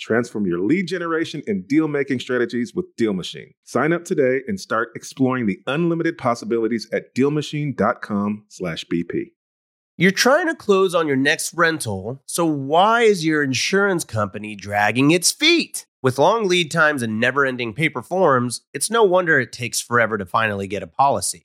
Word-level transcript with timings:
Transform 0.00 0.46
your 0.46 0.60
lead 0.60 0.88
generation 0.88 1.42
and 1.46 1.68
deal 1.68 1.86
making 1.86 2.20
strategies 2.20 2.74
with 2.74 2.86
Deal 2.96 3.12
Machine. 3.12 3.52
Sign 3.64 3.92
up 3.92 4.04
today 4.04 4.40
and 4.48 4.58
start 4.58 4.88
exploring 4.94 5.44
the 5.46 5.60
unlimited 5.66 6.16
possibilities 6.16 6.88
at 6.92 7.14
dealmachine.com/bp. 7.14 9.32
You're 9.98 10.12
trying 10.12 10.46
to 10.46 10.54
close 10.54 10.94
on 10.94 11.06
your 11.06 11.16
next 11.16 11.52
rental, 11.52 12.22
so 12.24 12.46
why 12.46 13.02
is 13.02 13.26
your 13.26 13.42
insurance 13.42 14.02
company 14.02 14.56
dragging 14.56 15.10
its 15.10 15.30
feet? 15.30 15.84
With 16.02 16.18
long 16.18 16.48
lead 16.48 16.70
times 16.70 17.02
and 17.02 17.20
never 17.20 17.44
ending 17.44 17.74
paper 17.74 18.00
forms, 18.00 18.62
it's 18.72 18.90
no 18.90 19.04
wonder 19.04 19.38
it 19.38 19.52
takes 19.52 19.82
forever 19.82 20.16
to 20.16 20.24
finally 20.24 20.66
get 20.66 20.82
a 20.82 20.86
policy. 20.86 21.44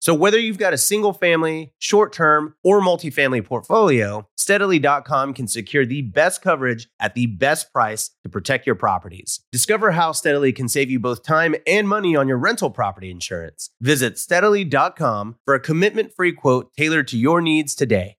So 0.00 0.14
whether 0.14 0.38
you've 0.38 0.58
got 0.58 0.72
a 0.72 0.78
single 0.78 1.12
family, 1.12 1.74
short 1.78 2.14
term, 2.14 2.54
or 2.64 2.80
multifamily 2.80 3.44
portfolio, 3.44 4.26
steadily.com 4.38 5.34
can 5.34 5.46
secure 5.46 5.84
the 5.84 6.00
best 6.00 6.40
coverage 6.40 6.88
at 6.98 7.14
the 7.14 7.26
best 7.26 7.70
price 7.70 8.10
to 8.22 8.30
protect 8.30 8.66
your 8.66 8.76
properties. 8.76 9.40
Discover 9.52 9.90
how 9.92 10.12
Steadily 10.12 10.52
can 10.52 10.68
save 10.68 10.90
you 10.90 10.98
both 10.98 11.22
time 11.22 11.54
and 11.66 11.86
money 11.86 12.16
on 12.16 12.28
your 12.28 12.38
rental 12.38 12.70
property 12.70 13.10
insurance. 13.10 13.70
Visit 13.82 14.18
steadily.com 14.18 15.36
for 15.44 15.54
a 15.54 15.60
commitment 15.60 16.14
free 16.14 16.32
quote 16.32 16.72
tailored 16.78 17.08
to 17.08 17.18
your 17.18 17.42
needs 17.42 17.74
today. 17.74 18.16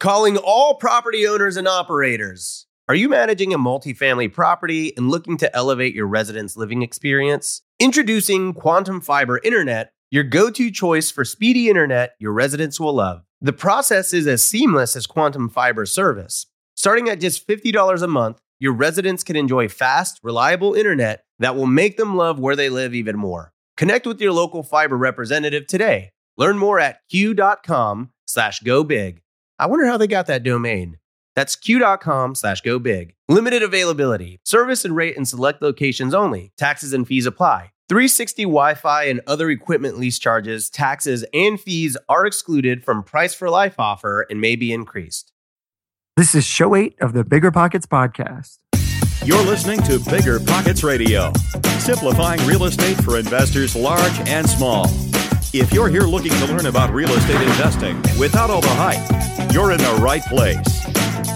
Calling 0.00 0.38
all 0.38 0.74
property 0.74 1.26
owners 1.26 1.58
and 1.58 1.68
operators. 1.68 2.66
Are 2.88 2.94
you 2.94 3.08
managing 3.08 3.54
a 3.54 3.58
multifamily 3.58 4.30
property 4.30 4.94
and 4.96 5.08
looking 5.08 5.38
to 5.38 5.56
elevate 5.56 5.94
your 5.94 6.06
residents' 6.06 6.56
living 6.56 6.82
experience? 6.82 7.62
Introducing 7.80 8.52
Quantum 8.52 9.00
Fiber 9.00 9.40
Internet 9.42 9.93
your 10.14 10.22
go 10.22 10.48
to 10.48 10.70
choice 10.70 11.10
for 11.10 11.24
speedy 11.24 11.68
internet 11.68 12.14
your 12.20 12.32
residents 12.32 12.78
will 12.78 12.94
love. 12.94 13.24
The 13.40 13.52
process 13.52 14.14
is 14.14 14.28
as 14.28 14.44
seamless 14.44 14.94
as 14.94 15.08
Quantum 15.08 15.48
Fiber 15.48 15.84
service. 15.86 16.46
Starting 16.76 17.08
at 17.08 17.18
just 17.18 17.48
$50 17.48 18.00
a 18.00 18.06
month, 18.06 18.38
your 18.60 18.74
residents 18.74 19.24
can 19.24 19.34
enjoy 19.34 19.68
fast, 19.68 20.20
reliable 20.22 20.74
internet 20.74 21.24
that 21.40 21.56
will 21.56 21.66
make 21.66 21.96
them 21.96 22.14
love 22.14 22.38
where 22.38 22.54
they 22.54 22.68
live 22.68 22.94
even 22.94 23.16
more. 23.16 23.52
Connect 23.76 24.06
with 24.06 24.20
your 24.20 24.30
local 24.30 24.62
fiber 24.62 24.96
representative 24.96 25.66
today. 25.66 26.12
Learn 26.36 26.58
more 26.58 26.78
at 26.78 27.00
q.com 27.10 28.12
slash 28.24 28.60
go 28.60 28.84
big. 28.84 29.20
I 29.58 29.66
wonder 29.66 29.86
how 29.86 29.96
they 29.96 30.06
got 30.06 30.28
that 30.28 30.44
domain. 30.44 30.98
That's 31.34 31.56
q.com 31.56 32.36
slash 32.36 32.60
go 32.60 32.78
big. 32.78 33.16
Limited 33.28 33.64
availability. 33.64 34.38
Service 34.44 34.84
and 34.84 34.94
rate 34.94 35.16
in 35.16 35.24
select 35.24 35.60
locations 35.60 36.14
only. 36.14 36.52
Taxes 36.56 36.92
and 36.92 37.04
fees 37.04 37.26
apply. 37.26 37.72
360 37.88 38.44
Wi 38.44 38.74
Fi 38.74 39.04
and 39.04 39.20
other 39.26 39.50
equipment 39.50 39.98
lease 39.98 40.18
charges, 40.18 40.70
taxes, 40.70 41.22
and 41.34 41.60
fees 41.60 41.98
are 42.08 42.24
excluded 42.24 42.82
from 42.82 43.02
Price 43.02 43.34
for 43.34 43.50
Life 43.50 43.78
offer 43.78 44.26
and 44.30 44.40
may 44.40 44.56
be 44.56 44.72
increased. 44.72 45.32
This 46.16 46.34
is 46.34 46.46
show 46.46 46.74
eight 46.74 46.96
of 47.00 47.12
the 47.12 47.24
Bigger 47.24 47.50
Pockets 47.50 47.84
podcast. 47.86 48.58
You're 49.22 49.44
listening 49.44 49.82
to 49.82 49.98
Bigger 50.10 50.40
Pockets 50.40 50.82
Radio, 50.82 51.30
simplifying 51.78 52.44
real 52.46 52.64
estate 52.64 52.96
for 53.04 53.18
investors 53.18 53.76
large 53.76 54.18
and 54.28 54.48
small. 54.48 54.86
If 55.52 55.70
you're 55.72 55.88
here 55.90 56.02
looking 56.02 56.32
to 56.32 56.46
learn 56.46 56.66
about 56.66 56.90
real 56.90 57.10
estate 57.10 57.42
investing 57.42 58.00
without 58.18 58.48
all 58.48 58.62
the 58.62 58.68
hype, 58.68 59.52
you're 59.52 59.72
in 59.72 59.78
the 59.78 59.98
right 60.00 60.22
place. 60.22 60.64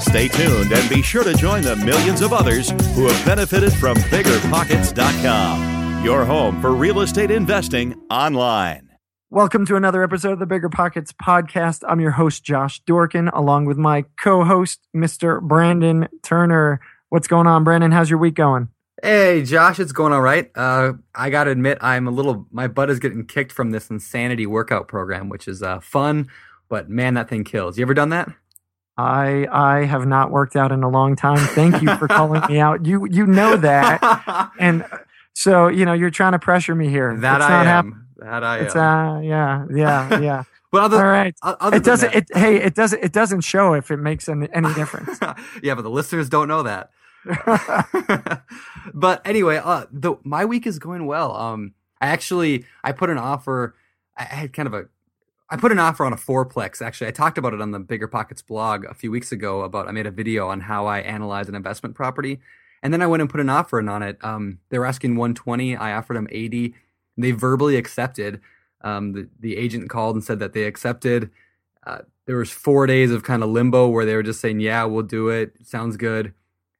Stay 0.02 0.28
tuned 0.28 0.72
and 0.72 0.88
be 0.88 1.02
sure 1.02 1.24
to 1.24 1.34
join 1.34 1.62
the 1.62 1.76
millions 1.76 2.22
of 2.22 2.32
others 2.32 2.70
who 2.94 3.06
have 3.06 3.26
benefited 3.26 3.72
from 3.74 3.98
biggerpockets.com 3.98 5.87
your 6.02 6.24
home 6.24 6.60
for 6.60 6.72
real 6.72 7.00
estate 7.00 7.30
investing 7.30 8.00
online. 8.10 8.88
Welcome 9.30 9.66
to 9.66 9.76
another 9.76 10.02
episode 10.02 10.32
of 10.32 10.38
the 10.38 10.46
Bigger 10.46 10.68
Pockets 10.68 11.12
podcast. 11.12 11.82
I'm 11.86 12.00
your 12.00 12.12
host, 12.12 12.44
Josh 12.44 12.82
Dorkin, 12.84 13.30
along 13.34 13.66
with 13.66 13.76
my 13.76 14.04
co 14.16 14.44
host, 14.44 14.86
Mr. 14.96 15.42
Brandon 15.42 16.08
Turner. 16.22 16.80
What's 17.08 17.26
going 17.26 17.46
on, 17.46 17.64
Brandon? 17.64 17.90
How's 17.90 18.08
your 18.08 18.18
week 18.18 18.34
going? 18.34 18.68
Hey, 19.02 19.42
Josh, 19.42 19.78
it's 19.78 19.92
going 19.92 20.12
all 20.12 20.22
right. 20.22 20.50
Uh, 20.54 20.94
I 21.14 21.30
got 21.30 21.44
to 21.44 21.50
admit, 21.50 21.78
I'm 21.80 22.08
a 22.08 22.10
little, 22.10 22.46
my 22.50 22.68
butt 22.68 22.90
is 22.90 22.98
getting 22.98 23.26
kicked 23.26 23.52
from 23.52 23.70
this 23.70 23.90
insanity 23.90 24.46
workout 24.46 24.88
program, 24.88 25.28
which 25.28 25.46
is 25.46 25.62
uh, 25.62 25.80
fun, 25.80 26.28
but 26.68 26.88
man, 26.88 27.14
that 27.14 27.28
thing 27.28 27.44
kills. 27.44 27.76
You 27.76 27.82
ever 27.82 27.94
done 27.94 28.08
that? 28.10 28.30
I 28.96 29.46
I 29.52 29.84
have 29.84 30.06
not 30.06 30.32
worked 30.32 30.56
out 30.56 30.72
in 30.72 30.82
a 30.82 30.88
long 30.88 31.14
time. 31.14 31.38
Thank 31.38 31.80
you 31.82 31.96
for 31.96 32.08
calling 32.08 32.42
me 32.48 32.58
out. 32.60 32.84
You 32.84 33.06
you 33.08 33.26
know 33.26 33.56
that, 33.56 34.50
and 34.58 34.84
so 35.38 35.68
you 35.68 35.84
know 35.84 35.92
you're 35.92 36.10
trying 36.10 36.32
to 36.32 36.38
pressure 36.40 36.74
me 36.74 36.88
here. 36.88 37.16
That 37.16 37.36
it's 37.36 37.44
I 37.44 37.60
am. 37.60 37.66
Happen- 37.66 38.06
that 38.16 38.42
I 38.42 38.58
it's, 38.58 38.74
am. 38.74 38.82
Uh, 38.82 39.20
yeah, 39.20 39.66
yeah, 39.72 40.20
yeah. 40.20 40.42
but 40.72 40.82
other, 40.82 40.96
all 40.96 41.04
right, 41.04 41.32
it 41.72 41.84
doesn't. 41.84 42.12
That, 42.12 42.28
it, 42.30 42.36
hey, 42.36 42.56
it 42.56 42.74
doesn't. 42.74 43.04
It 43.04 43.12
doesn't 43.12 43.42
show 43.42 43.74
if 43.74 43.92
it 43.92 43.98
makes 43.98 44.28
any, 44.28 44.48
any 44.52 44.74
difference. 44.74 45.16
yeah, 45.62 45.76
but 45.76 45.82
the 45.82 45.90
listeners 45.90 46.28
don't 46.28 46.48
know 46.48 46.64
that. 46.64 46.90
but 48.94 49.24
anyway, 49.24 49.60
uh, 49.62 49.86
the 49.92 50.16
my 50.24 50.44
week 50.44 50.66
is 50.66 50.80
going 50.80 51.06
well. 51.06 51.36
Um, 51.36 51.74
I 52.00 52.08
actually 52.08 52.64
I 52.82 52.90
put 52.90 53.08
an 53.08 53.18
offer. 53.18 53.76
I 54.16 54.24
had 54.24 54.52
kind 54.52 54.66
of 54.66 54.74
a 54.74 54.86
I 55.50 55.56
put 55.56 55.70
an 55.70 55.78
offer 55.78 56.04
on 56.04 56.12
a 56.12 56.16
fourplex. 56.16 56.82
Actually, 56.82 57.06
I 57.06 57.12
talked 57.12 57.38
about 57.38 57.54
it 57.54 57.60
on 57.60 57.70
the 57.70 57.78
Bigger 57.78 58.08
Pockets 58.08 58.42
blog 58.42 58.84
a 58.86 58.94
few 58.94 59.12
weeks 59.12 59.30
ago. 59.30 59.60
About 59.60 59.86
I 59.86 59.92
made 59.92 60.06
a 60.06 60.10
video 60.10 60.48
on 60.48 60.62
how 60.62 60.86
I 60.86 60.98
analyze 60.98 61.48
an 61.48 61.54
investment 61.54 61.94
property, 61.94 62.40
and 62.82 62.92
then 62.92 63.02
I 63.02 63.06
went 63.06 63.20
and 63.20 63.30
put 63.30 63.40
an 63.40 63.50
offer 63.50 63.78
in 63.80 63.88
on 63.88 64.02
it. 64.02 64.18
Um, 64.22 64.58
they 64.70 64.78
were 64.78 64.86
asking 64.86 65.16
120. 65.16 65.76
I 65.76 65.92
offered 65.96 66.16
them 66.16 66.28
80. 66.30 66.74
They 67.16 67.32
verbally 67.32 67.76
accepted. 67.76 68.40
Um, 68.82 69.12
the, 69.12 69.28
the 69.40 69.56
agent 69.56 69.90
called 69.90 70.14
and 70.14 70.24
said 70.24 70.38
that 70.38 70.52
they 70.52 70.64
accepted. 70.64 71.30
Uh, 71.84 72.00
there 72.26 72.36
was 72.36 72.50
four 72.50 72.86
days 72.86 73.10
of 73.10 73.24
kind 73.24 73.42
of 73.42 73.48
limbo 73.48 73.88
where 73.88 74.04
they 74.04 74.14
were 74.14 74.22
just 74.22 74.40
saying, 74.40 74.60
yeah, 74.60 74.84
we'll 74.84 75.02
do 75.02 75.28
it. 75.28 75.54
Sounds 75.64 75.96
good. 75.96 76.34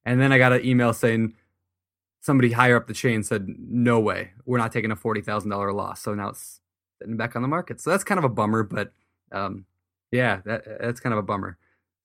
And 0.05 0.21
then 0.21 0.33
I 0.33 0.39
got 0.39 0.53
an 0.53 0.65
email 0.65 0.93
saying 0.93 1.35
somebody 2.21 2.53
higher 2.53 2.77
up 2.77 2.87
the 2.87 2.95
chain 2.95 3.23
said, 3.23 3.47
no 3.59 3.99
way, 3.99 4.33
we're 4.45 4.59
not 4.59 4.73
taking 4.73 4.91
a 4.91 4.97
$40,000 4.97 5.75
loss. 5.75 6.03
So 6.03 6.15
now 6.15 6.29
it's 6.29 6.61
sitting 6.99 7.17
back 7.17 7.35
on 7.35 7.43
the 7.43 7.49
market. 7.49 7.81
So 7.81 7.91
that's 7.91 8.05
kind 8.05 8.19
of 8.19 8.25
a 8.25 8.29
bummer, 8.29 8.63
but 8.63 8.93
um, 9.33 9.65
yeah, 10.13 10.41
that, 10.45 10.65
that's 10.81 11.01
kind 11.01 11.13
of 11.13 11.19
a 11.19 11.23
bummer. 11.23 11.57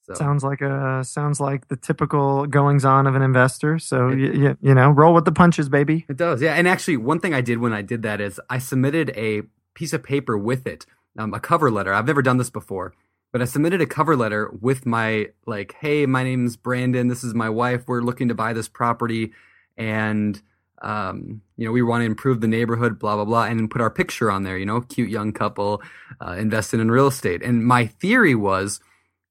So. 0.06 0.14
Sounds 0.16 0.44
like 0.44 0.60
a 0.60 1.02
sounds 1.06 1.40
like 1.40 1.70
the 1.70 1.78
typical 1.78 2.46
goings 2.46 2.84
on 2.84 3.08
of 3.08 3.16
an 3.16 3.22
investor. 3.22 3.80
So 3.80 4.10
it, 4.10 4.20
you, 4.20 4.58
you 4.62 4.74
know, 4.74 4.90
roll 4.90 5.14
with 5.14 5.24
the 5.24 5.32
punches, 5.32 5.70
baby. 5.70 6.06
It 6.10 6.18
does, 6.18 6.42
yeah. 6.42 6.56
And 6.56 6.68
actually, 6.68 6.98
one 6.98 7.22
thing 7.22 7.34
I 7.34 7.40
did 7.40 7.60
when 7.60 7.72
I 7.72 7.82
did 7.82 8.02
that 8.02 8.20
is 8.20 8.40
I 8.50 8.58
submitted 8.58 9.12
a 9.16 9.44
piece 9.76 9.94
of 9.94 10.04
paper 10.04 10.38
with 10.38 10.68
it, 10.68 10.86
um, 11.18 11.34
a 11.34 11.40
cover 11.40 11.72
letter. 11.72 11.94
I've 11.94 12.06
never 12.06 12.22
done 12.22 12.36
this 12.36 12.50
before, 12.50 12.94
but 13.32 13.42
I 13.42 13.46
submitted 13.46 13.80
a 13.80 13.86
cover 13.86 14.18
letter 14.18 14.52
with 14.60 14.86
my 14.86 15.30
like, 15.46 15.76
hey, 15.80 16.06
my 16.06 16.24
name's 16.24 16.58
Brandon. 16.58 17.08
This 17.08 17.24
is 17.24 17.34
my 17.34 17.50
wife. 17.50 17.84
We're 17.88 18.02
looking 18.02 18.28
to 18.28 18.36
buy 18.36 18.52
this 18.52 18.68
property, 18.68 19.32
and 19.78 20.42
um, 20.82 21.42
you 21.56 21.66
know, 21.66 21.72
we 21.72 21.82
want 21.82 22.02
to 22.02 22.06
improve 22.06 22.42
the 22.42 22.48
neighborhood, 22.50 23.00
blah 23.00 23.16
blah 23.16 23.24
blah, 23.24 23.46
and 23.46 23.72
put 23.72 23.80
our 23.80 23.90
picture 23.90 24.30
on 24.30 24.44
there. 24.44 24.58
You 24.58 24.66
know, 24.66 24.82
cute 24.82 25.10
young 25.10 25.32
couple 25.32 25.82
uh, 26.20 26.32
invested 26.32 26.82
in 26.82 26.92
real 26.92 27.08
estate. 27.08 27.42
And 27.42 27.66
my 27.66 27.86
theory 27.86 28.36
was 28.36 28.82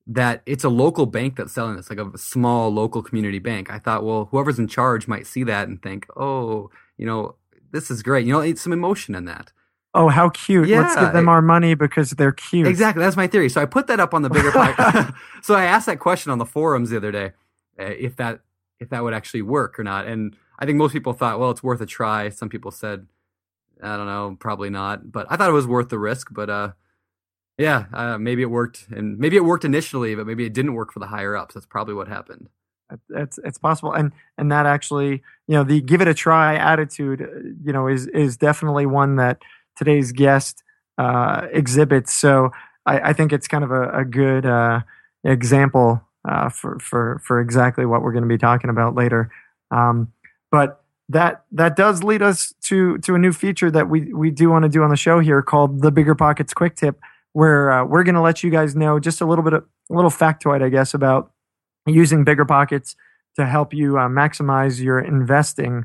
that 0.06 0.42
it's 0.46 0.64
a 0.64 0.68
local 0.68 1.06
bank 1.06 1.36
that's 1.36 1.52
selling 1.52 1.76
this, 1.76 1.90
like 1.90 1.98
a 1.98 2.18
small 2.18 2.70
local 2.70 3.02
community 3.02 3.38
bank. 3.38 3.70
I 3.70 3.78
thought, 3.78 4.04
well, 4.04 4.26
whoever's 4.30 4.58
in 4.58 4.68
charge 4.68 5.06
might 5.06 5.26
see 5.26 5.44
that 5.44 5.68
and 5.68 5.80
think, 5.80 6.06
oh, 6.16 6.70
you 6.96 7.06
know, 7.06 7.36
this 7.70 7.90
is 7.90 8.02
great. 8.02 8.26
You 8.26 8.32
know, 8.32 8.40
it's 8.40 8.60
some 8.60 8.72
emotion 8.72 9.14
in 9.14 9.24
that. 9.26 9.52
Oh, 9.94 10.08
how 10.08 10.30
cute. 10.30 10.68
Let's 10.68 10.96
give 10.96 11.12
them 11.12 11.28
our 11.28 11.42
money 11.42 11.74
because 11.74 12.10
they're 12.10 12.32
cute. 12.32 12.66
Exactly. 12.66 13.02
That's 13.02 13.16
my 13.16 13.26
theory. 13.26 13.50
So 13.50 13.60
I 13.60 13.66
put 13.66 13.88
that 13.88 14.00
up 14.00 14.14
on 14.14 14.22
the 14.22 14.30
bigger 14.30 14.50
pocket. 14.50 15.14
so 15.42 15.54
I 15.54 15.64
asked 15.64 15.86
that 15.86 15.98
question 15.98 16.32
on 16.32 16.38
the 16.38 16.46
forums 16.46 16.90
the 16.90 16.96
other 16.96 17.12
day, 17.12 17.32
uh, 17.78 17.84
if 17.84 18.16
that 18.16 18.40
if 18.80 18.88
that 18.88 19.04
would 19.04 19.14
actually 19.14 19.42
work 19.42 19.78
or 19.78 19.84
not. 19.84 20.06
And 20.06 20.34
I 20.58 20.66
think 20.66 20.78
most 20.78 20.92
people 20.92 21.12
thought, 21.12 21.38
well, 21.38 21.50
it's 21.50 21.62
worth 21.62 21.80
a 21.80 21.86
try. 21.86 22.30
Some 22.30 22.48
people 22.48 22.70
said, 22.70 23.06
I 23.82 23.96
don't 23.96 24.06
know, 24.06 24.36
probably 24.40 24.70
not. 24.70 25.12
But 25.12 25.26
I 25.30 25.36
thought 25.36 25.50
it 25.50 25.54
was 25.54 25.66
worth 25.66 25.90
the 25.90 25.98
risk. 25.98 26.28
But 26.32 26.48
uh, 26.48 26.72
yeah, 27.62 27.86
uh, 27.92 28.18
maybe 28.18 28.42
it 28.42 28.50
worked, 28.50 28.86
and 28.90 29.18
maybe 29.18 29.36
it 29.36 29.44
worked 29.44 29.64
initially, 29.64 30.14
but 30.14 30.26
maybe 30.26 30.44
it 30.44 30.52
didn't 30.52 30.74
work 30.74 30.92
for 30.92 31.00
the 31.00 31.06
higher 31.06 31.36
ups. 31.36 31.54
That's 31.54 31.66
probably 31.66 31.94
what 31.94 32.08
happened. 32.08 32.48
it's 33.10 33.38
it's 33.44 33.58
possible 33.58 33.92
and 33.92 34.12
and 34.38 34.50
that 34.52 34.66
actually 34.66 35.22
you 35.48 35.54
know 35.56 35.64
the 35.64 35.80
give 35.80 36.00
it 36.00 36.08
a 36.08 36.14
try 36.14 36.56
attitude 36.56 37.22
uh, 37.22 37.26
you 37.64 37.72
know 37.72 37.88
is 37.88 38.06
is 38.08 38.36
definitely 38.36 38.86
one 38.86 39.16
that 39.16 39.38
today's 39.76 40.12
guest 40.12 40.62
uh 40.98 41.46
exhibits 41.52 42.14
so 42.14 42.50
i 42.86 43.10
i 43.10 43.12
think 43.12 43.32
it's 43.32 43.48
kind 43.48 43.64
of 43.64 43.70
a, 43.70 43.88
a 44.00 44.04
good 44.04 44.44
uh 44.44 44.80
example 45.24 46.02
uh 46.28 46.48
for 46.48 46.78
for 46.80 47.20
for 47.24 47.40
exactly 47.40 47.86
what 47.86 48.02
we're 48.02 48.12
going 48.12 48.28
to 48.28 48.28
be 48.28 48.38
talking 48.38 48.70
about 48.70 48.94
later 48.94 49.30
um 49.70 50.12
but 50.50 50.84
that 51.08 51.44
that 51.50 51.76
does 51.76 52.02
lead 52.02 52.22
us 52.22 52.52
to 52.62 52.98
to 52.98 53.14
a 53.14 53.18
new 53.18 53.32
feature 53.32 53.70
that 53.70 53.88
we 53.88 54.12
we 54.12 54.30
do 54.30 54.50
want 54.50 54.64
to 54.64 54.68
do 54.68 54.82
on 54.82 54.90
the 54.90 54.96
show 54.96 55.18
here 55.20 55.42
called 55.42 55.80
the 55.80 55.90
bigger 55.90 56.14
pockets 56.14 56.52
quick 56.52 56.76
tip 56.76 57.00
where 57.32 57.70
uh, 57.70 57.84
we're 57.84 58.04
going 58.04 58.14
to 58.14 58.20
let 58.20 58.42
you 58.42 58.50
guys 58.50 58.76
know 58.76 58.98
just 59.00 59.20
a 59.20 59.26
little 59.26 59.44
bit 59.44 59.52
of 59.52 59.64
a 59.90 59.94
little 59.94 60.10
factoid 60.10 60.62
i 60.62 60.68
guess 60.68 60.94
about 60.94 61.32
using 61.86 62.24
bigger 62.24 62.44
pockets 62.44 62.96
to 63.36 63.46
help 63.46 63.72
you 63.72 63.98
uh, 63.98 64.08
maximize 64.08 64.80
your 64.82 64.98
investing. 64.98 65.84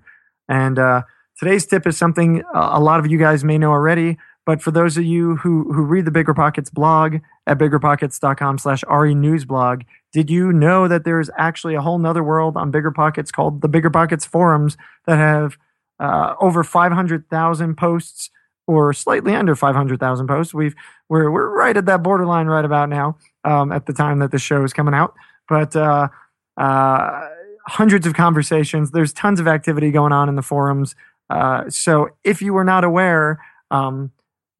And 0.49 0.77
uh, 0.77 1.03
today's 1.39 1.65
tip 1.65 1.87
is 1.87 1.97
something 1.97 2.43
a 2.53 2.79
lot 2.79 2.99
of 2.99 3.07
you 3.07 3.17
guys 3.17 3.43
may 3.43 3.57
know 3.57 3.71
already, 3.71 4.17
but 4.45 4.61
for 4.61 4.71
those 4.71 4.97
of 4.97 5.03
you 5.03 5.37
who 5.37 5.71
who 5.73 5.83
read 5.83 6.05
the 6.05 6.11
Bigger 6.11 6.33
Pockets 6.33 6.69
blog 6.69 7.17
at 7.45 7.57
biggerpockets.com 7.57 8.57
slash 8.57 8.83
RE 8.89 9.13
News 9.13 9.45
blog, 9.45 9.81
did 10.13 10.29
you 10.29 10.53
know 10.53 10.87
that 10.87 11.03
there's 11.03 11.29
actually 11.37 11.75
a 11.75 11.81
whole 11.81 11.99
nother 11.99 12.23
world 12.23 12.57
on 12.57 12.71
Bigger 12.71 12.91
Pockets 12.91 13.31
called 13.31 13.61
the 13.61 13.67
Bigger 13.67 13.89
Pockets 13.89 14.25
forums 14.25 14.77
that 15.05 15.17
have 15.17 15.57
uh, 15.99 16.35
over 16.39 16.63
500,000 16.63 17.75
posts 17.75 18.29
or 18.67 18.93
slightly 18.93 19.33
under 19.33 19.55
500,000 19.55 20.27
posts. 20.27 20.53
We've 20.53 20.75
we're 21.09 21.31
we're 21.31 21.49
right 21.49 21.77
at 21.77 21.85
that 21.85 22.03
borderline 22.03 22.47
right 22.47 22.65
about 22.65 22.89
now 22.89 23.17
um, 23.43 23.71
at 23.71 23.85
the 23.85 23.93
time 23.93 24.19
that 24.19 24.31
the 24.31 24.39
show 24.39 24.63
is 24.63 24.73
coming 24.73 24.93
out 24.93 25.13
but 25.47 25.75
uh, 25.75 26.09
uh, 26.57 27.27
hundreds 27.67 28.07
of 28.07 28.13
conversations. 28.13 28.91
There's 28.91 29.13
tons 29.13 29.39
of 29.39 29.47
activity 29.47 29.91
going 29.91 30.11
on 30.11 30.29
in 30.29 30.35
the 30.35 30.41
forums. 30.41 30.95
Uh, 31.29 31.69
so 31.69 32.09
if 32.23 32.41
you 32.41 32.53
were 32.53 32.63
not 32.63 32.83
aware, 32.83 33.39
um, 33.71 34.11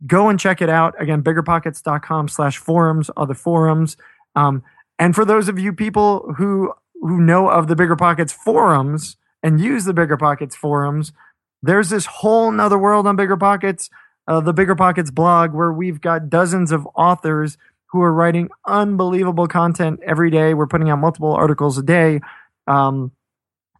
go 0.05 0.29
and 0.29 0.39
check 0.39 0.61
it 0.61 0.69
out. 0.69 0.99
Again, 1.01 1.23
biggerpockets.com 1.23 2.27
slash 2.27 2.57
forums 2.57 3.09
are 3.15 3.25
the 3.25 3.33
forums. 3.33 3.97
Um, 4.35 4.63
and 4.99 5.15
for 5.15 5.25
those 5.25 5.47
of 5.47 5.57
you 5.59 5.73
people 5.73 6.33
who 6.37 6.73
who 7.01 7.21
know 7.21 7.47
of 7.47 7.67
the 7.67 7.75
Bigger 7.75 7.95
Pockets 7.95 8.33
forums 8.33 9.17
and 9.43 9.61
use 9.61 9.85
the 9.85 9.93
Bigger 9.93 10.17
Pockets 10.17 10.55
forums, 10.55 11.13
there's 11.61 11.89
this 11.89 12.07
whole 12.07 12.51
nother 12.51 12.77
world 12.77 13.05
on 13.05 13.15
Bigger 13.15 13.37
Pockets, 13.37 13.89
uh, 14.27 14.41
the 14.41 14.53
Bigger 14.53 14.75
Pockets 14.75 15.11
blog, 15.11 15.53
where 15.53 15.71
we've 15.71 16.01
got 16.01 16.29
dozens 16.29 16.71
of 16.71 16.87
authors 16.95 17.57
who 17.87 18.01
are 18.01 18.13
writing 18.13 18.49
unbelievable 18.65 19.47
content 19.47 19.99
every 20.05 20.29
day. 20.29 20.53
We're 20.53 20.67
putting 20.67 20.89
out 20.89 20.99
multiple 20.99 21.33
articles 21.33 21.77
a 21.77 21.83
day. 21.83 22.19
Um, 22.67 23.11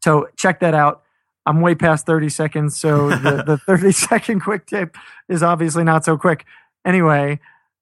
so 0.02 0.28
check 0.38 0.62
that 0.62 0.74
out. 0.74 1.04
I'm 1.46 1.62
way 1.62 1.76
past 1.76 2.06
30 2.06 2.30
seconds, 2.30 2.78
so 2.78 3.10
the, 3.10 3.44
the 3.48 3.58
30 3.58 3.92
second 3.92 4.40
quick 4.42 4.66
tip 4.66 4.96
is 5.30 5.44
obviously 5.44 5.84
not 5.84 6.06
so 6.06 6.18
quick. 6.18 6.46
Anyway, 6.86 7.40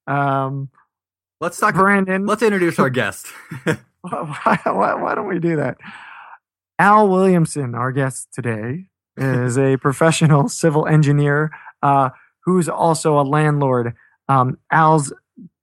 um, 0.08 0.70
Let's 1.42 1.60
talk. 1.60 1.76
Brandon, 1.76 2.26
Let's 2.26 2.42
introduce 2.42 2.80
our 2.80 2.90
guest. 2.90 3.28
why, 4.02 4.60
why, 4.64 4.94
why 4.94 5.16
don't 5.16 5.28
we 5.28 5.40
do 5.40 5.56
that? 5.58 5.78
Al 6.78 7.08
Williamson, 7.08 7.76
our 7.76 7.92
guest 7.92 8.30
today, 8.34 8.88
is 9.18 9.58
a 9.58 9.78
professional 9.78 10.50
civil 10.50 10.88
engineer 10.88 11.52
uh, 11.82 12.10
who's 12.46 12.70
also 12.70 13.20
a 13.20 13.24
landlord. 13.24 13.94
Um, 14.30 14.58
Al's 14.72 15.12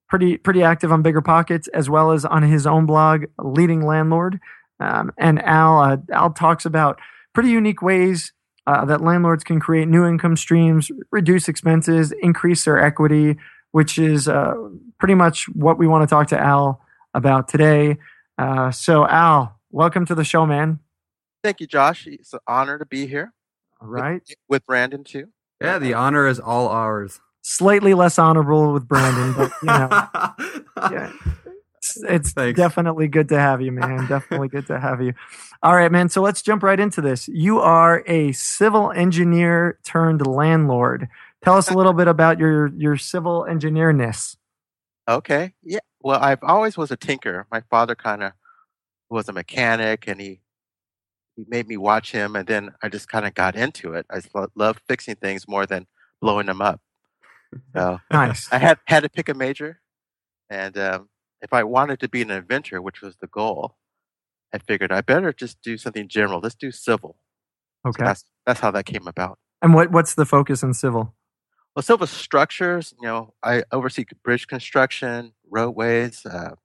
pretty 0.09 0.37
pretty 0.37 0.63
active 0.63 0.93
on 0.93 1.03
Bigger 1.03 1.23
Pockets 1.23 1.69
as 1.69 1.89
well 1.89 2.13
as 2.13 2.25
on 2.25 2.43
his 2.43 2.67
own 2.67 2.87
blog, 2.87 3.25
Leading 3.39 3.87
Landlord. 3.87 4.39
Um, 4.81 5.13
and 5.17 5.41
Al 5.43 5.81
uh, 5.81 5.97
Al 6.13 6.31
talks 6.33 6.65
about 6.67 6.99
pretty 7.35 7.51
unique 7.51 7.83
ways 7.83 8.33
uh, 8.67 8.85
that 8.85 9.01
landlords 9.01 9.45
can 9.45 9.59
create 9.61 9.89
new 9.89 10.05
income 10.05 10.37
streams, 10.37 10.91
reduce 11.11 11.49
expenses, 11.49 12.13
increase 12.23 12.65
their 12.65 12.79
equity, 12.79 13.37
which 13.73 13.99
is 13.99 14.29
uh, 14.29 14.55
pretty 14.99 15.15
much 15.15 15.47
what 15.55 15.79
we 15.79 15.87
want 15.87 16.09
to 16.09 16.13
talk 16.13 16.29
to 16.29 16.39
Al 16.39 16.81
about 17.15 17.49
today. 17.49 17.97
Uh, 18.39 18.71
so, 18.71 19.07
Al, 19.07 19.59
welcome 19.71 20.05
to 20.07 20.15
the 20.15 20.25
show, 20.25 20.47
man. 20.47 20.79
Thank 21.43 21.61
you, 21.61 21.67
Josh. 21.67 22.07
It's 22.07 22.33
an 22.33 22.41
honor 22.47 22.79
to 22.79 22.87
be 22.87 23.07
here. 23.07 23.33
All 23.81 23.89
with- 23.89 24.01
right. 24.01 24.23
With, 24.49 24.65
Brandon 24.67 25.05
too. 25.05 25.29
Yeah, 25.63 25.79
the 25.79 25.95
honor 25.95 26.27
is 26.27 26.41
all 26.41 26.69
ours. 26.69 27.21
Slightly 27.43 27.95
less 27.95 28.19
honorable 28.19 28.73
with 28.73 28.87
Brandon, 28.87 29.33
but 29.33 29.53
you 29.63 29.67
know, 29.67 29.89
yeah, 30.91 31.13
it's, 31.77 32.03
it's 32.05 32.33
Thanks. 32.33 32.57
definitely 32.57 33.09
good 33.09 33.29
to 33.31 33.39
have 33.39 33.61
you, 33.61 33.73
man. 33.73 34.07
definitely 34.07 34.49
good 34.49 34.67
to 34.69 34.79
have 34.79 35.03
you. 35.03 35.15
All 35.63 35.75
right, 35.75 35.91
man. 35.91 36.09
So 36.09 36.23
let's 36.23 36.43
jump 36.43 36.63
right 36.63 36.79
into 36.79 37.01
this. 37.01 37.29
You 37.29 37.59
are 37.59 38.05
a 38.07 38.33
civil 38.33 38.93
engineer 38.93 39.79
turned 39.85 40.27
landlord. 40.27 41.09
Tell 41.43 41.57
us 41.57 41.71
a 41.71 41.75
little 41.75 41.93
bit 41.93 42.07
about 42.07 42.39
your 42.39 42.69
your 42.69 42.97
civil 42.97 43.47
engineerness. 43.49 44.37
Okay. 45.09 45.55
Yeah. 45.65 45.81
Well, 46.01 46.21
I've 46.21 46.43
always 46.43 46.77
was 46.77 46.93
a 46.93 46.97
tinker. 46.97 47.47
My 47.51 47.63
father 47.71 47.97
kind 47.97 48.23
of 48.23 48.33
was 49.11 49.29
a 49.29 49.33
mechanic, 49.33 50.05
and 50.07 50.21
he 50.21 50.42
he 51.37 51.45
made 51.49 51.67
me 51.69 51.77
watch 51.77 52.13
him, 52.13 52.37
and 52.37 52.47
then 52.47 52.73
I 52.83 52.89
just 52.89 53.09
kind 53.09 53.27
of 53.27 53.35
got 53.35 53.57
into 53.57 53.95
it. 53.95 54.07
I 54.11 54.21
lo- 54.35 54.49
love 54.55 54.81
fixing 54.89 55.17
things 55.17 55.49
more 55.49 55.67
than 55.67 55.87
blowing 56.21 56.47
them 56.47 56.61
up. 56.63 56.81
So 57.75 57.99
Nice. 58.11 58.49
I 58.53 58.59
had 58.59 58.79
had 58.87 59.03
to 59.03 59.09
pick 59.09 59.29
a 59.31 59.35
major, 59.35 59.81
and 60.51 60.77
um, 60.77 61.09
if 61.41 61.53
I 61.53 61.65
wanted 61.65 62.01
to 62.01 62.09
be 62.09 62.21
an 62.23 62.31
inventor, 62.31 62.83
which 62.83 63.01
was 63.01 63.17
the 63.17 63.27
goal, 63.27 63.77
I 64.53 64.59
figured 64.59 64.93
I 64.93 65.01
better 65.01 65.33
just 65.33 65.61
do 65.63 65.79
something 65.79 66.07
general. 66.09 66.41
Let's 66.43 66.55
do 66.55 66.71
civil. 66.71 67.17
So 67.85 67.91
Okay. 67.91 68.05
that's 68.05 68.25
that's 68.47 68.61
how 68.61 68.71
that 68.73 68.85
came 68.85 69.07
about. 69.07 69.39
And 69.63 69.75
what 69.75 69.91
what's 69.91 70.15
the 70.15 70.27
focus 70.27 70.63
in 70.63 70.75
civil? 70.75 71.15
Well, 71.75 71.83
civil 71.83 72.07
structures, 72.07 72.93
you 73.01 73.09
know, 73.09 73.33
I 73.43 73.65
oversee 73.73 74.05
bridge 74.23 74.47
construction, 74.47 75.33
roadways, 75.51 76.27
uh, 76.27 76.57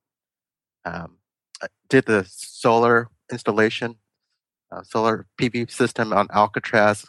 um, 0.83 1.17
I 1.61 1.67
did 1.89 2.05
the 2.05 2.25
solar 2.29 3.09
installation, 3.31 3.95
uh, 4.71 4.83
solar 4.83 5.25
PV 5.39 5.71
system 5.71 6.13
on 6.13 6.27
Alcatraz, 6.33 7.05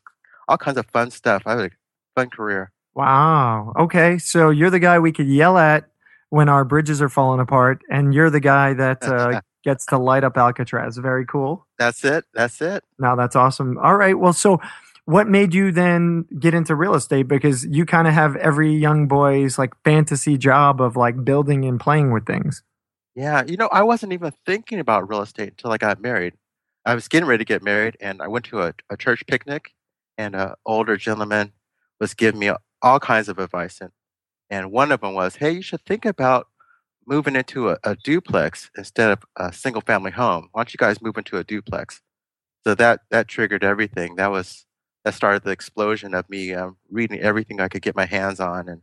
all 0.48 0.58
kinds 0.58 0.78
of 0.78 0.86
fun 0.86 1.10
stuff. 1.10 1.42
I 1.46 1.50
had 1.52 1.60
a 1.60 1.70
fun 2.14 2.30
career. 2.30 2.72
Wow. 2.94 3.72
Okay. 3.78 4.18
So 4.18 4.50
you're 4.50 4.70
the 4.70 4.80
guy 4.80 4.98
we 4.98 5.12
could 5.12 5.28
yell 5.28 5.58
at 5.58 5.88
when 6.30 6.48
our 6.48 6.64
bridges 6.64 7.00
are 7.00 7.08
falling 7.08 7.40
apart, 7.40 7.82
and 7.90 8.12
you're 8.12 8.30
the 8.30 8.40
guy 8.40 8.74
that 8.74 9.02
uh, 9.02 9.40
gets 9.64 9.86
to 9.86 9.98
light 9.98 10.24
up 10.24 10.36
Alcatraz. 10.36 10.96
Very 10.98 11.24
cool. 11.24 11.66
That's 11.78 12.04
it. 12.04 12.24
That's 12.34 12.60
it. 12.60 12.84
Now 12.98 13.14
that's 13.16 13.36
awesome. 13.36 13.78
All 13.78 13.96
right. 13.96 14.18
Well, 14.18 14.32
so 14.32 14.60
what 15.04 15.26
made 15.26 15.54
you 15.54 15.72
then 15.72 16.26
get 16.38 16.52
into 16.52 16.74
real 16.74 16.94
estate? 16.94 17.28
Because 17.28 17.64
you 17.64 17.86
kind 17.86 18.06
of 18.06 18.14
have 18.14 18.36
every 18.36 18.74
young 18.74 19.08
boy's 19.08 19.58
like 19.58 19.72
fantasy 19.84 20.36
job 20.36 20.82
of 20.82 20.96
like 20.96 21.24
building 21.24 21.64
and 21.64 21.80
playing 21.80 22.12
with 22.12 22.26
things. 22.26 22.62
Yeah, 23.14 23.42
you 23.46 23.56
know, 23.56 23.68
I 23.72 23.82
wasn't 23.82 24.12
even 24.12 24.32
thinking 24.44 24.78
about 24.78 25.08
real 25.08 25.22
estate 25.22 25.48
until 25.48 25.72
I 25.72 25.78
got 25.78 26.00
married. 26.00 26.34
I 26.84 26.94
was 26.94 27.08
getting 27.08 27.28
ready 27.28 27.44
to 27.44 27.48
get 27.48 27.62
married, 27.62 27.96
and 28.00 28.22
I 28.22 28.28
went 28.28 28.44
to 28.46 28.62
a, 28.62 28.74
a 28.90 28.96
church 28.96 29.26
picnic, 29.26 29.74
and 30.16 30.34
an 30.34 30.54
older 30.64 30.96
gentleman 30.96 31.52
was 32.00 32.14
giving 32.14 32.40
me 32.40 32.50
all 32.82 33.00
kinds 33.00 33.28
of 33.28 33.38
advice. 33.38 33.80
And, 33.80 33.90
and 34.50 34.72
one 34.72 34.92
of 34.92 35.00
them 35.00 35.14
was, 35.14 35.36
hey, 35.36 35.50
you 35.52 35.62
should 35.62 35.84
think 35.84 36.04
about 36.04 36.48
moving 37.06 37.36
into 37.36 37.70
a, 37.70 37.78
a 37.84 37.96
duplex 37.96 38.70
instead 38.76 39.10
of 39.10 39.24
a 39.36 39.52
single 39.52 39.82
family 39.82 40.10
home. 40.10 40.48
Why 40.52 40.60
don't 40.60 40.72
you 40.72 40.78
guys 40.78 41.02
move 41.02 41.16
into 41.18 41.36
a 41.38 41.44
duplex? 41.44 42.00
So 42.64 42.74
that, 42.74 43.00
that 43.10 43.28
triggered 43.28 43.64
everything. 43.64 44.16
That 44.16 44.30
was 44.30 44.66
that 45.04 45.14
started 45.14 45.44
the 45.44 45.50
explosion 45.50 46.12
of 46.12 46.28
me 46.28 46.52
um, 46.54 46.76
reading 46.90 47.20
everything 47.20 47.60
I 47.60 47.68
could 47.68 47.82
get 47.82 47.96
my 47.96 48.04
hands 48.04 48.40
on 48.40 48.68
and 48.68 48.82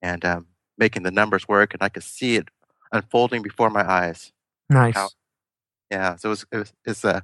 and 0.00 0.24
um, 0.24 0.46
making 0.78 1.02
the 1.02 1.10
numbers 1.10 1.46
work, 1.46 1.74
and 1.74 1.82
I 1.82 1.88
could 1.88 2.02
see 2.02 2.36
it 2.36 2.48
unfolding 2.92 3.42
before 3.42 3.70
my 3.70 3.88
eyes. 3.88 4.32
Nice. 4.70 4.94
How- 4.94 5.10
Yeah, 5.92 6.16
so 6.16 6.28
it 6.28 6.30
was, 6.30 6.46
it 6.50 6.56
was 6.56 6.72
it's 6.86 7.04
uh, 7.04 7.20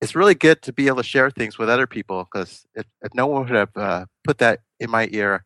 it's 0.00 0.16
really 0.16 0.34
good 0.34 0.62
to 0.62 0.72
be 0.72 0.88
able 0.88 0.96
to 0.96 1.04
share 1.04 1.30
things 1.30 1.58
with 1.58 1.70
other 1.70 1.86
people 1.86 2.24
because 2.24 2.66
if, 2.74 2.86
if 3.02 3.14
no 3.14 3.28
one 3.28 3.42
would 3.44 3.54
have 3.54 3.76
uh, 3.76 4.06
put 4.24 4.38
that 4.38 4.62
in 4.80 4.90
my 4.90 5.08
ear, 5.12 5.44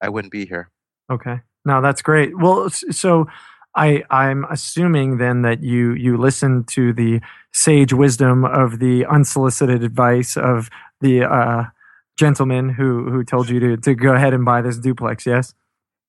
I 0.00 0.08
wouldn't 0.08 0.32
be 0.32 0.46
here. 0.46 0.70
Okay. 1.12 1.40
No, 1.66 1.82
that's 1.82 2.00
great. 2.00 2.38
Well, 2.38 2.70
so 2.70 3.26
I 3.74 4.04
I'm 4.08 4.46
assuming 4.50 5.18
then 5.18 5.42
that 5.42 5.62
you 5.62 5.92
you 5.92 6.16
listened 6.16 6.66
to 6.68 6.94
the 6.94 7.20
sage 7.52 7.92
wisdom 7.92 8.46
of 8.46 8.78
the 8.78 9.04
unsolicited 9.04 9.84
advice 9.84 10.38
of 10.38 10.70
the 11.02 11.24
uh, 11.24 11.64
gentleman 12.16 12.70
who 12.70 13.10
who 13.10 13.22
told 13.22 13.50
you 13.50 13.60
to 13.60 13.76
to 13.76 13.94
go 13.94 14.14
ahead 14.14 14.32
and 14.32 14.46
buy 14.46 14.62
this 14.62 14.78
duplex. 14.78 15.26
Yes. 15.26 15.52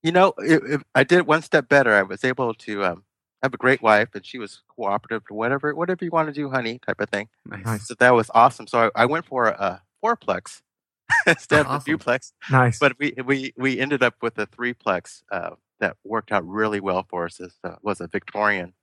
You 0.02 0.12
know, 0.12 0.32
it, 0.38 0.62
it, 0.64 0.80
I 0.94 1.04
did 1.04 1.26
one 1.26 1.42
step 1.42 1.68
better. 1.68 1.92
I 1.92 2.04
was 2.04 2.24
able 2.24 2.54
to 2.54 2.84
um, 2.84 3.04
have 3.42 3.54
a 3.54 3.58
great 3.58 3.82
wife, 3.82 4.08
and 4.14 4.24
she 4.24 4.38
was 4.38 4.62
cooperative 4.68 5.26
to 5.26 5.34
whatever 5.34 5.74
whatever 5.74 6.04
you 6.04 6.10
want 6.10 6.28
to 6.28 6.32
do, 6.32 6.50
honey, 6.50 6.78
type 6.86 7.00
of 7.00 7.08
thing. 7.08 7.28
Nice. 7.46 7.86
So 7.86 7.94
that 7.98 8.14
was 8.14 8.30
awesome. 8.34 8.66
So 8.66 8.90
I, 8.94 9.02
I 9.02 9.06
went 9.06 9.26
for 9.26 9.46
a 9.46 9.82
fourplex 10.02 10.62
instead 11.26 11.66
of 11.66 11.82
a 11.82 11.84
duplex. 11.84 12.32
Nice. 12.50 12.78
But 12.78 12.98
we 12.98 13.14
we 13.24 13.52
we 13.56 13.78
ended 13.78 14.02
up 14.02 14.14
with 14.22 14.38
a 14.38 14.46
threeplex 14.46 15.22
uh, 15.30 15.50
that 15.80 15.96
worked 16.04 16.32
out 16.32 16.46
really 16.46 16.80
well 16.80 17.06
for 17.08 17.26
us. 17.26 17.40
It 17.40 17.52
uh, 17.64 17.76
was 17.82 18.00
a 18.00 18.08
Victorian, 18.08 18.74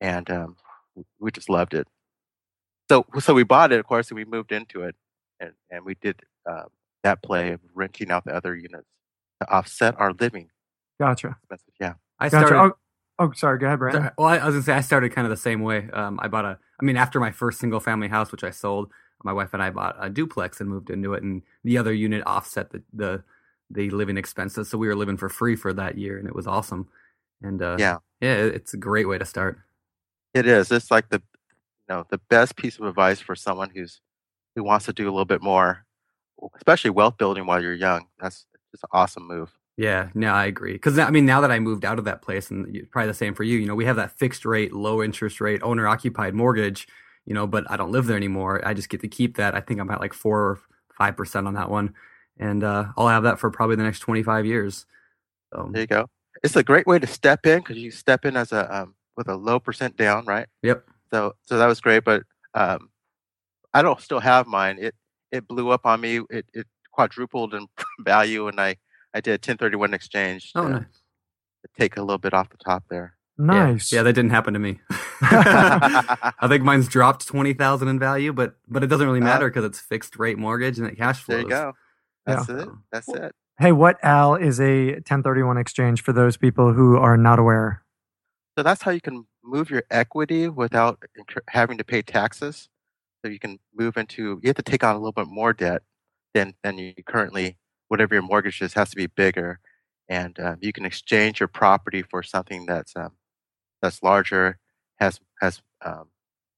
and 0.00 0.28
um, 0.30 0.56
we 1.20 1.30
just 1.30 1.48
loved 1.48 1.74
it. 1.74 1.86
So 2.90 3.06
so 3.20 3.34
we 3.34 3.44
bought 3.44 3.72
it, 3.72 3.78
of 3.78 3.86
course, 3.86 4.10
and 4.10 4.16
we 4.16 4.24
moved 4.24 4.52
into 4.52 4.82
it, 4.82 4.96
and 5.38 5.52
and 5.70 5.84
we 5.84 5.94
did 5.94 6.20
uh, 6.48 6.64
that 7.04 7.22
play 7.22 7.52
of 7.52 7.60
renting 7.74 8.10
out 8.10 8.24
the 8.24 8.34
other 8.34 8.56
units 8.56 8.88
to 9.40 9.50
offset 9.50 9.98
our 9.98 10.12
living 10.12 10.50
gotcha. 11.02 11.36
Yeah. 11.80 11.94
I 12.18 12.28
Gotcha. 12.28 12.46
started. 12.46 12.74
Oh, 12.74 12.76
oh, 13.18 13.32
sorry. 13.32 13.58
Go 13.58 13.66
ahead, 13.66 13.78
Brandon. 13.78 14.10
Well, 14.18 14.28
I, 14.28 14.38
I 14.38 14.46
was 14.46 14.54
gonna 14.54 14.62
say 14.64 14.72
I 14.72 14.80
started 14.80 15.12
kind 15.12 15.26
of 15.26 15.30
the 15.30 15.36
same 15.36 15.60
way. 15.62 15.88
Um, 15.92 16.18
I 16.22 16.28
bought 16.28 16.44
a. 16.44 16.58
I 16.80 16.84
mean, 16.84 16.96
after 16.96 17.20
my 17.20 17.30
first 17.30 17.58
single 17.60 17.80
family 17.80 18.08
house, 18.08 18.32
which 18.32 18.44
I 18.44 18.50
sold, 18.50 18.90
my 19.24 19.32
wife 19.32 19.54
and 19.54 19.62
I 19.62 19.70
bought 19.70 19.96
a 20.00 20.10
duplex 20.10 20.60
and 20.60 20.68
moved 20.68 20.90
into 20.90 21.14
it, 21.14 21.22
and 21.22 21.42
the 21.64 21.78
other 21.78 21.92
unit 21.92 22.22
offset 22.26 22.70
the 22.70 22.82
the, 22.92 23.22
the 23.70 23.90
living 23.90 24.16
expenses, 24.16 24.68
so 24.68 24.76
we 24.78 24.86
were 24.88 24.96
living 24.96 25.16
for 25.16 25.28
free 25.28 25.56
for 25.56 25.72
that 25.72 25.96
year, 25.96 26.18
and 26.18 26.26
it 26.28 26.34
was 26.34 26.46
awesome. 26.46 26.88
And 27.42 27.62
uh, 27.62 27.76
Yeah. 27.78 27.98
yeah, 28.20 28.34
it- 28.34 28.54
it's 28.54 28.74
a 28.74 28.76
great 28.76 29.08
way 29.08 29.18
to 29.18 29.24
start. 29.24 29.58
It 30.34 30.46
is. 30.46 30.70
It's 30.72 30.90
like 30.90 31.08
the 31.10 31.22
you 31.88 31.94
know 31.94 32.06
the 32.10 32.18
best 32.30 32.56
piece 32.56 32.78
of 32.78 32.86
advice 32.86 33.20
for 33.20 33.34
someone 33.36 33.70
who's 33.74 34.00
who 34.56 34.62
wants 34.64 34.86
to 34.86 34.92
do 34.92 35.04
a 35.04 35.12
little 35.12 35.24
bit 35.24 35.42
more, 35.42 35.84
especially 36.56 36.90
wealth 36.90 37.16
building 37.18 37.46
while 37.46 37.62
you're 37.62 37.72
young. 37.74 38.06
That's 38.20 38.46
just 38.72 38.82
an 38.84 38.88
awesome 38.92 39.26
move. 39.26 39.52
Yeah, 39.76 40.10
no, 40.14 40.32
I 40.32 40.46
agree. 40.46 40.74
Because 40.74 40.98
I 40.98 41.10
mean, 41.10 41.24
now 41.24 41.40
that 41.40 41.50
I 41.50 41.58
moved 41.58 41.84
out 41.84 41.98
of 41.98 42.04
that 42.04 42.22
place, 42.22 42.50
and 42.50 42.86
probably 42.90 43.08
the 43.08 43.14
same 43.14 43.34
for 43.34 43.42
you. 43.42 43.58
You 43.58 43.66
know, 43.66 43.74
we 43.74 43.86
have 43.86 43.96
that 43.96 44.18
fixed 44.18 44.44
rate, 44.44 44.72
low 44.72 45.02
interest 45.02 45.40
rate, 45.40 45.62
owner 45.62 45.88
occupied 45.88 46.34
mortgage. 46.34 46.86
You 47.24 47.34
know, 47.34 47.46
but 47.46 47.70
I 47.70 47.76
don't 47.76 47.92
live 47.92 48.06
there 48.06 48.16
anymore. 48.16 48.66
I 48.66 48.74
just 48.74 48.88
get 48.88 49.00
to 49.00 49.08
keep 49.08 49.36
that. 49.36 49.54
I 49.54 49.60
think 49.60 49.80
I'm 49.80 49.90
at 49.90 50.00
like 50.00 50.12
four 50.12 50.40
or 50.40 50.60
five 50.98 51.16
percent 51.16 51.46
on 51.46 51.54
that 51.54 51.70
one, 51.70 51.94
and 52.38 52.62
uh, 52.62 52.86
I'll 52.96 53.08
have 53.08 53.22
that 53.22 53.38
for 53.38 53.50
probably 53.50 53.76
the 53.76 53.84
next 53.84 54.00
twenty 54.00 54.22
five 54.22 54.44
years. 54.44 54.86
So 55.52 55.70
There 55.72 55.82
you 55.82 55.86
go. 55.86 56.06
It's 56.42 56.56
a 56.56 56.62
great 56.62 56.86
way 56.86 56.98
to 56.98 57.06
step 57.06 57.46
in 57.46 57.58
because 57.60 57.78
you 57.78 57.90
step 57.90 58.24
in 58.24 58.36
as 58.36 58.52
a 58.52 58.82
um, 58.82 58.94
with 59.16 59.28
a 59.28 59.36
low 59.36 59.60
percent 59.60 59.96
down, 59.96 60.26
right? 60.26 60.46
yep, 60.62 60.84
So 61.12 61.34
so 61.42 61.58
that 61.58 61.66
was 61.66 61.80
great. 61.80 62.04
But 62.04 62.24
um, 62.54 62.90
I 63.74 63.82
don't 63.82 64.00
still 64.00 64.20
have 64.20 64.46
mine. 64.46 64.78
It 64.80 64.94
it 65.30 65.48
blew 65.48 65.70
up 65.70 65.86
on 65.86 66.00
me. 66.00 66.20
It 66.30 66.46
it 66.54 66.66
quadrupled 66.92 67.54
in 67.54 67.66
value, 68.00 68.48
and 68.48 68.60
I 68.60 68.76
I 69.14 69.20
did 69.20 69.30
a 69.30 69.34
1031 69.34 69.94
exchange 69.94 70.52
oh 70.54 70.64
to, 70.64 70.68
nice. 70.70 70.82
to 70.82 71.68
take 71.78 71.96
a 71.96 72.00
little 72.00 72.18
bit 72.18 72.32
off 72.34 72.48
the 72.50 72.56
top 72.58 72.84
there. 72.90 73.14
Nice. 73.38 73.90
Yeah, 73.92 74.02
that 74.02 74.12
didn't 74.12 74.30
happen 74.30 74.54
to 74.54 74.60
me. 74.60 74.80
I 75.22 76.46
think 76.48 76.62
mine's 76.64 76.88
dropped 76.88 77.26
twenty 77.26 77.52
thousand 77.54 77.88
in 77.88 77.98
value, 77.98 78.32
but 78.32 78.56
but 78.68 78.82
it 78.84 78.88
doesn't 78.88 79.06
really 79.06 79.20
Uh, 79.20 79.24
matter 79.24 79.48
because 79.48 79.64
it's 79.64 79.80
fixed 79.80 80.18
rate 80.18 80.38
mortgage 80.38 80.78
and 80.78 80.86
it 80.88 80.96
cash 80.96 81.22
flows. 81.22 81.36
there 81.36 81.42
you 81.42 81.48
go. 81.48 81.72
That's 82.26 82.48
it. 82.48 82.60
So- 82.60 82.78
That's 82.92 83.08
it. 83.08 83.34
Hey, 83.58 83.70
what 83.72 83.98
Al 84.02 84.34
is 84.34 84.60
a 84.60 84.92
1031 84.94 85.56
exchange 85.58 86.02
for 86.02 86.12
those 86.12 86.36
people 86.36 86.72
who 86.72 86.96
are 86.96 87.16
not 87.16 87.38
aware? 87.38 87.84
So 88.56 88.62
that's 88.62 88.82
how 88.82 88.90
you 88.90 89.00
can 89.00 89.26
move 89.44 89.70
your 89.70 89.84
equity 89.90 90.48
without 90.48 90.98
having 91.48 91.78
to 91.78 91.84
pay 91.84 92.02
taxes. 92.02 92.68
So 93.24 93.30
you 93.30 93.38
can 93.38 93.58
move 93.74 93.96
into 93.96 94.40
you 94.42 94.48
have 94.48 94.56
to 94.56 94.62
take 94.62 94.82
on 94.82 94.94
a 94.96 94.98
little 94.98 95.12
bit 95.12 95.26
more 95.28 95.52
debt 95.52 95.82
than 96.34 96.54
than 96.62 96.78
you 96.78 96.92
currently 97.06 97.56
whatever 97.92 98.14
your 98.14 98.22
mortgage 98.22 98.62
is 98.62 98.72
has 98.72 98.88
to 98.88 98.96
be 98.96 99.06
bigger, 99.06 99.60
and 100.08 100.40
um, 100.40 100.56
you 100.62 100.72
can 100.72 100.86
exchange 100.86 101.40
your 101.40 101.46
property 101.46 102.00
for 102.00 102.22
something 102.22 102.64
that's 102.64 102.96
um, 102.96 103.12
that's 103.82 104.02
larger, 104.02 104.58
has 104.98 105.20
has 105.42 105.60
um, 105.84 106.06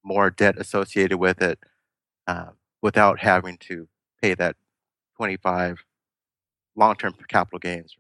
more 0.04 0.30
debt 0.30 0.54
associated 0.56 1.18
with 1.18 1.42
it, 1.42 1.58
um, 2.28 2.52
without 2.82 3.18
having 3.18 3.58
to 3.58 3.88
pay 4.22 4.34
that 4.34 4.54
twenty 5.16 5.36
five 5.36 5.84
long 6.76 6.94
term 6.94 7.12
capital 7.26 7.58
gains. 7.58 7.96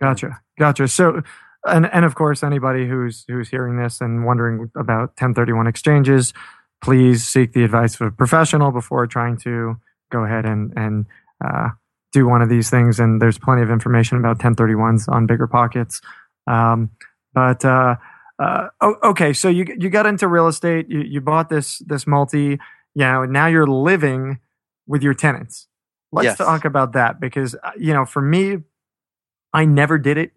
Gotcha. 0.00 0.40
Gotcha. 0.56 0.86
So, 0.86 1.22
and 1.64 1.92
and 1.92 2.04
of 2.04 2.14
course, 2.14 2.44
anybody 2.44 2.86
who's 2.86 3.24
who's 3.26 3.48
hearing 3.48 3.76
this 3.76 4.00
and 4.00 4.24
wondering 4.24 4.70
about 4.76 5.10
1031 5.18 5.66
exchanges, 5.66 6.32
please 6.80 7.28
seek 7.28 7.54
the 7.54 7.64
advice 7.64 8.00
of 8.00 8.06
a 8.06 8.10
professional 8.12 8.70
before 8.70 9.08
trying 9.08 9.36
to 9.38 9.78
go 10.12 10.24
ahead 10.24 10.44
and 10.44 10.72
and 10.76 11.06
uh, 11.44 11.70
do 12.12 12.26
one 12.26 12.42
of 12.42 12.48
these 12.48 12.70
things. 12.70 12.98
And 12.98 13.20
there's 13.20 13.38
plenty 13.38 13.62
of 13.62 13.70
information 13.70 14.18
about 14.18 14.38
1031s 14.38 15.08
on 15.08 15.26
Bigger 15.26 15.46
Pockets. 15.46 16.00
Um, 16.46 16.90
but 17.32 17.64
uh, 17.64 17.96
uh, 18.38 18.68
oh, 18.80 18.96
okay, 19.04 19.32
so 19.32 19.48
you 19.48 19.64
you 19.78 19.90
got 19.90 20.06
into 20.06 20.26
real 20.26 20.48
estate. 20.48 20.88
You 20.88 21.00
you 21.00 21.20
bought 21.20 21.48
this 21.48 21.78
this 21.86 22.06
multi. 22.06 22.58
You 22.94 23.04
know, 23.04 23.24
now 23.24 23.46
you're 23.46 23.66
living 23.66 24.40
with 24.86 25.02
your 25.02 25.14
tenants. 25.14 25.68
Let's 26.12 26.24
Yes. 26.24 26.38
talk 26.38 26.64
about 26.64 26.92
that 26.94 27.20
because 27.20 27.54
uh, 27.62 27.70
you 27.78 27.92
know, 27.94 28.04
for 28.04 28.20
me, 28.20 28.58
I 29.52 29.64
never 29.64 29.98
did 29.98 30.18
it 30.18 30.32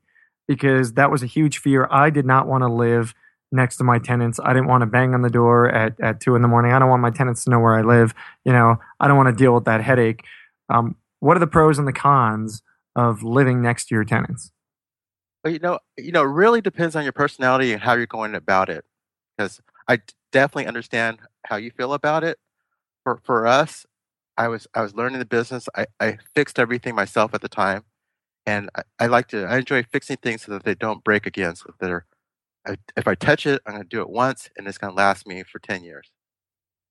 because 0.47 0.93
that 0.93 1.09
was 1.09 1.23
a 1.23 1.25
huge 1.25 1.57
fear. 1.57 1.87
I 1.89 2.09
did 2.11 2.25
not 2.25 2.47
want 2.47 2.63
to 2.63 2.67
live 2.67 3.15
next 3.51 3.77
to 3.77 3.83
my 3.83 3.97
tenants. 3.99 4.39
I 4.43 4.49
didn't 4.53 4.67
want 4.67 4.81
to 4.81 4.87
bang 4.87 5.13
on 5.13 5.21
the 5.21 5.29
door 5.29 5.69
at, 5.69 5.99
at 6.01 6.19
two 6.19 6.35
in 6.35 6.41
the 6.41 6.47
morning. 6.47 6.73
I 6.73 6.79
don't 6.79 6.89
want 6.89 7.01
my 7.01 7.11
tenants 7.11 7.43
to 7.45 7.49
know 7.51 7.59
where 7.59 7.75
I 7.75 7.81
live. 7.81 8.13
You 8.45 8.51
know, 8.51 8.77
I 8.99 9.07
don't 9.07 9.17
want 9.17 9.29
to 9.35 9.43
deal 9.43 9.53
with 9.53 9.65
that 9.65 9.81
headache. 9.81 10.23
Um, 10.69 10.95
what 11.23 11.37
are 11.37 11.39
the 11.39 11.47
pros 11.47 11.79
and 11.79 11.87
the 11.87 11.93
cons 11.93 12.61
of 12.95 13.23
living 13.23 13.61
next 13.61 13.85
to 13.85 13.95
your 13.95 14.03
tenants? 14.03 14.51
Well, 15.43 15.53
you 15.53 15.59
know, 15.59 15.79
you 15.97 16.11
know, 16.11 16.21
it 16.23 16.27
really 16.27 16.61
depends 16.61 16.95
on 16.95 17.03
your 17.03 17.13
personality 17.13 17.71
and 17.71 17.81
how 17.81 17.93
you're 17.93 18.05
going 18.05 18.35
about 18.35 18.69
it. 18.69 18.83
Because 19.37 19.61
I 19.87 19.99
definitely 20.31 20.67
understand 20.67 21.19
how 21.45 21.55
you 21.55 21.71
feel 21.71 21.93
about 21.93 22.23
it. 22.25 22.39
For 23.03 23.21
for 23.23 23.47
us, 23.47 23.85
I 24.37 24.49
was 24.49 24.67
I 24.73 24.81
was 24.81 24.95
learning 24.95 25.19
the 25.19 25.25
business. 25.25 25.69
I, 25.75 25.87
I 25.99 26.17
fixed 26.35 26.59
everything 26.59 26.93
myself 26.93 27.33
at 27.33 27.41
the 27.41 27.49
time, 27.49 27.83
and 28.45 28.69
I, 28.75 28.83
I 28.99 29.05
like 29.07 29.27
to 29.29 29.45
I 29.45 29.57
enjoy 29.59 29.83
fixing 29.83 30.17
things 30.17 30.43
so 30.43 30.51
that 30.53 30.63
they 30.65 30.75
don't 30.75 31.03
break 31.03 31.25
again. 31.25 31.55
So 31.55 31.65
that 31.67 31.85
they're 31.85 32.05
I, 32.67 32.75
if 32.97 33.07
I 33.07 33.15
touch 33.15 33.45
it, 33.45 33.61
I'm 33.65 33.73
going 33.73 33.83
to 33.83 33.89
do 33.89 34.01
it 34.01 34.09
once, 34.09 34.49
and 34.57 34.67
it's 34.67 34.77
going 34.77 34.91
to 34.91 34.97
last 34.97 35.27
me 35.27 35.43
for 35.43 35.59
ten 35.59 35.83
years. 35.83 36.11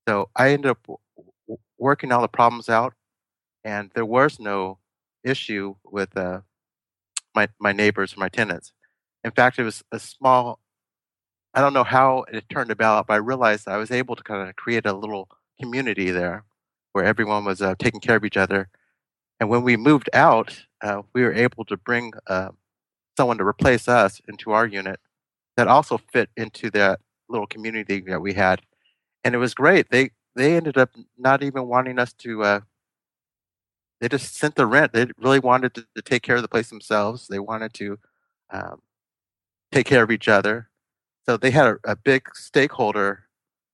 So 0.08 0.30
I 0.36 0.52
ended 0.52 0.70
up 0.70 0.86
w- 0.86 1.58
working 1.78 2.12
all 2.12 2.22
the 2.22 2.28
problems 2.28 2.68
out, 2.68 2.94
and 3.64 3.90
there 3.94 4.04
was 4.06 4.38
no 4.40 4.78
issue 5.24 5.74
with 5.84 6.16
uh, 6.16 6.40
my 7.34 7.48
my 7.60 7.72
neighbors, 7.72 8.16
or 8.16 8.20
my 8.20 8.28
tenants. 8.28 8.72
In 9.24 9.30
fact, 9.30 9.58
it 9.58 9.64
was 9.64 9.82
a 9.92 9.98
small. 9.98 10.58
I 11.54 11.60
don't 11.60 11.74
know 11.74 11.84
how 11.84 12.24
it 12.32 12.48
turned 12.48 12.70
about, 12.70 13.06
but 13.06 13.14
I 13.14 13.18
realized 13.18 13.68
I 13.68 13.76
was 13.76 13.90
able 13.90 14.16
to 14.16 14.22
kind 14.22 14.48
of 14.48 14.56
create 14.56 14.86
a 14.86 14.92
little 14.92 15.28
community 15.60 16.10
there, 16.10 16.44
where 16.92 17.04
everyone 17.04 17.44
was 17.44 17.60
uh, 17.62 17.74
taking 17.78 18.00
care 18.00 18.16
of 18.16 18.24
each 18.24 18.36
other. 18.38 18.68
And 19.38 19.50
when 19.50 19.62
we 19.62 19.76
moved 19.76 20.08
out, 20.14 20.64
uh, 20.82 21.02
we 21.14 21.22
were 21.22 21.32
able 21.32 21.64
to 21.66 21.76
bring 21.76 22.12
uh, 22.26 22.50
someone 23.16 23.38
to 23.38 23.44
replace 23.46 23.88
us 23.88 24.20
into 24.28 24.52
our 24.52 24.66
unit 24.66 25.00
that 25.56 25.68
also 25.68 25.98
fit 26.12 26.30
into 26.36 26.70
that 26.70 27.00
little 27.28 27.46
community 27.46 28.00
that 28.00 28.22
we 28.22 28.32
had, 28.34 28.62
and 29.24 29.34
it 29.34 29.38
was 29.38 29.54
great. 29.54 29.90
They 29.90 30.10
they 30.36 30.56
ended 30.56 30.78
up 30.78 30.90
not 31.18 31.42
even 31.42 31.68
wanting 31.68 31.98
us 31.98 32.12
to. 32.14 32.62
They 34.02 34.08
just 34.08 34.34
sent 34.34 34.56
the 34.56 34.66
rent. 34.66 34.92
They 34.92 35.06
really 35.16 35.38
wanted 35.38 35.74
to, 35.74 35.86
to 35.94 36.02
take 36.02 36.24
care 36.24 36.34
of 36.34 36.42
the 36.42 36.48
place 36.48 36.68
themselves. 36.68 37.28
They 37.28 37.38
wanted 37.38 37.72
to 37.74 38.00
um, 38.50 38.82
take 39.70 39.86
care 39.86 40.02
of 40.02 40.10
each 40.10 40.26
other. 40.26 40.68
So 41.24 41.36
they 41.36 41.52
had 41.52 41.68
a, 41.68 41.76
a 41.84 41.94
big 41.94 42.26
stakeholder 42.34 43.26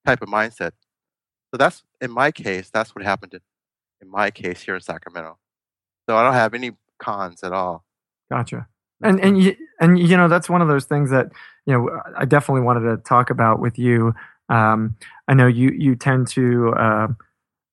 type 0.05 0.21
of 0.21 0.29
mindset. 0.29 0.73
So 1.51 1.57
that's 1.57 1.83
in 2.03 2.11
my 2.11 2.31
case. 2.31 2.69
That's 2.69 2.95
what 2.95 3.07
happened 3.07 3.33
in, 3.33 3.41
in 4.03 4.11
my 4.11 4.31
case 4.31 4.61
here 4.61 4.75
in 4.75 4.83
Sacramento. 4.83 5.39
So 6.07 6.15
I 6.15 6.23
don't 6.23 6.35
have 6.35 6.53
any 6.53 6.73
cons 6.99 7.43
at 7.43 7.55
all. 7.55 7.87
Gotcha. 8.31 8.69
And 9.01 9.19
and 9.21 9.43
you, 9.43 9.57
and 9.81 9.99
you 9.99 10.15
know 10.15 10.29
that's 10.29 10.51
one 10.51 10.61
of 10.61 10.69
those 10.69 10.85
things 10.85 11.11
that 11.11 11.33
you 11.65 11.73
know 11.73 12.03
I 12.19 12.27
definitely 12.27 12.63
wanted 12.63 12.81
to 12.81 12.99
talk 12.99 13.31
about 13.31 13.61
with 13.61 13.79
you. 13.79 14.13
Um, 14.51 14.97
I 15.27 15.33
know 15.33 15.47
you 15.47 15.71
you 15.71 15.97
tend 15.97 16.27
to 16.29 16.75
uh, 16.75 17.09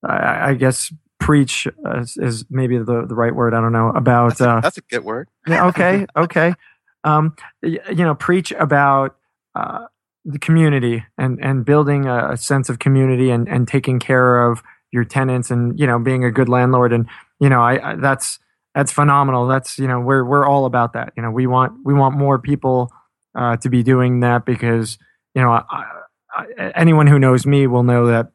I, 0.05 0.51
I 0.51 0.53
guess 0.53 0.93
preach 1.19 1.67
uh, 1.85 1.99
is, 2.01 2.17
is 2.17 2.45
maybe 2.49 2.77
the 2.77 3.05
the 3.07 3.15
right 3.15 3.33
word. 3.33 3.53
I 3.53 3.61
don't 3.61 3.73
know 3.73 3.89
about 3.89 4.29
That's 4.29 4.41
a, 4.41 4.49
uh, 4.49 4.61
that's 4.61 4.77
a 4.77 4.81
good 4.81 5.03
word. 5.03 5.29
yeah, 5.47 5.67
okay, 5.67 6.05
okay. 6.15 6.53
Um, 7.03 7.35
you 7.61 7.95
know, 7.95 8.15
preach 8.15 8.51
about 8.51 9.15
uh, 9.53 9.85
the 10.23 10.39
community 10.39 11.05
and 11.17 11.39
and 11.43 11.65
building 11.65 12.05
a, 12.05 12.31
a 12.31 12.37
sense 12.37 12.69
of 12.69 12.79
community 12.79 13.29
and 13.29 13.47
and 13.47 13.67
taking 13.67 13.99
care 13.99 14.43
of 14.49 14.63
your 14.91 15.03
tenants 15.03 15.51
and 15.51 15.79
you 15.79 15.87
know 15.87 15.99
being 15.99 16.23
a 16.23 16.31
good 16.31 16.49
landlord 16.49 16.93
and 16.93 17.07
you 17.39 17.49
know 17.49 17.61
I, 17.61 17.91
I 17.91 17.95
that's 17.95 18.39
that's 18.73 18.91
phenomenal. 18.91 19.47
That's 19.47 19.79
you 19.79 19.87
know 19.87 19.99
we're 20.01 20.25
we're 20.25 20.45
all 20.45 20.65
about 20.65 20.93
that. 20.93 21.13
You 21.15 21.23
know 21.23 21.31
we 21.31 21.47
want 21.47 21.73
we 21.85 21.93
want 21.93 22.17
more 22.17 22.37
people 22.37 22.91
uh, 23.33 23.57
to 23.57 23.69
be 23.69 23.83
doing 23.83 24.19
that 24.19 24.45
because 24.45 24.97
you 25.33 25.41
know 25.41 25.51
I, 25.51 25.85
I, 26.35 26.71
anyone 26.75 27.07
who 27.07 27.17
knows 27.17 27.45
me 27.45 27.67
will 27.67 27.83
know 27.83 28.07
that 28.07 28.31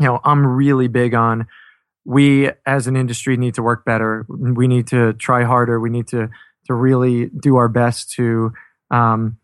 you 0.00 0.06
know 0.06 0.20
I'm 0.24 0.44
really 0.44 0.88
big 0.88 1.14
on 1.14 1.46
we 2.08 2.50
as 2.64 2.86
an 2.86 2.96
industry 2.96 3.36
need 3.36 3.52
to 3.52 3.62
work 3.62 3.84
better. 3.84 4.24
We 4.30 4.66
need 4.66 4.86
to 4.86 5.12
try 5.12 5.44
harder. 5.44 5.78
We 5.78 5.90
need 5.90 6.08
to 6.08 6.30
to 6.64 6.74
really 6.74 7.26
do 7.26 7.56
our 7.56 7.68
best 7.68 8.10
to 8.12 8.50
um, 8.90 9.36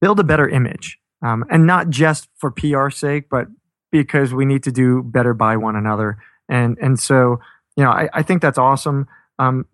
build 0.00 0.18
a 0.18 0.24
better 0.24 0.48
image, 0.48 0.98
um, 1.22 1.44
and 1.50 1.66
not 1.66 1.90
just 1.90 2.28
for 2.38 2.50
PR 2.50 2.88
sake, 2.88 3.28
but 3.30 3.48
because 3.92 4.32
we 4.32 4.46
need 4.46 4.62
to 4.62 4.72
do 4.72 5.02
better 5.02 5.34
by 5.34 5.58
one 5.58 5.76
another. 5.76 6.16
And 6.48 6.78
and 6.80 6.98
so 6.98 7.40
you 7.76 7.84
know 7.84 7.90
I, 7.90 8.08
I 8.14 8.22
think 8.22 8.40
that's 8.40 8.58
awesome. 8.58 9.06
Um, 9.38 9.66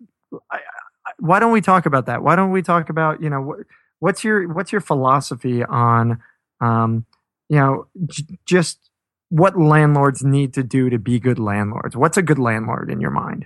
I, 0.51 0.57
I, 0.57 1.11
why 1.19 1.39
don't 1.39 1.53
we 1.53 1.61
talk 1.61 1.85
about 1.85 2.05
that? 2.07 2.21
Why 2.21 2.35
don't 2.35 2.51
we 2.51 2.61
talk 2.61 2.89
about 2.89 3.21
you 3.21 3.29
know 3.29 3.41
what, 3.41 3.59
what's 3.99 4.25
your 4.25 4.53
what's 4.53 4.73
your 4.73 4.81
philosophy 4.81 5.63
on 5.63 6.21
um, 6.59 7.05
you 7.47 7.55
know 7.55 7.87
j- 8.07 8.37
just 8.45 8.84
what 9.29 9.57
landlords 9.57 10.23
need 10.23 10.53
to 10.53 10.63
do 10.63 10.89
to 10.89 10.99
be 10.99 11.19
good 11.19 11.39
landlords? 11.39 11.95
What's 11.95 12.17
a 12.17 12.21
good 12.21 12.39
landlord 12.39 12.89
in 12.89 12.99
your 12.99 13.11
mind? 13.11 13.45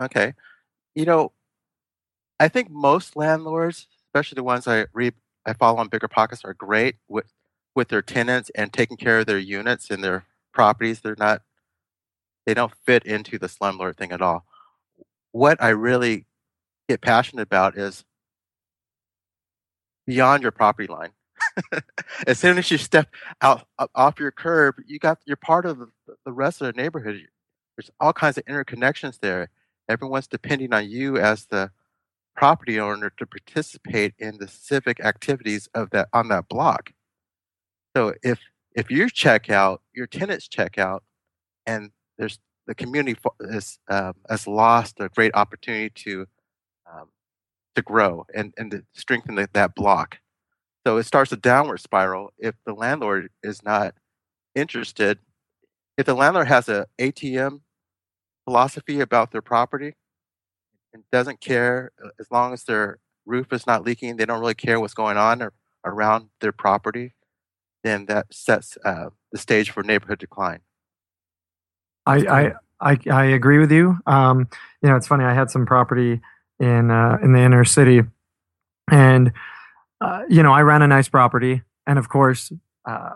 Okay, 0.00 0.34
you 0.94 1.04
know, 1.04 1.32
I 2.40 2.48
think 2.48 2.70
most 2.70 3.16
landlords, 3.16 3.86
especially 4.06 4.36
the 4.36 4.44
ones 4.44 4.66
I 4.66 4.86
read 4.92 5.14
I 5.46 5.52
follow 5.54 5.78
on 5.78 5.88
Bigger 5.88 6.08
Pockets, 6.08 6.44
are 6.44 6.54
great 6.54 6.96
with 7.08 7.32
with 7.74 7.88
their 7.88 8.02
tenants 8.02 8.50
and 8.54 8.72
taking 8.72 8.96
care 8.96 9.20
of 9.20 9.26
their 9.26 9.38
units 9.38 9.90
and 9.90 10.02
their 10.02 10.24
properties. 10.52 11.00
They're 11.00 11.16
not 11.18 11.42
they 12.46 12.54
don't 12.54 12.74
fit 12.86 13.04
into 13.04 13.38
the 13.38 13.48
slumlord 13.48 13.96
thing 13.96 14.12
at 14.12 14.22
all 14.22 14.44
what 15.32 15.62
I 15.62 15.70
really 15.70 16.26
get 16.88 17.00
passionate 17.00 17.42
about 17.42 17.76
is 17.76 18.04
beyond 20.06 20.42
your 20.42 20.52
property 20.52 20.90
line. 20.92 21.10
as 22.26 22.38
soon 22.38 22.58
as 22.58 22.70
you 22.70 22.78
step 22.78 23.08
out 23.42 23.66
off 23.94 24.20
your 24.20 24.30
curb, 24.30 24.76
you 24.86 24.98
got 24.98 25.18
you're 25.26 25.36
part 25.36 25.66
of 25.66 25.78
the, 26.24 26.32
rest 26.32 26.60
of 26.60 26.66
the 26.66 26.80
neighborhood. 26.80 27.20
There's 27.76 27.90
all 28.00 28.12
kinds 28.12 28.38
of 28.38 28.44
interconnections 28.44 29.18
there. 29.20 29.50
Everyone's 29.88 30.26
depending 30.26 30.72
on 30.72 30.88
you 30.88 31.16
as 31.16 31.46
the 31.46 31.70
property 32.36 32.78
owner 32.78 33.10
to 33.18 33.26
participate 33.26 34.14
in 34.18 34.38
the 34.38 34.48
civic 34.48 35.00
activities 35.00 35.68
of 35.74 35.90
that 35.90 36.08
on 36.12 36.28
that 36.28 36.48
block. 36.48 36.92
So 37.96 38.14
if 38.22 38.40
if 38.74 38.90
you 38.90 39.10
check 39.10 39.50
out, 39.50 39.82
your 39.92 40.06
tenants 40.06 40.48
check 40.48 40.78
out, 40.78 41.02
and 41.66 41.90
there's 42.18 42.38
the 42.66 42.74
community 42.74 43.18
has, 43.50 43.78
um, 43.88 44.14
has 44.28 44.46
lost 44.46 45.00
a 45.00 45.08
great 45.08 45.34
opportunity 45.34 45.90
to 45.90 46.26
um, 46.92 47.08
to 47.74 47.82
grow 47.82 48.26
and, 48.34 48.52
and 48.58 48.70
to 48.70 48.84
strengthen 48.92 49.36
the, 49.36 49.48
that 49.54 49.74
block. 49.74 50.18
So 50.88 50.96
it 50.96 51.04
starts 51.04 51.30
a 51.32 51.36
downward 51.36 51.80
spiral 51.80 52.32
if 52.38 52.54
the 52.64 52.72
landlord 52.72 53.28
is 53.42 53.62
not 53.62 53.94
interested. 54.54 55.18
If 55.98 56.06
the 56.06 56.14
landlord 56.14 56.48
has 56.48 56.66
a 56.66 56.86
ATM 56.98 57.60
philosophy 58.46 59.00
about 59.00 59.30
their 59.30 59.42
property 59.42 59.96
and 60.94 61.02
doesn't 61.12 61.42
care 61.42 61.92
uh, 62.02 62.08
as 62.18 62.30
long 62.30 62.54
as 62.54 62.64
their 62.64 63.00
roof 63.26 63.52
is 63.52 63.66
not 63.66 63.84
leaking, 63.84 64.16
they 64.16 64.24
don't 64.24 64.40
really 64.40 64.54
care 64.54 64.80
what's 64.80 64.94
going 64.94 65.18
on 65.18 65.42
or, 65.42 65.52
around 65.84 66.30
their 66.40 66.52
property, 66.52 67.12
then 67.84 68.06
that 68.06 68.32
sets 68.32 68.78
uh, 68.82 69.10
the 69.30 69.36
stage 69.36 69.70
for 69.70 69.82
neighborhood 69.82 70.18
decline. 70.18 70.60
I, 72.06 72.16
I 72.16 72.52
I 72.80 72.98
I 73.10 73.24
agree 73.26 73.58
with 73.58 73.70
you. 73.70 73.98
Um, 74.06 74.48
you 74.82 74.88
know, 74.88 74.96
it's 74.96 75.06
funny. 75.06 75.24
I 75.24 75.34
had 75.34 75.50
some 75.50 75.66
property 75.66 76.22
in 76.58 76.90
uh, 76.90 77.18
in 77.22 77.34
the 77.34 77.40
inner 77.40 77.66
city, 77.66 78.04
and 78.90 79.34
uh, 80.00 80.22
you 80.28 80.42
know, 80.42 80.52
I 80.52 80.62
ran 80.62 80.82
a 80.82 80.86
nice 80.86 81.08
property, 81.08 81.62
and 81.86 81.98
of 81.98 82.08
course, 82.08 82.52
uh, 82.88 83.10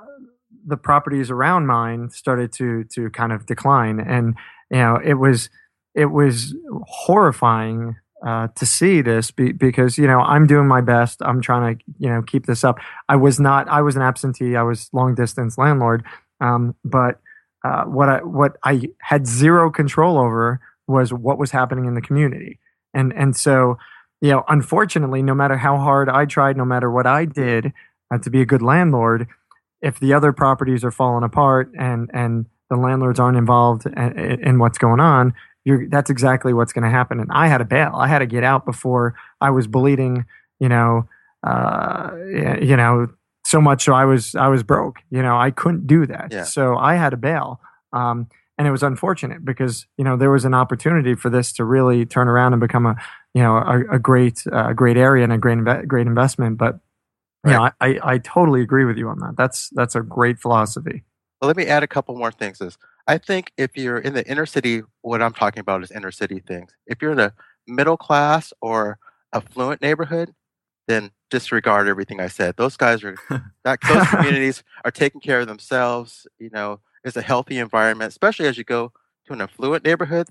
the 0.67 0.77
properties 0.77 1.31
around 1.31 1.67
mine 1.67 2.11
started 2.11 2.53
to 2.55 2.85
to 2.95 3.11
kind 3.11 3.33
of 3.33 3.47
decline, 3.47 4.01
and 4.01 4.35
you 4.71 4.79
know, 4.79 4.99
it 5.03 5.15
was 5.15 5.51
it 5.95 6.07
was 6.07 6.55
horrifying 6.87 7.97
uh, 8.27 8.49
to 8.55 8.65
see 8.65 9.03
this 9.03 9.31
be, 9.31 9.53
because 9.53 9.99
you 9.99 10.07
know 10.07 10.21
I'm 10.21 10.47
doing 10.47 10.67
my 10.67 10.81
best. 10.81 11.21
I'm 11.23 11.41
trying 11.41 11.77
to 11.77 11.85
you 11.99 12.09
know 12.09 12.23
keep 12.23 12.47
this 12.47 12.65
up. 12.65 12.79
I 13.09 13.17
was 13.17 13.39
not. 13.39 13.69
I 13.69 13.83
was 13.83 13.97
an 13.97 14.03
absentee. 14.03 14.57
I 14.57 14.63
was 14.63 14.89
long 14.93 15.15
distance 15.15 15.59
landlord, 15.59 16.05
um, 16.41 16.75
but 16.85 17.21
uh, 17.65 17.85
what 17.85 18.09
I 18.09 18.19
what 18.23 18.57
I 18.65 18.89
had 19.01 19.27
zero 19.27 19.71
control 19.71 20.19
over 20.19 20.61
was 20.87 21.13
what 21.13 21.39
was 21.39 21.51
happening 21.51 21.85
in 21.85 21.95
the 21.95 22.01
community, 22.01 22.59
and 22.95 23.13
and 23.13 23.37
so 23.37 23.79
you 24.23 24.31
know, 24.31 24.45
unfortunately, 24.49 25.21
no 25.21 25.35
matter 25.35 25.57
how 25.57 25.77
hard 25.77 26.09
I 26.09 26.25
tried, 26.27 26.57
no 26.57 26.65
matter 26.65 26.91
what 26.91 27.07
I 27.07 27.25
did 27.25 27.73
uh, 28.13 28.19
to 28.19 28.31
be 28.31 28.41
a 28.41 28.47
good 28.47 28.63
landlord, 28.63 29.27
if 29.83 29.99
the 29.99 30.15
other 30.15 30.33
properties 30.33 30.85
are 30.85 30.93
falling 30.93 31.25
apart 31.25 31.73
and 31.77 32.09
and 32.15 32.47
the 32.71 32.77
landlords 32.77 33.19
aren't 33.19 33.37
involved 33.37 33.85
in, 33.85 34.41
in 34.41 34.59
what's 34.61 34.79
going 34.79 35.01
on, 35.01 35.35
that's 35.91 36.09
exactly 36.09 36.55
what's 36.55 36.73
going 36.73 36.85
to 36.85 36.91
happen. 36.91 37.19
And 37.19 37.31
I 37.33 37.49
had 37.49 37.61
a 37.61 37.65
bail. 37.65 37.93
I 37.97 38.07
had 38.07 38.21
to 38.21 38.27
get 38.27 38.45
out 38.45 38.65
before 38.65 39.17
I 39.41 39.51
was 39.51 39.67
bleeding. 39.67 40.25
You 40.61 40.69
know, 40.69 41.09
uh, 41.45 42.13
you 42.25 42.77
know, 42.77 43.09
so 43.45 43.61
much 43.61 43.83
so 43.83 43.93
I 43.93 44.05
was 44.05 44.37
I 44.37 44.47
was 44.47 44.63
broke. 44.63 45.01
You 45.11 45.21
know, 45.21 45.37
I 45.37 45.51
couldn't 45.51 45.89
do 45.89 46.07
that. 46.07 46.29
Yeah. 46.31 46.45
So 46.45 46.77
I 46.77 46.95
had 46.95 47.13
a 47.13 47.17
bail. 47.17 47.61
Um, 47.93 48.29
and 48.57 48.69
it 48.69 48.71
was 48.71 48.85
unfortunate 48.85 49.45
because 49.45 49.87
you 49.99 50.05
know 50.05 50.17
there 50.17 50.31
was 50.31 50.45
an 50.45 50.55
opportunity 50.55 51.17
for 51.17 51.29
this 51.29 51.53
to 51.55 51.65
really 51.65 52.07
turn 52.07 52.29
around 52.29 52.53
and 52.53 52.61
become 52.61 52.87
a 52.87 52.97
you 53.35 53.43
know 53.43 53.57
a, 53.57 53.97
a 53.97 53.99
great 53.99 54.43
uh, 54.51 54.73
great 54.73 54.97
area 54.97 55.25
and 55.25 55.33
a 55.33 55.39
great 55.39 55.89
great 55.89 56.07
investment. 56.07 56.59
But 56.59 56.81
right. 57.45 57.53
know, 57.53 57.71
I, 57.81 57.99
I 58.15 58.19
totally 58.19 58.63
agree 58.63 58.85
with 58.85 58.97
you 58.97 59.09
on 59.09 59.19
that. 59.21 59.35
That's 59.37 59.71
that's 59.71 59.95
a 59.95 60.03
great 60.03 60.39
philosophy. 60.39 61.05
Well, 61.41 61.49
let 61.49 61.57
me 61.57 61.67
add 61.67 61.83
a 61.83 61.89
couple 61.89 62.17
more 62.17 62.33
things. 62.33 62.61
Is 62.61 62.79
I 63.07 63.19
think 63.19 63.53
if 63.57 63.77
you're 63.77 63.99
in 63.99 64.15
the 64.15 64.27
inner 64.29 64.47
city, 64.47 64.83
what 65.01 65.23
I'm 65.23 65.33
talking 65.33 65.61
about 65.61 65.83
is 65.83 65.91
inner 65.91 66.13
city 66.13 66.41
things. 66.41 66.73
If 66.87 67.03
you're 67.03 67.13
in 67.13 67.21
a 67.21 67.33
middle 67.67 67.97
class 67.97 68.53
or 68.61 68.99
affluent 69.33 69.81
neighborhood, 69.81 70.35
then 70.89 71.11
disregard 71.31 71.89
everything 71.89 72.21
I 72.21 72.29
said. 72.29 72.57
Those 72.57 72.77
guys 72.77 73.03
are 73.03 73.17
that 73.65 73.81
those 73.89 74.07
communities 74.09 74.63
are 74.85 74.91
taking 74.91 75.21
care 75.21 75.41
of 75.41 75.49
themselves. 75.49 76.27
You 76.39 76.51
know, 76.51 76.81
it's 77.05 77.17
a 77.17 77.23
healthy 77.23 77.59
environment, 77.59 78.11
especially 78.11 78.47
as 78.47 78.59
you 78.59 78.65
go 78.65 78.93
to 79.27 79.33
an 79.33 79.41
affluent 79.41 79.85
neighborhood. 79.85 80.29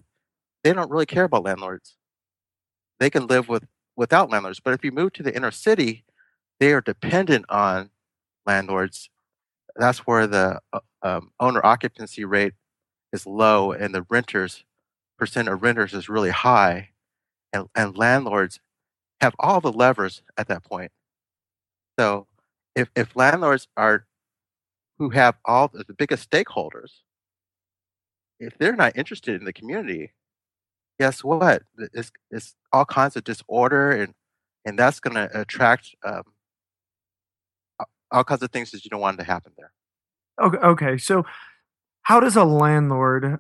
They 0.63 0.73
don't 0.73 0.91
really 0.91 1.07
care 1.07 1.23
about 1.23 1.43
landlords. 1.43 1.97
They 3.01 3.09
can 3.09 3.25
live 3.25 3.49
with 3.49 3.65
without 3.95 4.29
landlords. 4.29 4.59
But 4.59 4.75
if 4.75 4.85
you 4.85 4.91
move 4.91 5.13
to 5.13 5.23
the 5.23 5.35
inner 5.35 5.49
city, 5.49 6.05
they 6.59 6.71
are 6.71 6.81
dependent 6.81 7.45
on 7.49 7.89
landlords. 8.45 9.09
That's 9.75 10.05
where 10.05 10.27
the 10.27 10.61
uh, 10.71 10.79
um, 11.01 11.31
owner 11.39 11.65
occupancy 11.65 12.25
rate 12.25 12.53
is 13.11 13.25
low, 13.25 13.71
and 13.71 13.95
the 13.95 14.05
renters 14.07 14.65
percent 15.17 15.47
of 15.47 15.63
renters 15.63 15.95
is 15.95 16.09
really 16.09 16.29
high, 16.29 16.89
and, 17.51 17.67
and 17.73 17.97
landlords 17.97 18.59
have 19.19 19.33
all 19.39 19.61
the 19.61 19.73
levers 19.73 20.21
at 20.37 20.47
that 20.49 20.63
point. 20.63 20.91
So 21.97 22.27
if, 22.75 22.91
if 22.95 23.15
landlords 23.15 23.67
are 23.75 24.05
who 24.99 25.09
have 25.09 25.37
all 25.43 25.69
the, 25.69 25.83
the 25.83 25.93
biggest 25.95 26.29
stakeholders, 26.29 27.01
if 28.39 28.55
they're 28.59 28.75
not 28.75 28.95
interested 28.95 29.39
in 29.39 29.45
the 29.45 29.53
community, 29.53 30.11
guess 31.01 31.23
what? 31.23 31.63
It's, 31.93 32.11
it's 32.29 32.55
all 32.71 32.85
kinds 32.85 33.15
of 33.15 33.23
disorder 33.23 33.91
and 33.91 34.13
and 34.65 34.77
that's 34.77 34.99
going 34.99 35.15
to 35.15 35.27
attract 35.41 35.95
um, 36.05 36.21
all 38.11 38.23
kinds 38.23 38.43
of 38.43 38.51
things 38.51 38.69
that 38.69 38.85
you 38.85 38.89
don't 38.91 39.01
want 39.01 39.17
to 39.17 39.23
happen 39.23 39.51
there. 39.57 39.71
Okay, 40.39 40.57
okay. 40.59 40.97
So, 40.99 41.25
how 42.03 42.19
does 42.19 42.35
a 42.35 42.43
landlord 42.43 43.39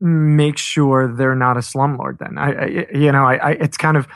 make 0.00 0.56
sure 0.56 1.14
they're 1.14 1.34
not 1.34 1.58
a 1.58 1.60
slumlord? 1.60 2.20
Then 2.20 2.38
I, 2.38 2.52
I 2.52 2.86
you 2.94 3.12
know, 3.12 3.26
I, 3.26 3.34
I, 3.34 3.50
it's 3.50 3.76
kind 3.76 3.98
of 3.98 4.08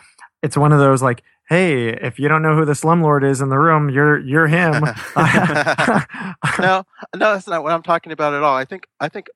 it's 0.42 0.56
one 0.56 0.72
of 0.72 0.78
those 0.78 1.02
like 1.02 1.22
hey 1.50 1.88
if 1.88 2.18
you 2.18 2.28
don't 2.28 2.42
know 2.42 2.54
who 2.54 2.64
the 2.64 2.72
slumlord 2.72 3.28
is 3.28 3.40
in 3.40 3.48
the 3.50 3.58
room 3.58 3.90
you're 3.90 4.18
you're 4.20 4.46
him 4.46 4.72
no 6.60 6.84
no 7.14 7.32
that's 7.34 7.48
not 7.48 7.62
what 7.62 7.72
i'm 7.72 7.82
talking 7.82 8.12
about 8.12 8.32
at 8.32 8.42
all 8.42 8.56
i 8.56 8.64
think 8.64 8.86
i 9.00 9.08
think 9.08 9.26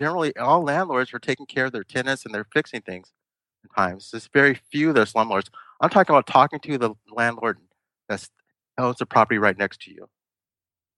generally 0.00 0.36
all 0.38 0.62
landlords 0.64 1.14
are 1.14 1.20
taking 1.20 1.46
care 1.46 1.66
of 1.66 1.72
their 1.72 1.84
tenants 1.84 2.26
and 2.26 2.34
they're 2.34 2.48
fixing 2.52 2.82
things 2.82 3.12
at 3.64 3.74
times. 3.76 4.10
There's 4.12 4.28
very 4.32 4.54
few 4.72 4.92
that 4.94 5.00
are 5.02 5.06
slumlords. 5.06 5.48
I'm 5.80 5.90
talking 5.90 6.14
about 6.14 6.26
talking 6.28 6.60
to 6.60 6.78
the 6.78 6.94
landlord 7.10 7.58
that 8.08 8.28
owns 8.78 8.98
the 8.98 9.06
property 9.06 9.38
right 9.38 9.58
next 9.58 9.82
to 9.82 9.92
you. 9.92 10.08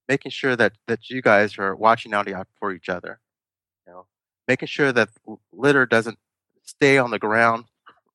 Making 0.09 0.33
sure 0.33 0.57
that 0.57 0.75
that 0.89 1.11
you 1.11 1.23
guys 1.23 1.59
are 1.59 1.77
watching 1.77 2.15
out 2.15 2.29
for 2.61 2.73
each 2.73 2.89
other 2.91 3.21
you 3.87 3.93
know. 3.93 4.07
Making 4.49 4.69
sure 4.69 4.93
that 4.93 5.11
litter 5.53 5.87
doesn't 5.87 6.19
stay 6.65 6.99
on 6.99 7.11
the 7.11 7.19
ground 7.19 7.67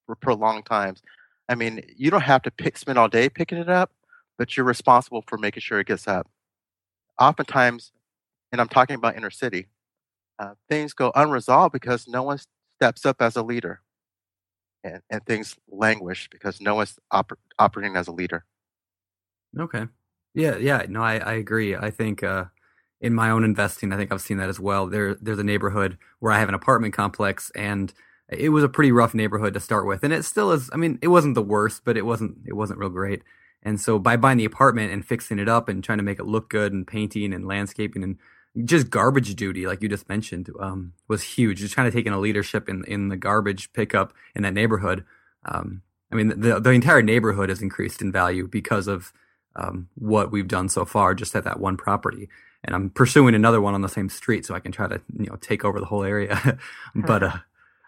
for 0.08 0.16
prolonged 0.16 0.66
times. 0.66 1.02
I 1.50 1.56
mean, 1.56 1.84
you 1.98 2.12
don't 2.12 2.22
have 2.22 2.44
to 2.44 2.52
pick, 2.52 2.78
spend 2.78 3.00
all 3.00 3.10
day 3.10 3.30
picking 3.30 3.60
it 3.60 3.70
up, 3.70 3.92
but 4.38 4.58
you're 4.58 4.68
responsible 4.68 5.24
for 5.28 5.38
making 5.38 5.62
sure 5.62 5.80
it 5.82 5.88
gets 5.88 6.08
up. 6.08 6.28
oftentimes, 7.20 7.92
and 8.52 8.62
I'm 8.62 8.70
talking 8.70 8.96
about 8.96 9.18
inner 9.18 9.32
city, 9.32 9.68
uh, 10.40 10.54
things 10.70 10.94
go 10.94 11.12
unresolved 11.16 11.74
because 11.74 12.08
no 12.08 12.24
one 12.24 12.40
steps 12.80 13.06
up 13.06 13.22
as 13.22 13.36
a 13.36 13.44
leader, 13.44 13.82
and, 14.84 15.02
and 15.10 15.26
things 15.26 15.56
languish 15.70 16.30
because 16.30 16.62
no 16.62 16.76
one's 16.76 16.98
oper- 17.12 17.38
operating 17.60 17.96
as 17.96 18.08
a 18.08 18.12
leader. 18.12 18.46
Okay. 19.58 19.86
Yeah, 20.34 20.58
yeah. 20.58 20.86
No, 20.88 21.02
I, 21.02 21.18
I 21.18 21.34
agree. 21.34 21.76
I 21.76 21.90
think 21.90 22.24
uh, 22.24 22.46
in 23.02 23.14
my 23.14 23.30
own 23.30 23.44
investing, 23.44 23.92
I 23.92 23.98
think 23.98 24.12
I've 24.12 24.22
seen 24.22 24.38
that 24.38 24.50
as 24.50 24.60
well. 24.60 24.88
There, 24.88 25.16
there's 25.16 25.40
a 25.40 25.44
neighborhood 25.44 25.98
where 26.20 26.32
I 26.32 26.40
have 26.40 26.50
an 26.50 26.56
apartment 26.56 26.94
complex, 26.94 27.52
and 27.56 27.94
it 28.30 28.50
was 28.50 28.64
a 28.64 28.70
pretty 28.70 28.92
rough 28.92 29.14
neighborhood 29.14 29.54
to 29.54 29.60
start 29.60 29.88
with, 29.88 30.04
and 30.04 30.14
it 30.14 30.26
still 30.26 30.52
is. 30.52 30.70
I 30.74 30.78
mean, 30.78 31.00
it 31.02 31.08
wasn't 31.08 31.36
the 31.36 31.42
worst, 31.42 31.84
but 31.86 31.98
it 31.98 32.06
wasn't 32.06 32.38
it 32.46 32.54
wasn't 32.54 32.80
real 32.80 32.90
great. 32.90 33.24
And 33.64 33.82
so 33.82 34.00
by 34.00 34.18
buying 34.18 34.38
the 34.38 34.46
apartment 34.46 34.94
and 34.94 35.06
fixing 35.06 35.40
it 35.40 35.50
up 35.50 35.68
and 35.68 35.84
trying 35.84 35.98
to 35.98 36.04
make 36.04 36.20
it 36.20 36.26
look 36.26 36.50
good 36.50 36.74
and 36.74 36.86
painting 36.86 37.34
and 37.34 37.48
landscaping 37.48 38.04
and 38.04 38.18
just 38.66 38.90
garbage 38.90 39.36
duty, 39.36 39.68
like 39.68 39.82
you 39.82 39.90
just 39.90 40.10
mentioned, 40.10 40.50
um, 40.60 40.94
was 41.08 41.24
huge. 41.24 41.60
Just 41.60 41.76
kind 41.76 41.88
of 41.88 41.94
taking 41.94 42.14
a 42.14 42.20
leadership 42.20 42.70
in 42.70 42.84
in 42.86 43.10
the 43.10 43.18
garbage 43.18 43.72
pickup 43.74 44.14
in 44.36 44.44
that 44.44 44.54
neighborhood. 44.54 45.06
Um, 45.46 45.82
I 46.12 46.16
mean, 46.16 46.40
the 46.40 46.60
the 46.60 46.72
entire 46.72 47.02
neighborhood 47.02 47.50
has 47.50 47.62
increased 47.62 48.02
in 48.02 48.12
value 48.12 48.48
because 48.48 48.88
of 48.88 49.14
um, 49.56 49.90
what 49.96 50.32
we've 50.32 50.48
done 50.48 50.70
so 50.70 50.86
far, 50.86 51.14
just 51.14 51.36
at 51.36 51.44
that 51.44 51.60
one 51.60 51.78
property. 51.78 52.30
And 52.64 52.76
I'm 52.76 52.90
pursuing 52.90 53.36
another 53.36 53.62
one 53.62 53.74
on 53.74 53.82
the 53.82 53.90
same 53.90 54.10
street, 54.10 54.46
so 54.46 54.56
I 54.56 54.60
can 54.60 54.72
try 54.72 54.88
to 54.88 55.02
you 55.18 55.28
know 55.28 55.36
take 55.36 55.64
over 55.64 55.80
the 55.80 55.86
whole 55.86 56.04
area. 56.04 56.60
but 56.96 57.24
uh, 57.24 57.38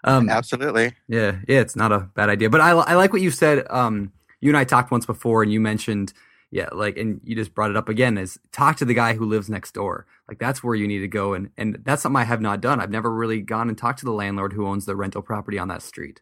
um, 0.03 0.29
absolutely, 0.29 0.93
yeah, 1.08 1.38
yeah, 1.47 1.60
it's 1.60 1.75
not 1.75 1.91
a 1.91 1.99
bad 2.15 2.29
idea. 2.29 2.49
But 2.49 2.62
I 2.62 2.71
I 2.71 2.95
like 2.95 3.13
what 3.13 3.21
you 3.21 3.32
said. 3.32 3.65
Um, 3.69 4.13
you 4.41 4.49
and 4.49 4.58
I 4.58 4.63
talked 4.63 4.91
once 4.91 5.05
before, 5.05 5.43
and 5.43 5.51
you 5.51 5.60
mentioned 5.60 6.13
yeah, 6.51 6.69
like, 6.71 6.97
and 6.97 7.21
you 7.23 7.36
just 7.36 7.53
brought 7.53 7.69
it 7.69 7.77
up 7.77 7.89
again 7.89 8.17
is 8.17 8.39
talk 8.51 8.77
to 8.77 8.86
the 8.86 8.93
guy 8.93 9.13
who 9.13 9.25
lives 9.25 9.49
next 9.49 9.73
door. 9.73 10.05
Like 10.29 10.39
that's 10.39 10.63
where 10.63 10.75
you 10.75 10.87
need 10.87 10.99
to 10.99 11.07
go. 11.07 11.33
And, 11.33 11.49
and 11.57 11.79
that's 11.83 12.03
something 12.03 12.21
I 12.21 12.23
have 12.23 12.39
not 12.39 12.61
done. 12.61 12.79
I've 12.79 12.91
never 12.91 13.11
really 13.11 13.41
gone 13.41 13.67
and 13.67 13.77
talked 13.77 13.99
to 13.99 14.05
the 14.05 14.11
landlord 14.11 14.53
who 14.53 14.67
owns 14.67 14.85
the 14.85 14.95
rental 14.95 15.21
property 15.21 15.57
on 15.57 15.67
that 15.69 15.81
street. 15.81 16.21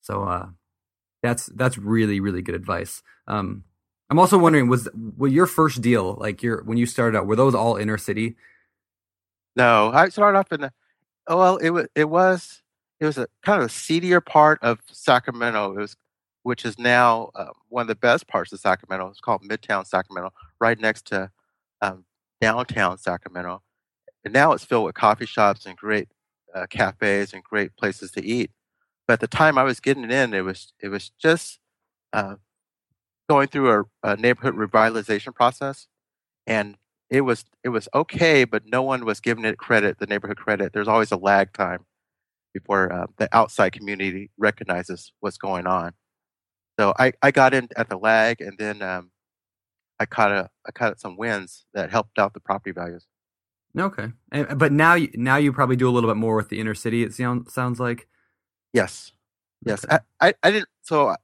So, 0.00 0.24
uh, 0.24 0.46
that's, 1.22 1.46
that's 1.46 1.78
really, 1.78 2.18
really 2.18 2.42
good 2.42 2.54
advice. 2.54 3.02
Um, 3.28 3.64
I'm 4.10 4.18
also 4.18 4.38
wondering, 4.38 4.68
was, 4.68 4.88
was 5.16 5.32
your 5.32 5.46
first 5.46 5.80
deal, 5.80 6.14
like 6.14 6.42
your, 6.42 6.62
when 6.64 6.78
you 6.78 6.86
started 6.86 7.16
out, 7.16 7.26
were 7.26 7.36
those 7.36 7.54
all 7.54 7.76
inner 7.76 7.98
city? 7.98 8.36
No, 9.54 9.90
I 9.92 10.08
started 10.08 10.38
off 10.38 10.50
in 10.50 10.62
the, 10.62 10.72
oh, 11.28 11.36
well, 11.36 11.56
it 11.58 11.70
was, 11.70 11.86
it 11.94 12.08
was, 12.08 12.62
it 12.98 13.06
was 13.06 13.18
a 13.18 13.26
kind 13.44 13.60
of 13.62 13.66
a 13.66 13.72
seedier 13.72 14.20
part 14.20 14.58
of 14.62 14.80
Sacramento. 14.90 15.72
It 15.72 15.78
was 15.78 15.96
which 16.42 16.64
is 16.64 16.78
now 16.78 17.30
uh, 17.34 17.50
one 17.68 17.82
of 17.82 17.88
the 17.88 17.94
best 17.94 18.26
parts 18.26 18.52
of 18.52 18.60
Sacramento. 18.60 19.08
It's 19.08 19.20
called 19.20 19.42
Midtown 19.42 19.86
Sacramento, 19.86 20.32
right 20.60 20.78
next 20.78 21.06
to 21.06 21.30
um, 21.80 22.04
downtown 22.42 22.98
Sacramento. 22.98 23.62
And 24.24 24.34
now 24.34 24.52
it's 24.52 24.64
filled 24.64 24.84
with 24.86 24.96
coffee 24.96 25.26
shops 25.26 25.64
and 25.64 25.76
great 25.76 26.08
uh, 26.52 26.66
cafes 26.68 27.32
and 27.32 27.42
great 27.42 27.76
places 27.76 28.10
to 28.12 28.24
eat. 28.24 28.50
But 29.06 29.14
at 29.14 29.20
the 29.20 29.28
time 29.28 29.56
I 29.56 29.62
was 29.62 29.80
getting 29.80 30.10
in, 30.10 30.34
it 30.34 30.44
was 30.44 30.72
it 30.80 30.88
was 30.88 31.10
just 31.18 31.60
uh, 32.12 32.36
going 33.28 33.48
through 33.48 33.70
a, 33.70 33.84
a, 34.02 34.16
neighborhood 34.16 34.54
revitalization 34.54 35.34
process, 35.34 35.88
and 36.46 36.76
it 37.10 37.22
was 37.22 37.44
it 37.64 37.70
was 37.70 37.88
okay, 37.94 38.44
but 38.44 38.64
no 38.66 38.82
one 38.82 39.04
was 39.04 39.20
giving 39.20 39.44
it 39.44 39.58
credit, 39.58 39.98
the 39.98 40.06
neighborhood 40.06 40.36
credit. 40.36 40.72
There's 40.72 40.88
always 40.88 41.10
a 41.10 41.16
lag 41.16 41.52
time 41.52 41.86
before 42.52 42.92
uh, 42.92 43.06
the 43.16 43.28
outside 43.32 43.70
community 43.70 44.30
recognizes 44.36 45.12
what's 45.20 45.38
going 45.38 45.66
on. 45.66 45.94
So 46.78 46.92
I, 46.98 47.12
I 47.22 47.30
got 47.30 47.54
in 47.54 47.68
at 47.76 47.88
the 47.88 47.96
lag, 47.96 48.40
and 48.40 48.56
then 48.58 48.82
um, 48.82 49.11
I 50.02 50.06
caught 50.06 50.32
a 50.32 50.50
I 50.66 50.72
caught 50.72 50.98
some 50.98 51.16
wins 51.16 51.64
that 51.74 51.90
helped 51.90 52.18
out 52.18 52.34
the 52.34 52.40
property 52.40 52.72
values. 52.72 53.06
Okay, 53.78 54.08
and, 54.32 54.58
but 54.58 54.72
now 54.72 54.94
you 54.94 55.10
now 55.14 55.36
you 55.36 55.52
probably 55.52 55.76
do 55.76 55.88
a 55.88 55.92
little 55.92 56.10
bit 56.10 56.16
more 56.16 56.34
with 56.34 56.48
the 56.48 56.58
inner 56.58 56.74
city. 56.74 57.04
It 57.04 57.14
sounds 57.14 57.54
sounds 57.54 57.78
like. 57.78 58.08
Yes, 58.72 59.12
yes. 59.64 59.84
Okay. 59.84 59.98
I, 60.20 60.28
I, 60.28 60.34
I 60.42 60.50
didn't. 60.50 60.68
So 60.82 61.14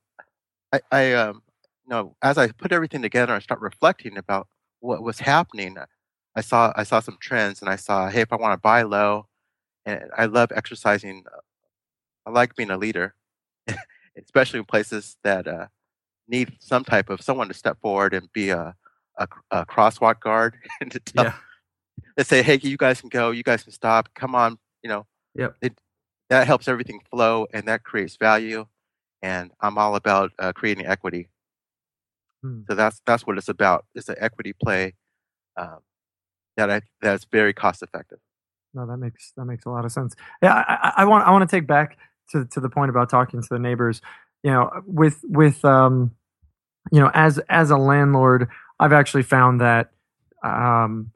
I 0.73 0.81
I 0.93 1.13
um 1.15 1.43
you 1.85 1.91
know 1.91 2.15
as 2.23 2.39
I 2.39 2.49
put 2.49 2.71
everything 2.71 3.03
together, 3.03 3.35
I 3.35 3.41
start 3.41 3.61
reflecting 3.61 4.17
about 4.17 4.47
what 4.79 5.03
was 5.03 5.19
happening. 5.19 5.77
I 6.37 6.41
saw 6.41 6.73
I 6.77 6.85
saw 6.85 7.01
some 7.01 7.19
trends, 7.21 7.61
and 7.61 7.69
I 7.69 7.77
saw 7.77 8.09
hey, 8.09 8.21
if 8.21 8.33
I 8.33 8.37
want 8.37 8.53
to 8.53 8.63
buy 8.63 8.83
low, 8.83 9.27
and 9.85 10.05
I 10.17 10.27
love 10.27 10.53
exercising. 10.55 11.25
Uh, 11.27 11.41
I 12.27 12.31
like 12.31 12.55
being 12.55 12.71
a 12.71 12.79
leader. 12.79 13.15
especially 14.25 14.59
in 14.59 14.65
places 14.65 15.17
that 15.23 15.47
uh, 15.47 15.67
need 16.29 16.53
some 16.61 16.85
type 16.85 17.11
of 17.11 17.21
someone 17.21 17.49
to 17.49 17.55
step 17.55 17.81
forward 17.81 18.15
and 18.15 18.33
be 18.33 18.51
a, 18.51 18.75
a, 19.19 19.29
a 19.51 19.67
crosswalk 19.67 20.21
guard 20.21 20.57
and 20.81 20.91
to 20.93 21.01
tell, 21.01 21.25
yeah. 21.25 22.25
say, 22.25 22.43
hey, 22.43 22.59
you 22.63 22.77
guys 22.77 23.01
can 23.01 23.09
go, 23.09 23.31
you 23.31 23.43
guys 23.43 23.63
can 23.63 23.73
stop, 23.73 24.09
come 24.15 24.35
on, 24.35 24.59
you 24.83 24.89
know. 24.89 25.07
Yep. 25.35 25.57
It, 25.63 25.79
that 26.31 26.47
helps 26.47 26.69
everything 26.69 27.01
flow 27.11 27.47
and 27.53 27.67
that 27.69 27.85
creates 27.85 28.17
value. 28.17 28.67
And 29.23 29.51
I'm 29.61 29.79
all 29.79 29.97
about 29.97 30.33
uh, 30.39 30.53
creating 30.53 30.87
equity. 30.87 31.29
Hmm. 32.43 32.61
So 32.69 32.77
that's 32.77 33.01
that's 33.05 33.27
what 33.27 33.37
it's 33.37 33.49
about. 33.49 33.87
It's 33.95 34.09
an 34.09 34.17
equity 34.19 34.53
play 34.53 34.95
um, 35.57 35.79
that 36.57 36.71
I 36.71 36.83
that's 37.01 37.25
very 37.25 37.53
cost 37.53 37.83
effective. 37.83 38.19
No, 38.75 38.87
that 38.87 38.99
makes 38.99 39.33
that 39.37 39.45
makes 39.45 39.65
a 39.65 39.71
lot 39.71 39.85
of 39.85 39.93
sense. 39.93 40.15
Yeah, 40.43 40.55
I, 40.55 40.93
I 40.99 41.05
want 41.05 41.27
I 41.27 41.31
want 41.31 41.49
to 41.49 41.57
take 41.57 41.67
back 41.67 41.99
to 42.31 42.45
to 42.45 42.61
the 42.61 42.69
point 42.69 42.91
about 42.91 43.11
talking 43.11 43.43
to 43.43 43.49
the 43.51 43.59
neighbors, 43.59 44.01
you 44.43 44.53
know, 44.53 44.71
with 44.87 45.19
with 45.25 45.65
um, 45.65 46.13
you 46.93 47.01
know, 47.01 47.11
as 47.15 47.39
as 47.49 47.71
a 47.71 47.77
landlord, 47.77 48.49
I've 48.81 48.93
actually 48.93 49.23
found 49.23 49.61
that 49.61 49.91
um, 50.45 51.13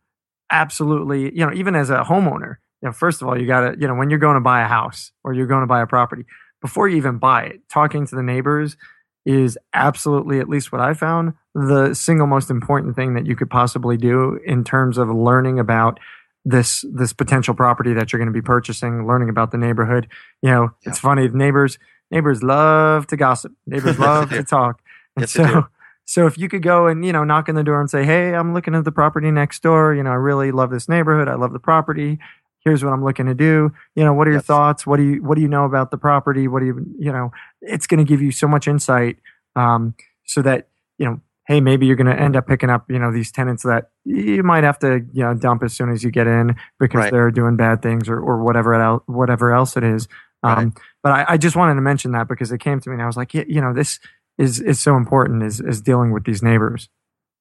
absolutely, 0.51 1.35
you 1.35 1.47
know, 1.47 1.53
even 1.53 1.75
as 1.75 1.91
a 1.91 2.03
homeowner, 2.03 2.57
you 2.83 2.89
know, 2.89 2.93
first 2.93 3.23
of 3.23 3.29
all, 3.29 3.41
you 3.41 3.47
got 3.47 3.61
to, 3.61 3.77
you 3.79 3.87
know, 3.87 3.95
when 3.95 4.11
you're 4.11 4.19
going 4.19 4.35
to 4.35 4.41
buy 4.41 4.63
a 4.63 4.69
house 4.69 5.13
or 5.25 5.33
you're 5.33 5.47
going 5.47 5.63
to 5.63 5.67
buy 5.67 5.81
a 5.81 5.87
property, 5.87 6.25
before 6.61 6.89
you 6.89 6.97
even 6.97 7.19
buy 7.19 7.45
it, 7.45 7.61
talking 7.69 8.07
to 8.07 8.15
the 8.15 8.23
neighbors 8.23 8.77
is 9.25 9.57
absolutely, 9.73 10.41
at 10.41 10.49
least 10.49 10.73
what 10.73 10.81
I 10.81 10.95
found, 10.95 11.35
the 11.55 11.95
single 11.95 12.27
most 12.27 12.51
important 12.51 12.97
thing 12.97 13.15
that 13.15 13.27
you 13.27 13.37
could 13.37 13.51
possibly 13.51 13.97
do 13.97 14.39
in 14.45 14.65
terms 14.65 14.99
of 14.99 15.09
learning 15.09 15.59
about 15.59 16.01
this 16.45 16.85
this 16.93 17.13
potential 17.13 17.55
property 17.55 17.93
that 17.95 18.13
you're 18.13 18.19
going 18.19 18.27
to 18.27 18.33
be 18.33 18.43
purchasing, 18.43 19.07
learning 19.07 19.29
about 19.29 19.53
the 19.53 19.59
neighborhood. 19.59 20.09
You 20.43 20.51
know, 20.51 20.63
yeah. 20.63 20.91
it's 20.91 20.99
funny. 20.99 21.29
Neighbors 21.29 21.79
neighbors 22.11 22.43
love 22.43 23.07
to 23.09 23.17
gossip. 23.17 23.53
Neighbors 23.65 23.99
love 24.01 24.31
to 24.31 24.43
talk. 24.43 24.82
Yes, 25.19 25.33
so 25.33 25.67
so 26.05 26.27
if 26.27 26.39
you 26.39 26.49
could 26.49 26.63
go 26.63 26.87
and 26.87 27.05
you 27.05 27.13
know 27.13 27.25
knock 27.25 27.49
on 27.49 27.55
the 27.55 27.63
door 27.63 27.81
and 27.81 27.91
say, 27.91 28.05
"Hey, 28.05 28.35
I'm 28.35 28.55
looking 28.55 28.75
at 28.75 28.85
the 28.85 28.93
property 28.93 29.31
next 29.31 29.63
door. 29.63 29.95
You 29.95 30.03
know, 30.03 30.11
I 30.11 30.15
really 30.15 30.53
love 30.53 30.71
this 30.71 30.89
neighborhood. 30.89 31.29
I 31.29 31.35
love 31.35 31.53
the 31.53 31.59
property. 31.59 32.19
Here's 32.65 32.85
what 32.85 32.93
I'm 32.93 33.05
looking 33.05 33.27
to 33.27 33.35
do. 33.35 33.73
You 33.97 34.05
know, 34.05 34.15
what 34.15 34.29
are 34.29 34.33
your 34.33 34.41
thoughts? 34.41 34.87
What 34.87 34.99
do 34.99 35.03
you 35.03 35.23
what 35.23 35.37
do 35.37 35.43
you 35.43 35.49
know 35.49 35.65
about 35.65 35.91
the 35.91 35.99
property? 35.99 36.49
What 36.49 36.61
do 36.61 36.67
you 36.67 36.87
you 36.99 37.13
know? 37.13 37.33
It's 37.61 37.87
going 37.87 37.99
to 37.99 38.09
give 38.09 38.23
you 38.23 38.31
so 38.31 38.47
much 38.47 38.69
insight, 38.69 39.19
um, 39.57 39.95
so 40.25 40.43
that 40.43 40.69
you 40.99 41.07
know 41.07 41.21
hey, 41.47 41.61
maybe 41.61 41.87
you're 41.87 41.97
going 41.97 42.15
to 42.15 42.21
end 42.21 42.37
up 42.37 42.47
picking 42.47 42.71
up, 42.71 42.89
you 42.91 42.99
know, 42.99 43.13
these 43.13 43.33
tenants 43.33 43.65
that 43.65 43.91
you 44.05 44.43
might 44.43 44.65
have 44.65 44.79
to, 44.79 45.05
you 45.13 45.23
know, 45.25 45.35
dump 45.35 45.63
as 45.63 45.73
soon 45.73 45.91
as 45.91 46.05
you 46.05 46.11
get 46.11 46.27
in 46.27 46.55
because 46.79 46.99
right. 47.01 47.13
they're 47.13 47.31
doing 47.31 47.57
bad 47.57 47.83
things 47.83 48.09
or, 48.09 48.19
or 48.19 48.43
whatever 48.43 48.75
else, 48.75 49.03
whatever 49.07 49.53
else 49.53 49.77
it 49.77 49.83
is. 49.83 50.07
Um, 50.43 50.57
right. 50.57 50.73
But 51.03 51.13
I, 51.13 51.25
I, 51.31 51.37
just 51.37 51.55
wanted 51.55 51.75
to 51.75 51.81
mention 51.81 52.13
that 52.13 52.27
because 52.27 52.51
it 52.51 52.59
came 52.59 52.81
to 52.81 52.91
me 52.91 52.95
and 52.95 53.03
I 53.03 53.07
was 53.07 53.17
like, 53.17 53.35
yeah, 53.35 53.45
you 53.47 53.61
know, 53.61 53.73
this 53.73 54.01
is 54.39 54.61
is 54.61 54.81
so 54.81 54.97
important 54.97 55.43
is 55.43 55.61
is 55.61 55.81
dealing 55.81 56.13
with 56.13 56.25
these 56.25 56.43
neighbors. 56.43 56.89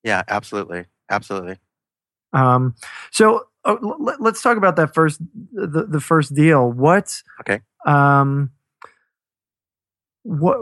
Yeah, 0.03 0.23
absolutely, 0.27 0.85
absolutely. 1.09 1.57
Um, 2.33 2.75
so 3.11 3.45
uh, 3.65 3.75
let, 3.81 4.19
us 4.21 4.41
talk 4.41 4.57
about 4.57 4.75
that 4.77 4.93
first 4.93 5.19
the 5.51 5.85
the 5.87 6.01
first 6.01 6.33
deal. 6.33 6.71
What? 6.71 7.21
Okay. 7.41 7.61
Um. 7.85 8.51
What 10.23 10.59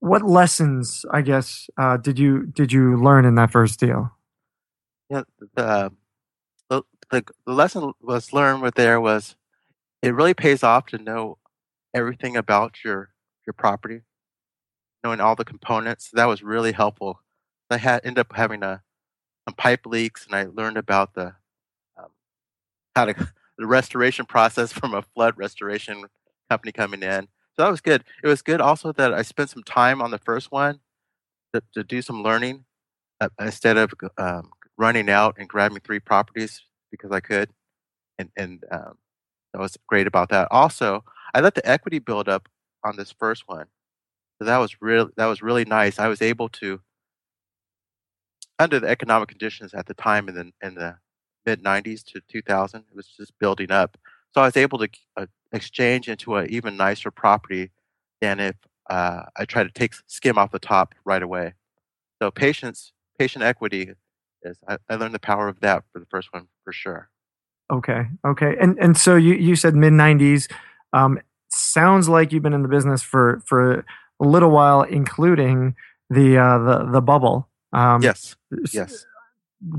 what 0.00 0.22
lessons, 0.22 1.04
I 1.10 1.22
guess, 1.22 1.68
uh, 1.78 1.96
did 1.96 2.18
you 2.18 2.46
did 2.46 2.72
you 2.72 2.96
learn 2.96 3.24
in 3.24 3.34
that 3.36 3.50
first 3.50 3.80
deal? 3.80 4.10
Yeah, 5.10 5.22
the 5.54 5.92
the, 7.10 7.24
the 7.46 7.52
lesson 7.52 7.92
was 8.02 8.32
learned 8.32 8.62
with 8.62 8.74
there 8.74 9.00
was 9.00 9.36
it 10.02 10.14
really 10.14 10.34
pays 10.34 10.62
off 10.62 10.86
to 10.86 10.98
know 10.98 11.38
everything 11.94 12.36
about 12.36 12.84
your 12.84 13.10
your 13.46 13.54
property, 13.54 14.02
knowing 15.04 15.20
all 15.20 15.36
the 15.36 15.44
components. 15.44 16.10
That 16.12 16.26
was 16.26 16.42
really 16.42 16.72
helpful. 16.72 17.20
I 17.70 17.76
had 17.78 18.00
ended 18.04 18.20
up 18.20 18.34
having 18.34 18.62
a 18.62 18.82
some 19.46 19.54
pipe 19.54 19.86
leaks, 19.86 20.26
and 20.26 20.34
I 20.34 20.44
learned 20.44 20.76
about 20.76 21.14
the 21.14 21.34
um, 21.96 22.10
how 22.94 23.06
to 23.06 23.14
the 23.58 23.66
restoration 23.66 24.26
process 24.26 24.72
from 24.80 24.94
a 24.94 25.02
flood 25.02 25.34
restoration 25.36 26.04
company 26.50 26.72
coming 26.72 27.02
in 27.02 27.28
so 27.58 27.64
that 27.64 27.70
was 27.72 27.80
good. 27.80 28.04
It 28.22 28.28
was 28.28 28.40
good 28.40 28.60
also 28.60 28.92
that 28.92 29.12
I 29.12 29.22
spent 29.22 29.50
some 29.50 29.64
time 29.64 30.00
on 30.00 30.12
the 30.12 30.18
first 30.18 30.52
one 30.52 30.78
to, 31.52 31.60
to 31.74 31.82
do 31.82 32.00
some 32.02 32.22
learning 32.22 32.64
uh, 33.20 33.30
instead 33.40 33.76
of 33.76 33.92
um, 34.16 34.50
running 34.76 35.10
out 35.10 35.34
and 35.38 35.48
grabbing 35.48 35.80
three 35.80 35.98
properties 35.98 36.62
because 36.92 37.10
I 37.10 37.18
could. 37.18 37.50
And, 38.16 38.30
and 38.36 38.64
um, 38.70 38.98
that 39.52 39.60
was 39.60 39.76
great 39.88 40.06
about 40.06 40.28
that. 40.28 40.46
Also, 40.52 41.02
I 41.34 41.40
let 41.40 41.56
the 41.56 41.68
equity 41.68 41.98
build 41.98 42.28
up 42.28 42.48
on 42.84 42.96
this 42.96 43.12
first 43.18 43.42
one. 43.48 43.66
So 44.38 44.44
that 44.44 44.58
was 44.58 44.80
really 44.80 45.10
that 45.16 45.26
was 45.26 45.42
really 45.42 45.64
nice. 45.64 45.98
I 45.98 46.08
was 46.08 46.22
able 46.22 46.48
to 46.50 46.80
under 48.58 48.80
the 48.80 48.88
economic 48.88 49.28
conditions 49.28 49.74
at 49.74 49.86
the 49.86 49.94
time 49.94 50.28
in 50.28 50.34
the 50.34 50.52
in 50.62 50.74
the 50.74 50.96
mid 51.46 51.62
90s 51.62 52.04
to 52.04 52.20
2000 52.28 52.80
it 52.80 52.94
was 52.94 53.06
just 53.16 53.32
building 53.38 53.70
up 53.70 53.96
so 54.34 54.40
i 54.42 54.44
was 54.44 54.56
able 54.56 54.78
to 54.78 54.88
uh, 55.16 55.26
exchange 55.52 56.08
into 56.08 56.34
an 56.34 56.50
even 56.50 56.76
nicer 56.76 57.10
property 57.10 57.70
than 58.20 58.40
if 58.40 58.56
uh, 58.90 59.22
i 59.36 59.44
tried 59.44 59.62
to 59.64 59.70
take 59.70 59.94
skim 60.08 60.36
off 60.36 60.50
the 60.50 60.58
top 60.58 60.94
right 61.04 61.22
away 61.22 61.54
so 62.20 62.30
patience 62.30 62.92
patient 63.18 63.44
equity 63.44 63.92
is 64.42 64.58
I, 64.66 64.76
I 64.90 64.96
learned 64.96 65.14
the 65.14 65.20
power 65.20 65.48
of 65.48 65.60
that 65.60 65.84
for 65.92 66.00
the 66.00 66.06
first 66.06 66.32
one 66.32 66.48
for 66.64 66.72
sure 66.72 67.08
Okay. 67.70 68.06
Okay. 68.24 68.56
And 68.60 68.78
and 68.78 68.96
so 68.96 69.16
you 69.16 69.34
you 69.34 69.54
said 69.54 69.74
mid 69.74 69.92
'90s. 69.92 70.50
Um, 70.92 71.20
sounds 71.50 72.08
like 72.08 72.32
you've 72.32 72.42
been 72.42 72.54
in 72.54 72.62
the 72.62 72.68
business 72.68 73.02
for 73.02 73.42
for 73.46 73.84
little 74.20 74.50
while, 74.50 74.82
including 74.82 75.74
the 76.10 76.38
uh, 76.38 76.58
the 76.58 76.84
the 76.92 77.00
bubble. 77.00 77.48
Um, 77.72 78.02
yes 78.02 78.36
yes 78.72 79.06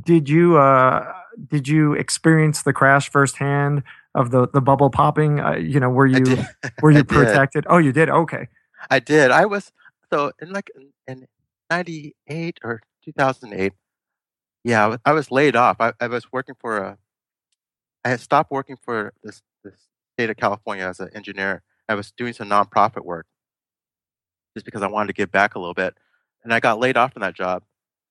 Did 0.04 0.30
you 0.30 0.58
uh, 0.58 1.12
did 1.48 1.68
you 1.68 1.94
experience 1.94 2.64
the 2.64 2.74
crash 2.74 3.10
firsthand 3.10 3.84
of 4.16 4.32
the 4.32 4.48
the 4.48 4.62
bubble 4.62 4.90
popping? 4.90 5.40
Uh, 5.40 5.56
you 5.56 5.80
know, 5.80 5.90
were 5.90 6.06
you 6.08 6.38
were 6.82 6.92
you 6.92 7.04
protected? 7.18 7.66
Oh, 7.70 7.78
you 7.78 7.92
did. 7.92 8.10
Okay. 8.10 8.48
I 8.90 9.00
did. 9.00 9.32
I 9.32 9.46
was 9.46 9.72
so 10.12 10.32
in 10.42 10.52
like 10.52 10.70
in, 10.76 10.92
in 11.08 11.28
'98 11.70 12.60
or 12.64 12.82
2008. 13.04 13.74
Yeah, 14.64 14.86
I 14.86 14.88
wa- 14.88 14.98
I 15.06 15.12
was 15.14 15.32
laid 15.32 15.56
off. 15.56 15.78
I, 15.80 15.94
I 16.00 16.08
was 16.08 16.32
working 16.32 16.56
for 16.60 16.78
a. 16.78 16.98
I 18.06 18.10
had 18.10 18.20
stopped 18.20 18.52
working 18.52 18.78
for 18.82 19.14
this 19.24 19.42
the 19.64 19.72
state 20.16 20.30
of 20.30 20.38
California 20.38 20.86
as 20.86 21.00
an 21.00 21.10
engineer. 21.14 21.64
I 21.88 21.96
was 21.96 22.12
doing 22.12 22.34
some 22.34 22.50
nonprofit 22.50 23.04
work, 23.06 23.26
just 24.56 24.66
because 24.66 24.82
I 24.82 24.88
wanted 24.88 25.08
to 25.08 25.14
give 25.14 25.32
back 25.32 25.56
a 25.56 25.60
little 25.60 25.74
bit, 25.74 25.96
and 26.44 26.54
I 26.54 26.60
got 26.60 26.80
laid 26.80 26.98
off 26.98 27.14
from 27.14 27.22
that 27.22 27.36
job. 27.36 27.64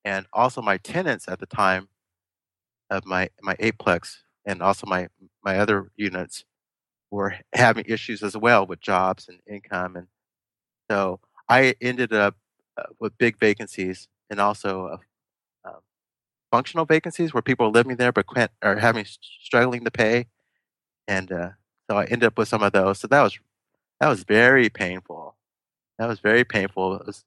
And 0.05 0.27
also, 0.33 0.63
my 0.63 0.79
tenants 0.79 1.29
at 1.29 1.41
the 1.41 1.47
time 1.47 1.89
of 2.91 3.05
my 3.05 3.29
my 3.43 3.55
eightplex 3.57 4.19
and 4.47 4.63
also 4.63 4.87
my 4.87 5.09
my 5.45 5.59
other 5.59 5.91
units 5.97 6.45
were 7.11 7.37
having 7.55 7.85
issues 7.89 8.23
as 8.23 8.37
well 8.37 8.67
with 8.67 8.81
jobs 8.81 9.29
and 9.29 9.41
income 9.49 9.97
and 9.97 10.09
so 10.91 11.21
I 11.49 11.75
ended 11.81 12.13
up 12.13 12.37
uh, 12.79 12.85
with 13.01 13.19
big 13.19 13.39
vacancies 13.39 14.09
and 14.31 14.41
also 14.41 14.89
uh, 14.89 14.99
um, 15.69 15.81
functional 16.53 16.87
vacancies 16.87 17.35
where 17.35 17.43
people 17.43 17.67
are 17.69 17.73
living 17.73 17.97
there 17.97 18.13
but 18.13 18.27
can't 18.35 18.53
are 18.63 18.77
having 18.79 19.05
struggling 19.07 19.85
to 19.85 19.91
pay, 19.93 20.27
and 21.09 21.33
uh, 21.33 21.51
so 21.91 21.99
I 21.99 22.05
ended 22.05 22.25
up 22.25 22.39
with 22.39 22.49
some 22.49 22.63
of 22.63 22.73
those. 22.73 23.01
So 23.01 23.09
that 23.09 23.23
was 23.23 23.39
that 24.01 24.09
was 24.09 24.25
very 24.25 24.69
painful. 24.71 25.28
That 25.99 26.09
was 26.09 26.21
very 26.21 26.45
painful. 26.45 26.97
It 26.97 27.07
was 27.07 27.25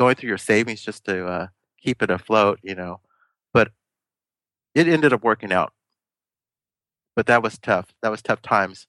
going 0.00 0.16
through 0.16 0.28
your 0.28 0.38
savings 0.38 0.82
just 0.82 1.04
to 1.06 1.26
uh, 1.26 1.46
keep 1.82 2.02
it 2.02 2.10
afloat, 2.10 2.60
you 2.62 2.74
know. 2.74 3.00
But 3.52 3.72
it 4.74 4.88
ended 4.88 5.12
up 5.12 5.22
working 5.22 5.52
out. 5.52 5.72
But 7.16 7.26
that 7.26 7.42
was 7.42 7.58
tough. 7.58 7.86
That 8.02 8.10
was 8.10 8.22
tough 8.22 8.42
times. 8.42 8.86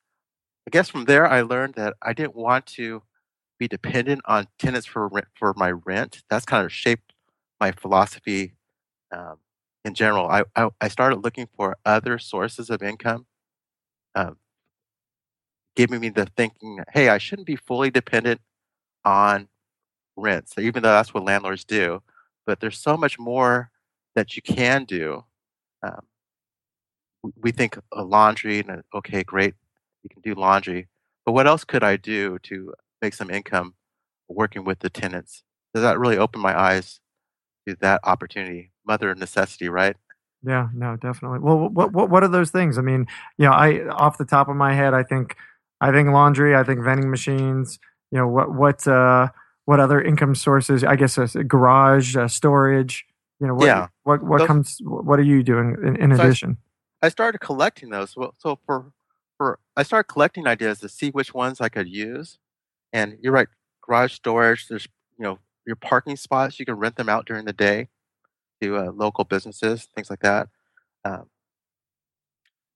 I 0.68 0.72
guess 0.72 0.90
from 0.90 1.06
there 1.06 1.28
I 1.28 1.42
learned 1.42 1.76
that 1.76 1.96
I 2.02 2.14
didn't 2.14 2.36
want 2.36 2.66
to 2.68 3.04
be 3.60 3.68
dependent 3.68 4.22
on 4.26 4.48
tenants 4.60 4.88
for 4.88 5.08
rent, 5.08 5.28
for 5.36 5.54
my 5.56 5.72
rent. 5.72 6.24
That's 6.30 6.46
kind 6.46 6.66
of 6.66 6.74
shaped 6.74 7.14
my 7.60 7.72
philosophy 7.74 8.56
um, 9.12 9.38
in 9.86 9.94
general. 9.96 10.28
I, 10.30 10.46
I 10.56 10.70
I 10.82 10.90
started 10.90 11.24
looking 11.24 11.48
for 11.56 11.78
other 11.86 12.20
sources 12.20 12.70
of 12.70 12.84
income, 12.84 13.28
um, 14.16 14.38
giving 15.76 16.00
me 16.00 16.10
the 16.10 16.26
thinking, 16.38 16.80
hey, 16.94 17.10
I 17.10 17.18
shouldn't 17.18 17.48
be 17.48 17.56
fully 17.56 17.90
dependent 17.92 18.42
on 19.06 19.48
rent. 20.16 20.50
So 20.50 20.62
even 20.62 20.84
though 20.84 20.92
that's 20.92 21.14
what 21.14 21.24
landlords 21.24 21.64
do, 21.64 22.02
but 22.46 22.60
there's 22.60 22.78
so 22.78 22.98
much 22.98 23.20
more 23.20 23.72
that 24.16 24.36
you 24.36 24.42
can 24.42 24.86
do. 24.86 25.24
Um, 25.84 26.02
we- 27.36 27.52
think 27.52 27.78
a 27.92 28.04
laundry, 28.04 28.60
and 28.60 28.84
okay, 28.94 29.24
great, 29.24 29.56
you 30.04 30.10
can 30.10 30.22
do 30.22 30.34
laundry, 30.34 30.88
but 31.26 31.34
what 31.34 31.48
else 31.48 31.64
could 31.64 31.84
I 31.84 31.96
do 31.98 32.40
to 32.40 32.74
make 33.02 33.14
some 33.14 33.30
income 33.30 33.76
working 34.28 34.64
with 34.64 34.80
the 34.80 34.90
tenants? 34.90 35.44
Does 35.74 35.84
that 35.84 36.00
really 36.00 36.18
open 36.18 36.42
my 36.42 36.58
eyes 36.60 37.00
to 37.68 37.76
that 37.82 38.02
opportunity? 38.04 38.72
Mother 38.86 39.12
of 39.12 39.18
necessity, 39.18 39.70
right? 39.70 39.96
Yeah, 40.44 40.70
no, 40.74 40.96
definitely. 40.96 41.40
Well, 41.40 41.70
what 41.70 41.92
what 41.92 42.10
what 42.10 42.24
are 42.24 42.30
those 42.30 42.50
things? 42.50 42.78
I 42.78 42.82
mean, 42.82 43.08
you 43.38 43.46
know, 43.46 43.52
I 43.52 43.88
off 43.90 44.18
the 44.18 44.26
top 44.26 44.48
of 44.48 44.56
my 44.56 44.74
head, 44.74 44.94
I 44.94 45.04
think 45.04 45.36
I 45.82 45.92
think 45.92 46.10
laundry, 46.10 46.56
I 46.56 46.64
think 46.64 46.82
vending 46.84 47.10
machines. 47.12 47.78
You 48.12 48.18
know, 48.20 48.28
what 48.28 48.54
what 48.54 48.88
uh, 48.88 49.30
what 49.66 49.80
other 49.80 50.02
income 50.02 50.36
sources? 50.36 50.84
I 50.84 50.96
guess 50.96 51.18
a 51.18 51.44
garage, 51.44 52.16
uh, 52.16 52.28
storage. 52.28 53.06
You 53.40 53.48
know, 53.48 53.56
what 53.56 53.66
Yeah. 53.66 53.88
what 54.04 54.24
what 54.24 54.40
Those- 54.40 54.48
comes? 54.48 54.78
What 54.84 55.20
are 55.20 55.24
you 55.24 55.44
doing 55.44 55.76
in, 55.84 55.96
in 55.96 56.16
So 56.16 56.22
I- 56.24 56.26
addition? 56.26 56.58
I 57.02 57.10
started 57.10 57.40
collecting 57.40 57.90
those. 57.92 58.16
So 58.40 58.60
for 58.66 58.92
for 59.38 59.60
I 59.78 59.84
started 59.84 60.12
collecting 60.12 60.48
ideas 60.48 60.80
to 60.80 60.90
see 60.90 61.12
which 61.12 61.34
ones 61.34 61.62
I 61.62 61.70
could 61.70 61.88
use. 61.88 62.40
And 62.92 63.18
you're 63.22 63.32
right, 63.32 63.48
garage 63.86 64.14
storage. 64.14 64.68
There's 64.68 64.88
you 65.18 65.24
know 65.24 65.40
your 65.66 65.76
parking 65.76 66.16
spots. 66.18 66.60
You 66.60 66.66
can 66.66 66.76
rent 66.76 66.96
them 66.96 67.08
out 67.10 67.26
during 67.26 67.46
the 67.46 67.54
day 67.54 67.90
to 68.62 68.76
uh, 68.76 68.92
local 68.92 69.24
businesses, 69.24 69.88
things 69.96 70.10
like 70.10 70.20
that. 70.22 70.50
Um, 71.06 71.30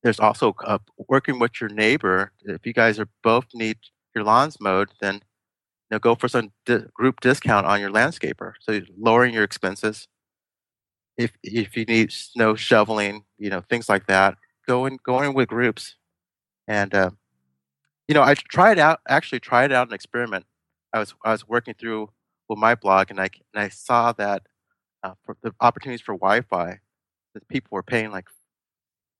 there's 0.03 0.19
also 0.19 0.55
uh, 0.63 0.77
working 1.09 1.39
with 1.39 1.59
your 1.59 1.69
neighbor. 1.69 2.31
If 2.45 2.65
you 2.65 2.73
guys 2.73 2.99
are 2.99 3.09
both 3.23 3.47
need 3.53 3.77
your 4.15 4.23
lawns 4.23 4.59
mowed, 4.61 4.89
then 5.01 5.15
you 5.15 5.21
know 5.91 5.99
go 5.99 6.15
for 6.15 6.27
some 6.27 6.51
di- 6.65 6.85
group 6.93 7.21
discount 7.21 7.65
on 7.67 7.79
your 7.81 7.91
landscaper. 7.91 8.53
So 8.61 8.73
you're 8.73 8.83
lowering 8.97 9.33
your 9.33 9.43
expenses 9.43 10.07
if 11.17 11.31
if 11.43 11.75
you 11.77 11.85
need 11.85 12.11
snow 12.11 12.55
shoveling, 12.55 13.25
you 13.37 13.49
know 13.49 13.61
things 13.61 13.89
like 13.89 14.07
that, 14.07 14.37
go 14.67 14.85
in 14.85 14.97
go 15.05 15.21
in 15.21 15.33
with 15.33 15.49
groups, 15.49 15.95
and 16.67 16.93
uh, 16.93 17.11
you 18.07 18.15
know 18.15 18.23
I 18.23 18.35
tried 18.35 18.79
out 18.79 19.01
actually 19.07 19.39
tried 19.39 19.71
out 19.71 19.87
an 19.87 19.93
experiment. 19.93 20.45
I 20.93 20.99
was 20.99 21.15
I 21.23 21.31
was 21.31 21.47
working 21.47 21.75
through 21.75 22.09
with 22.49 22.59
my 22.59 22.75
blog, 22.75 23.11
and 23.11 23.19
I 23.19 23.29
and 23.53 23.63
I 23.63 23.69
saw 23.69 24.11
that 24.13 24.43
uh, 25.03 25.13
for 25.23 25.37
the 25.43 25.53
opportunities 25.61 26.01
for 26.01 26.15
Wi-Fi, 26.15 26.79
that 27.33 27.47
people 27.47 27.69
were 27.71 27.83
paying 27.83 28.11
like 28.11 28.27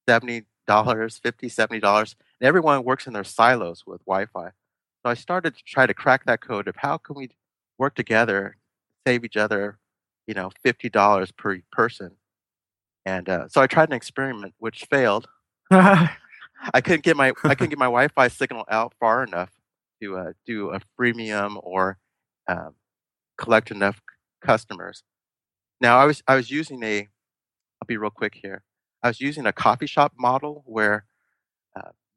seventy 0.07 0.43
dollars, 0.67 1.17
50 1.19 1.49
70 1.49 1.79
dollars, 1.79 2.15
and 2.41 2.47
everyone 2.47 2.83
works 2.83 3.07
in 3.07 3.13
their 3.13 3.23
silos 3.23 3.83
with 3.87 4.03
Wi-Fi. 4.05 4.51
So 5.03 5.09
I 5.11 5.15
started 5.15 5.55
to 5.55 5.63
try 5.65 5.85
to 5.85 5.93
crack 5.93 6.25
that 6.25 6.41
code 6.41 6.67
of 6.67 6.75
how 6.77 6.97
can 6.97 7.15
we 7.15 7.29
work 7.77 7.95
together, 7.95 8.57
save 9.05 9.25
each 9.25 9.37
other 9.37 9.79
you 10.27 10.33
know, 10.33 10.51
fifty 10.63 10.89
dollars 10.89 11.31
per 11.31 11.59
person. 11.71 12.11
And 13.05 13.27
uh, 13.27 13.47
so 13.49 13.61
I 13.61 13.67
tried 13.67 13.89
an 13.89 13.95
experiment 13.95 14.53
which 14.59 14.85
failed. 14.89 15.27
I 15.71 16.81
couldn't 16.81 17.03
get 17.03 17.17
my 17.17 17.33
I 17.43 17.55
couldn't 17.55 17.69
get 17.71 17.79
my 17.79 17.85
Wi-Fi 17.85 18.27
signal 18.29 18.65
out 18.69 18.93
far 18.99 19.23
enough 19.23 19.49
to 20.01 20.17
uh, 20.17 20.33
do 20.45 20.69
a 20.71 20.79
freemium 20.99 21.59
or 21.63 21.97
um, 22.47 22.75
collect 23.37 23.71
enough 23.71 24.01
customers. 24.41 25.03
Now 25.81 25.97
I 25.97 26.05
was 26.05 26.23
I 26.27 26.35
was 26.35 26.49
using 26.49 26.83
a 26.83 27.09
I'll 27.81 27.87
be 27.87 27.97
real 27.97 28.09
quick 28.09 28.35
here. 28.41 28.63
I 29.01 29.09
was 29.09 29.19
using 29.19 29.45
a 29.45 29.53
coffee 29.53 29.87
shop 29.87 30.13
model 30.17 30.63
where 30.65 31.05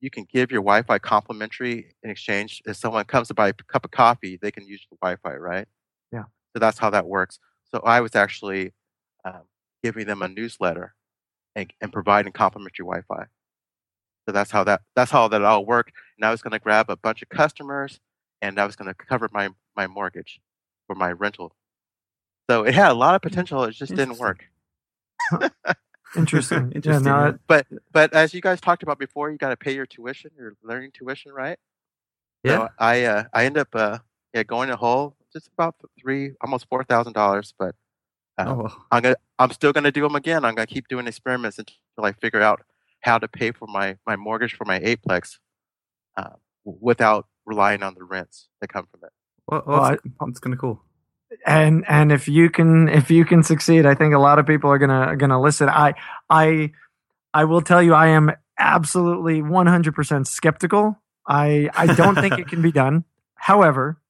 you 0.01 0.11
can 0.11 0.27
give 0.31 0.51
your 0.51 0.61
Wi-Fi 0.61 0.99
complimentary 0.99 1.95
in 2.03 2.11
exchange. 2.11 2.63
If 2.67 2.77
someone 2.77 3.05
comes 3.05 3.29
to 3.29 3.35
buy 3.35 3.49
a 3.49 3.53
cup 3.53 3.85
of 3.85 3.91
coffee, 3.91 4.39
they 4.41 4.51
can 4.51 4.67
use 4.67 4.87
the 4.91 4.97
Wi-Fi, 5.01 5.37
right? 5.37 5.67
Yeah. 6.13 6.25
So 6.53 6.61
that's 6.61 6.79
how 6.79 6.91
that 6.91 7.07
works. 7.07 7.39
So 7.73 7.81
I 7.85 8.01
was 8.01 8.15
actually 8.15 8.73
um, 9.25 9.43
giving 9.83 10.07
them 10.07 10.23
a 10.23 10.29
newsletter 10.29 10.95
and, 11.55 11.73
and 11.81 11.93
providing 11.93 12.33
complimentary 12.33 12.85
Wi-Fi. 12.85 13.27
So 14.27 14.33
that's 14.33 14.51
how 14.51 14.65
that 14.65 14.83
that's 14.95 15.11
how 15.11 15.29
that 15.29 15.43
all 15.43 15.65
worked. 15.65 15.93
And 16.19 16.27
I 16.27 16.31
was 16.31 16.43
going 16.43 16.53
to 16.53 16.59
grab 16.59 16.91
a 16.91 16.97
bunch 16.97 17.23
of 17.23 17.29
customers, 17.29 18.01
and 18.43 18.59
I 18.59 18.67
was 18.67 18.75
going 18.75 18.89
to 18.89 18.95
cover 18.95 19.29
my 19.33 19.51
my 19.77 19.87
mortgage 19.87 20.41
for 20.87 20.97
my 20.97 21.13
rental. 21.13 21.55
So 22.51 22.65
it 22.65 22.75
had 22.75 22.91
a 22.91 22.95
lot 22.95 23.15
of 23.15 23.23
potential. 23.23 23.65
It 23.65 23.73
just 23.73 23.95
didn't 23.95 24.19
work. 24.19 24.45
Interesting. 26.15 26.59
yeah, 26.71 26.75
Interesting, 26.77 27.07
yeah. 27.07 27.29
it- 27.29 27.41
But 27.47 27.67
but 27.93 28.13
as 28.15 28.33
you 28.35 28.41
guys 28.41 28.61
talked 28.61 28.83
about 28.83 28.99
before, 28.99 29.31
you 29.31 29.39
got 29.39 29.51
to 29.51 29.57
pay 29.57 29.75
your 29.75 29.87
tuition, 29.87 30.31
your 30.37 30.55
learning 30.63 30.93
tuition, 30.93 31.33
right? 31.33 31.59
Yeah. 32.45 32.57
So 32.57 32.69
I 32.79 33.05
uh, 33.05 33.25
I 33.33 33.45
end 33.45 33.59
up 33.59 33.69
uh, 33.75 33.99
yeah 34.35 34.43
going 34.45 34.71
a 34.71 34.77
whole 34.77 35.17
just 35.33 35.49
about 35.53 35.75
three 36.01 36.33
almost 36.41 36.67
four 36.69 36.85
thousand 36.85 37.15
dollars, 37.15 37.53
but 37.59 37.75
oh, 38.39 38.51
um, 38.51 38.59
well. 38.59 38.85
I'm 38.91 39.03
gonna 39.03 39.17
I'm 39.39 39.51
still 39.51 39.73
gonna 39.73 39.91
do 39.93 40.03
them 40.03 40.15
again. 40.15 40.45
I'm 40.45 40.55
gonna 40.55 40.67
keep 40.67 40.89
doing 40.89 41.07
experiments 41.07 41.59
until 41.59 42.05
I 42.05 42.13
figure 42.13 42.41
out 42.43 42.63
how 43.01 43.19
to 43.19 43.29
pay 43.29 43.51
for 43.53 43.67
my 43.67 43.97
my 44.07 44.17
mortgage 44.17 44.55
for 44.55 44.65
my 44.65 44.79
eightplex 44.81 45.39
uh, 46.17 46.31
without 46.65 47.27
relying 47.45 47.83
on 47.83 47.95
the 47.95 48.05
rents 48.05 48.49
that 48.61 48.69
come 48.69 48.87
from 48.91 49.01
it. 49.05 49.13
Well, 49.47 49.63
Well, 49.67 49.81
well, 49.81 49.91
that's, 49.91 50.03
that's 50.21 50.41
kind 50.41 50.55
of 50.55 50.61
cool. 50.61 50.83
And 51.47 51.85
and 51.89 52.13
if 52.13 52.29
you 52.29 52.49
can 52.51 52.89
if 52.89 53.11
you 53.11 53.25
can 53.25 53.43
succeed 53.43 53.85
i 53.87 53.95
think 53.95 54.15
a 54.15 54.19
lot 54.19 54.39
of 54.39 54.47
people 54.47 54.71
are 54.71 54.79
gonna 54.79 55.17
gonna 55.17 55.41
listen 55.41 55.69
i 55.69 55.93
i 56.31 56.71
i 57.35 57.45
will 57.45 57.61
tell 57.61 57.83
you 57.83 57.95
i 57.95 58.07
am 58.09 58.31
absolutely 58.59 59.43
100% 59.43 60.27
skeptical 60.27 60.97
i 61.27 61.69
i 61.75 61.87
don't 61.95 62.15
think 62.15 62.39
it 62.39 62.49
can 62.49 62.63
be 62.63 62.73
done 62.83 63.05
however 63.35 64.01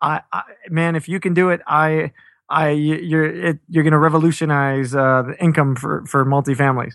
I, 0.00 0.22
I 0.32 0.42
man 0.70 0.96
if 0.96 1.08
you 1.08 1.20
can 1.20 1.34
do 1.34 1.50
it 1.50 1.60
i 1.66 2.12
I 2.50 2.70
you're 2.70 3.24
it, 3.24 3.60
you're 3.68 3.82
going 3.82 3.92
to 3.92 3.98
revolutionize 3.98 4.94
uh, 4.94 5.22
the 5.22 5.42
income 5.42 5.74
for 5.74 6.04
for 6.04 6.26
multifamilies. 6.26 6.94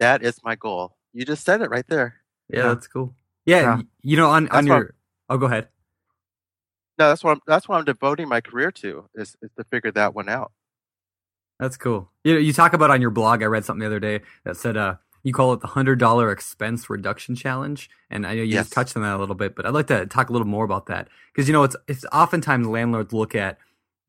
That 0.00 0.24
is 0.24 0.40
my 0.42 0.56
goal. 0.56 0.96
You 1.12 1.24
just 1.24 1.44
said 1.44 1.60
it 1.62 1.70
right 1.70 1.86
there. 1.86 2.16
Yeah, 2.48 2.58
Yeah. 2.58 2.68
that's 2.74 2.88
cool. 2.88 3.14
Yeah, 3.44 3.60
Yeah. 3.60 3.82
you 4.02 4.16
know, 4.16 4.30
on 4.30 4.48
on 4.48 4.64
That's 4.64 4.68
what- 4.68 4.76
your. 4.78 4.94
Oh, 5.28 5.38
go 5.38 5.46
ahead. 5.46 5.68
No, 6.98 7.08
that's 7.08 7.24
what 7.24 7.32
I'm, 7.32 7.40
that's 7.46 7.68
what 7.68 7.78
I'm 7.78 7.84
devoting 7.84 8.28
my 8.28 8.40
career 8.40 8.72
to 8.72 9.08
is, 9.14 9.36
is 9.42 9.50
to 9.58 9.64
figure 9.64 9.92
that 9.92 10.14
one 10.14 10.28
out. 10.28 10.52
That's 11.58 11.76
cool. 11.76 12.10
You 12.24 12.36
you 12.38 12.52
talk 12.52 12.72
about 12.74 12.90
on 12.90 13.00
your 13.00 13.10
blog. 13.10 13.42
I 13.42 13.46
read 13.46 13.64
something 13.64 13.80
the 13.80 13.86
other 13.86 14.00
day 14.00 14.20
that 14.44 14.56
said 14.56 14.76
uh 14.76 14.96
you 15.22 15.32
call 15.32 15.52
it 15.54 15.60
the 15.60 15.68
hundred 15.68 15.98
dollar 15.98 16.30
expense 16.30 16.90
reduction 16.90 17.34
challenge, 17.34 17.88
and 18.10 18.26
I 18.26 18.34
know 18.34 18.42
you 18.42 18.52
Yes. 18.52 18.58
just 18.58 18.72
touched 18.72 18.96
on 18.96 19.02
that 19.02 19.16
a 19.16 19.18
little 19.18 19.34
bit, 19.34 19.56
but 19.56 19.64
I'd 19.66 19.74
like 19.74 19.86
to 19.88 20.06
talk 20.06 20.28
a 20.28 20.32
little 20.32 20.46
more 20.46 20.64
about 20.64 20.86
that 20.86 21.08
because 21.32 21.48
you 21.48 21.52
know 21.54 21.64
it's 21.64 21.76
it's 21.88 22.04
oftentimes 22.12 22.66
landlords 22.66 23.12
look 23.12 23.34
at 23.34 23.58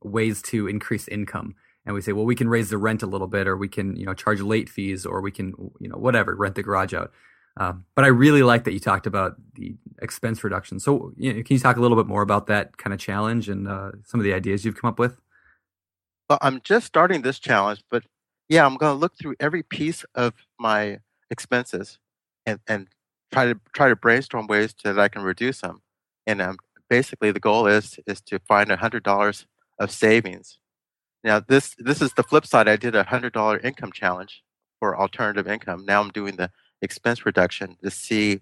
ways 0.03 0.41
to 0.43 0.67
increase 0.67 1.07
income, 1.07 1.55
and 1.85 1.95
we 1.95 2.01
say, 2.01 2.11
well, 2.11 2.25
we 2.25 2.35
can 2.35 2.49
raise 2.49 2.69
the 2.69 2.77
rent 2.77 3.01
a 3.01 3.07
little 3.07 3.27
bit, 3.27 3.47
or 3.47 3.55
we 3.57 3.69
can 3.69 3.95
you 3.95 4.05
know 4.05 4.13
charge 4.13 4.41
late 4.41 4.69
fees, 4.69 5.05
or 5.05 5.21
we 5.21 5.31
can 5.31 5.53
you 5.79 5.87
know 5.87 5.97
whatever 5.97 6.35
rent 6.35 6.55
the 6.55 6.63
garage 6.63 6.93
out. 6.93 7.11
Um, 7.59 7.85
but 7.95 8.05
I 8.05 8.09
really 8.09 8.43
like 8.43 8.63
that 8.65 8.73
you 8.73 8.79
talked 8.79 9.07
about 9.07 9.35
the 9.55 9.75
expense 10.01 10.43
reduction. 10.43 10.79
So 10.79 11.11
you 11.17 11.33
know, 11.33 11.43
can 11.43 11.55
you 11.55 11.59
talk 11.59 11.77
a 11.77 11.79
little 11.81 11.97
bit 11.97 12.05
more 12.05 12.21
about 12.21 12.47
that 12.47 12.77
kind 12.77 12.93
of 12.93 12.99
challenge 12.99 13.49
and 13.49 13.67
uh, 13.67 13.91
some 14.05 14.19
of 14.19 14.23
the 14.23 14.33
ideas 14.33 14.63
you've 14.63 14.79
come 14.79 14.89
up 14.89 14.99
with? 14.99 15.19
Well, 16.29 16.39
I'm 16.41 16.61
just 16.61 16.85
starting 16.85 17.21
this 17.21 17.39
challenge, 17.39 17.83
but 17.89 18.03
yeah, 18.49 18.65
I'm 18.65 18.75
going 18.75 18.93
to 18.93 18.99
look 18.99 19.17
through 19.17 19.35
every 19.39 19.63
piece 19.63 20.05
of 20.13 20.33
my 20.59 20.99
expenses 21.31 21.99
and, 22.45 22.59
and 22.67 22.87
try 23.31 23.45
to 23.45 23.59
try 23.73 23.89
to 23.89 23.95
brainstorm 23.95 24.47
ways 24.47 24.75
so 24.77 24.93
that 24.93 25.01
I 25.01 25.07
can 25.07 25.23
reduce 25.23 25.61
them. 25.61 25.81
And 26.25 26.41
um, 26.41 26.57
basically, 26.89 27.31
the 27.31 27.39
goal 27.39 27.67
is 27.67 27.99
is 28.05 28.21
to 28.21 28.39
find 28.39 28.71
hundred 28.71 29.03
dollars 29.03 29.45
of 29.79 29.91
savings. 29.91 30.59
Now, 31.23 31.39
this 31.39 31.75
this 31.79 32.01
is 32.01 32.13
the 32.13 32.23
flip 32.23 32.45
side. 32.45 32.67
I 32.67 32.75
did 32.75 32.95
a 32.95 33.03
hundred 33.03 33.33
dollar 33.33 33.57
income 33.59 33.91
challenge 33.91 34.43
for 34.79 34.97
alternative 34.97 35.47
income. 35.47 35.85
Now 35.85 36.01
I'm 36.01 36.09
doing 36.09 36.35
the 36.35 36.51
expense 36.81 37.25
reduction 37.25 37.77
to 37.83 37.91
see 37.91 38.41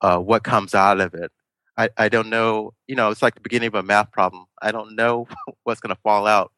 uh, 0.00 0.18
what 0.18 0.42
comes 0.42 0.74
out 0.74 1.00
of 1.00 1.14
it. 1.14 1.30
I, 1.76 1.88
I 1.96 2.08
don't 2.08 2.28
know. 2.28 2.74
You 2.86 2.96
know, 2.96 3.10
it's 3.10 3.22
like 3.22 3.34
the 3.34 3.40
beginning 3.40 3.68
of 3.68 3.74
a 3.74 3.82
math 3.82 4.12
problem. 4.12 4.46
I 4.60 4.72
don't 4.72 4.94
know 4.94 5.26
what's 5.64 5.80
going 5.80 5.94
to 5.94 6.00
fall 6.02 6.26
out 6.26 6.52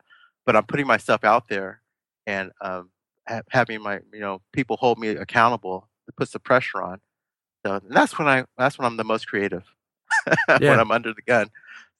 but 0.46 0.56
I'm 0.56 0.64
putting 0.64 0.86
myself 0.86 1.24
out 1.24 1.48
there 1.48 1.80
and 2.26 2.50
um, 2.60 2.90
ha- 3.28 3.42
having 3.50 3.82
my 3.82 4.00
you 4.12 4.20
know 4.20 4.42
people 4.52 4.76
hold 4.76 4.98
me 4.98 5.08
accountable. 5.08 5.88
It 6.08 6.16
puts 6.16 6.32
the 6.32 6.38
pressure 6.38 6.82
on. 6.82 7.00
So 7.64 7.74
and 7.74 7.90
that's 7.90 8.18
when 8.18 8.28
I 8.28 8.44
that's 8.58 8.78
when 8.78 8.86
I'm 8.86 8.96
the 8.96 9.04
most 9.04 9.26
creative 9.26 9.64
Yeah. 10.60 10.70
when 10.70 10.80
I'm 10.80 10.90
under 10.90 11.12
the 11.14 11.22
gun. 11.22 11.48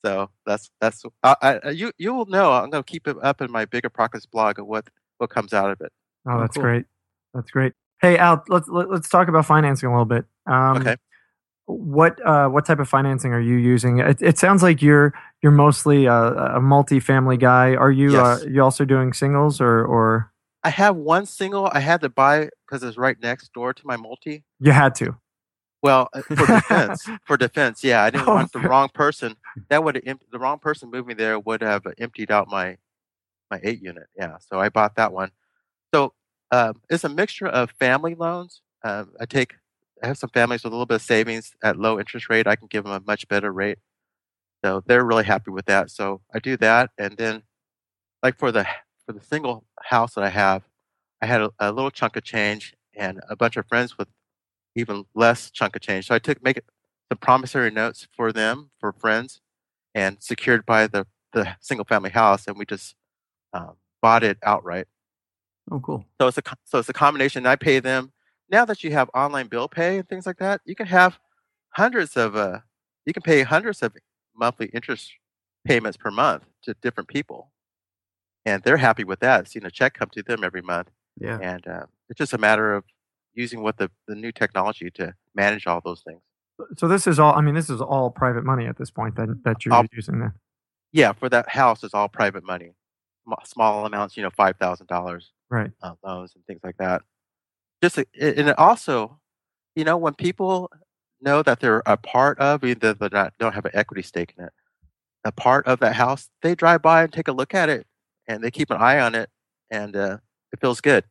So 0.04 0.30
that's 0.46 0.70
that's 0.80 1.02
I, 1.22 1.60
I, 1.64 1.70
you 1.70 1.92
you 1.98 2.12
will 2.14 2.26
know. 2.26 2.52
I'm 2.52 2.70
going 2.70 2.84
to 2.84 2.90
keep 2.90 3.08
it 3.08 3.16
up 3.22 3.40
in 3.40 3.50
my 3.50 3.64
bigger 3.64 3.88
pockets 3.88 4.26
blog 4.26 4.58
of 4.58 4.66
what 4.66 4.86
what 5.18 5.30
comes 5.30 5.52
out 5.52 5.70
of 5.70 5.80
it. 5.80 5.92
Oh, 6.26 6.32
Oh, 6.32 6.40
that's 6.40 6.54
cool. 6.54 6.64
great. 6.64 6.86
That's 7.32 7.50
great. 7.50 7.72
Hey, 8.00 8.18
Al, 8.18 8.42
let's 8.48 8.68
let, 8.68 8.90
let's 8.90 9.08
talk 9.08 9.28
about 9.28 9.46
financing 9.46 9.88
a 9.88 9.92
little 9.92 10.04
bit. 10.04 10.24
Um, 10.46 10.76
Okay. 10.78 10.96
What 11.66 12.20
uh, 12.26 12.48
what 12.48 12.66
type 12.66 12.78
of 12.78 12.90
financing 12.90 13.32
are 13.32 13.40
you 13.40 13.54
using? 13.56 13.98
It, 13.98 14.20
it 14.20 14.36
sounds 14.38 14.62
like 14.62 14.82
you're 14.82 15.14
you're 15.42 15.50
mostly 15.52 16.04
a, 16.04 16.12
a 16.14 16.60
multi-family 16.60 17.38
guy. 17.38 17.74
Are 17.74 17.90
you 17.90 18.12
Yes. 18.12 18.42
uh, 18.42 18.44
you 18.44 18.62
also 18.62 18.84
doing 18.84 19.14
singles 19.14 19.62
or 19.62 19.82
or 19.86 20.30
I 20.62 20.68
have 20.68 20.96
one 20.96 21.24
single 21.24 21.70
I 21.72 21.80
had 21.80 22.02
to 22.02 22.10
buy 22.10 22.50
because 22.66 22.82
it's 22.82 22.98
right 22.98 23.16
next 23.22 23.52
door 23.54 23.72
to 23.72 23.86
my 23.86 23.96
multi. 23.96 24.44
you 24.60 24.72
had 24.72 24.94
to? 24.96 25.16
Well, 25.82 26.08
uh, 26.12 26.22
for 26.22 26.46
defense, 26.46 27.08
for 27.26 27.36
defense, 27.38 27.82
yeah, 27.84 28.02
I 28.02 28.10
didn't 28.10 28.28
Oh, 28.28 28.34
want 28.34 28.52
the 28.52 28.60
wrong 28.60 28.90
person. 28.92 29.34
That 29.70 29.84
would 29.84 30.02
have 30.06 30.18
the 30.30 30.38
wrong 30.38 30.58
person 30.58 30.90
moving 30.90 31.16
there 31.16 31.38
would 31.38 31.62
have 31.62 31.82
emptied 31.98 32.30
out 32.30 32.48
my 32.48 32.76
my 33.50 33.60
eight 33.62 33.80
unit. 33.82 34.06
Yeah, 34.18 34.36
so 34.38 34.60
I 34.60 34.68
bought 34.68 34.96
that 34.96 35.12
one. 35.14 35.30
Um, 36.54 36.80
it's 36.88 37.04
a 37.04 37.08
mixture 37.08 37.48
of 37.48 37.70
family 37.72 38.14
loans. 38.14 38.62
Um, 38.84 39.10
I 39.20 39.26
take 39.26 39.54
I 40.02 40.06
have 40.06 40.18
some 40.18 40.30
families 40.30 40.62
with 40.62 40.72
a 40.72 40.76
little 40.76 40.86
bit 40.86 40.96
of 40.96 41.02
savings 41.02 41.52
at 41.64 41.78
low 41.78 41.98
interest 41.98 42.28
rate. 42.28 42.46
I 42.46 42.56
can 42.56 42.68
give 42.68 42.84
them 42.84 42.92
a 42.92 43.00
much 43.00 43.26
better 43.28 43.52
rate. 43.52 43.78
So 44.64 44.82
they're 44.86 45.04
really 45.04 45.24
happy 45.24 45.50
with 45.50 45.66
that. 45.66 45.90
So 45.90 46.22
I 46.34 46.40
do 46.40 46.56
that, 46.58 46.90
and 46.98 47.16
then 47.18 47.44
like 48.22 48.38
for 48.38 48.52
the 48.52 48.66
for 49.06 49.14
the 49.14 49.20
single 49.22 49.66
house 49.82 50.14
that 50.14 50.24
I 50.24 50.30
have, 50.30 50.64
I 51.22 51.26
had 51.26 51.42
a, 51.42 51.50
a 51.60 51.72
little 51.72 51.90
chunk 51.92 52.16
of 52.16 52.24
change 52.24 52.74
and 52.96 53.20
a 53.30 53.36
bunch 53.36 53.56
of 53.58 53.66
friends 53.68 53.98
with 53.98 54.08
even 54.76 55.06
less 55.14 55.50
chunk 55.50 55.76
of 55.76 55.82
change. 55.82 56.08
So 56.08 56.16
I 56.16 56.20
took 56.20 56.42
make 56.44 56.60
some 57.10 57.18
promissory 57.20 57.72
notes 57.72 58.08
for 58.16 58.32
them 58.32 58.70
for 58.80 58.92
friends, 58.92 59.40
and 59.94 60.18
secured 60.22 60.66
by 60.66 60.88
the 60.88 61.06
the 61.34 61.56
single 61.62 61.86
family 61.86 62.10
house, 62.10 62.48
and 62.48 62.58
we 62.58 62.66
just 62.66 62.96
um, 63.54 63.74
bought 64.02 64.24
it 64.24 64.38
outright. 64.44 64.88
Oh, 65.70 65.80
cool. 65.80 66.04
So 66.20 66.28
it's 66.28 66.38
a 66.38 66.42
so 66.64 66.78
it's 66.78 66.88
a 66.88 66.92
combination. 66.92 67.46
I 67.46 67.56
pay 67.56 67.80
them 67.80 68.12
now 68.50 68.64
that 68.66 68.84
you 68.84 68.92
have 68.92 69.08
online 69.14 69.48
bill 69.48 69.68
pay 69.68 69.98
and 69.98 70.08
things 70.08 70.26
like 70.26 70.38
that. 70.38 70.60
You 70.64 70.74
can 70.74 70.86
have 70.86 71.18
hundreds 71.70 72.16
of 72.16 72.36
uh, 72.36 72.60
you 73.06 73.12
can 73.12 73.22
pay 73.22 73.42
hundreds 73.42 73.82
of 73.82 73.94
monthly 74.36 74.66
interest 74.66 75.10
payments 75.64 75.96
per 75.96 76.10
month 76.10 76.44
to 76.64 76.74
different 76.82 77.08
people, 77.08 77.50
and 78.44 78.62
they're 78.62 78.76
happy 78.76 79.04
with 79.04 79.20
that. 79.20 79.48
Seeing 79.48 79.64
a 79.64 79.70
check 79.70 79.94
come 79.94 80.10
to 80.12 80.22
them 80.22 80.44
every 80.44 80.62
month, 80.62 80.90
Yeah. 81.18 81.38
and 81.40 81.66
uh, 81.66 81.86
it's 82.10 82.18
just 82.18 82.32
a 82.34 82.38
matter 82.38 82.74
of 82.74 82.84
using 83.32 83.62
what 83.62 83.78
the 83.78 83.90
the 84.06 84.14
new 84.14 84.32
technology 84.32 84.90
to 84.96 85.14
manage 85.34 85.66
all 85.66 85.80
those 85.82 86.02
things. 86.02 86.20
So 86.76 86.86
this 86.88 87.06
is 87.06 87.18
all. 87.18 87.34
I 87.34 87.40
mean, 87.40 87.54
this 87.54 87.70
is 87.70 87.80
all 87.80 88.10
private 88.10 88.44
money 88.44 88.66
at 88.66 88.76
this 88.76 88.90
point 88.90 89.16
that 89.16 89.42
that 89.44 89.64
you're 89.64 89.74
All- 89.74 89.86
using. 89.92 90.20
Then 90.20 90.32
Yeah, 90.92 91.12
for 91.12 91.28
that 91.30 91.48
house, 91.48 91.82
it's 91.82 91.94
all 91.94 92.08
private 92.08 92.44
money, 92.44 92.72
small 93.44 93.86
amounts, 93.86 94.16
you 94.16 94.22
know, 94.22 94.30
five 94.30 94.56
thousand 94.56 94.86
dollars. 94.86 95.32
right? 95.50 95.70
uh, 95.82 95.92
loans 96.04 96.32
and 96.34 96.44
things 96.46 96.60
like 96.64 96.76
that. 96.78 97.02
Just 97.82 97.98
a- 97.98 98.06
a- 98.20 98.38
and 98.40 98.50
also, 98.54 99.20
you 99.76 99.84
know, 99.84 99.96
when 99.96 100.14
people 100.14 100.70
know 101.20 101.42
that 101.42 101.60
they're 101.60 101.82
a 101.86 101.96
part 101.96 102.38
of, 102.40 102.64
either 102.64 102.92
though 102.94 103.08
they 103.08 103.14
not, 103.16 103.34
don't 103.38 103.54
have 103.54 103.64
an 103.64 103.70
equity 103.74 104.02
stake 104.02 104.34
in 104.36 104.44
it, 104.44 104.52
a 105.24 105.30
part 105.32 105.66
of 105.66 105.80
that 105.80 105.94
house, 105.94 106.28
they 106.42 106.54
drive 106.54 106.82
by 106.82 107.02
and 107.04 107.12
take 107.12 107.28
a 107.28 107.32
look 107.32 107.54
at 107.54 107.68
it, 107.68 107.86
and 108.26 108.42
they 108.42 108.50
keep 108.50 108.70
an 108.70 108.78
eye 108.78 108.98
on 109.00 109.14
it, 109.14 109.30
and 109.70 109.94
uh, 109.96 110.18
it 110.52 110.60
feels 110.60 110.80
good. 110.80 111.04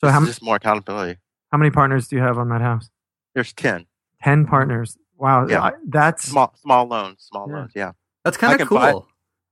So 0.00 0.06
It's 0.08 0.12
how 0.14 0.20
m- 0.20 0.26
just 0.26 0.42
more 0.42 0.56
accountability. 0.56 1.18
how 1.52 1.58
many 1.58 1.70
partners 1.70 2.08
do 2.08 2.16
you 2.16 2.22
have 2.22 2.38
on 2.38 2.48
that 2.50 2.60
house? 2.62 2.88
There's 3.34 3.52
ten. 3.52 3.86
Ten 4.22 4.46
partners. 4.46 4.96
Wow, 5.18 5.46
Yeah. 5.48 5.62
I- 5.62 5.72
that's 5.86 6.24
small 6.28 6.54
small 6.60 6.86
loans, 6.86 7.22
small 7.22 7.46
Yeah. 7.48 7.54
loans. 7.56 7.72
Yeah, 7.74 7.92
That's 8.24 8.36
kind 8.36 8.52
of 8.54 8.58
can 8.58 8.68
cool. 8.68 8.78
buy- 8.78 8.92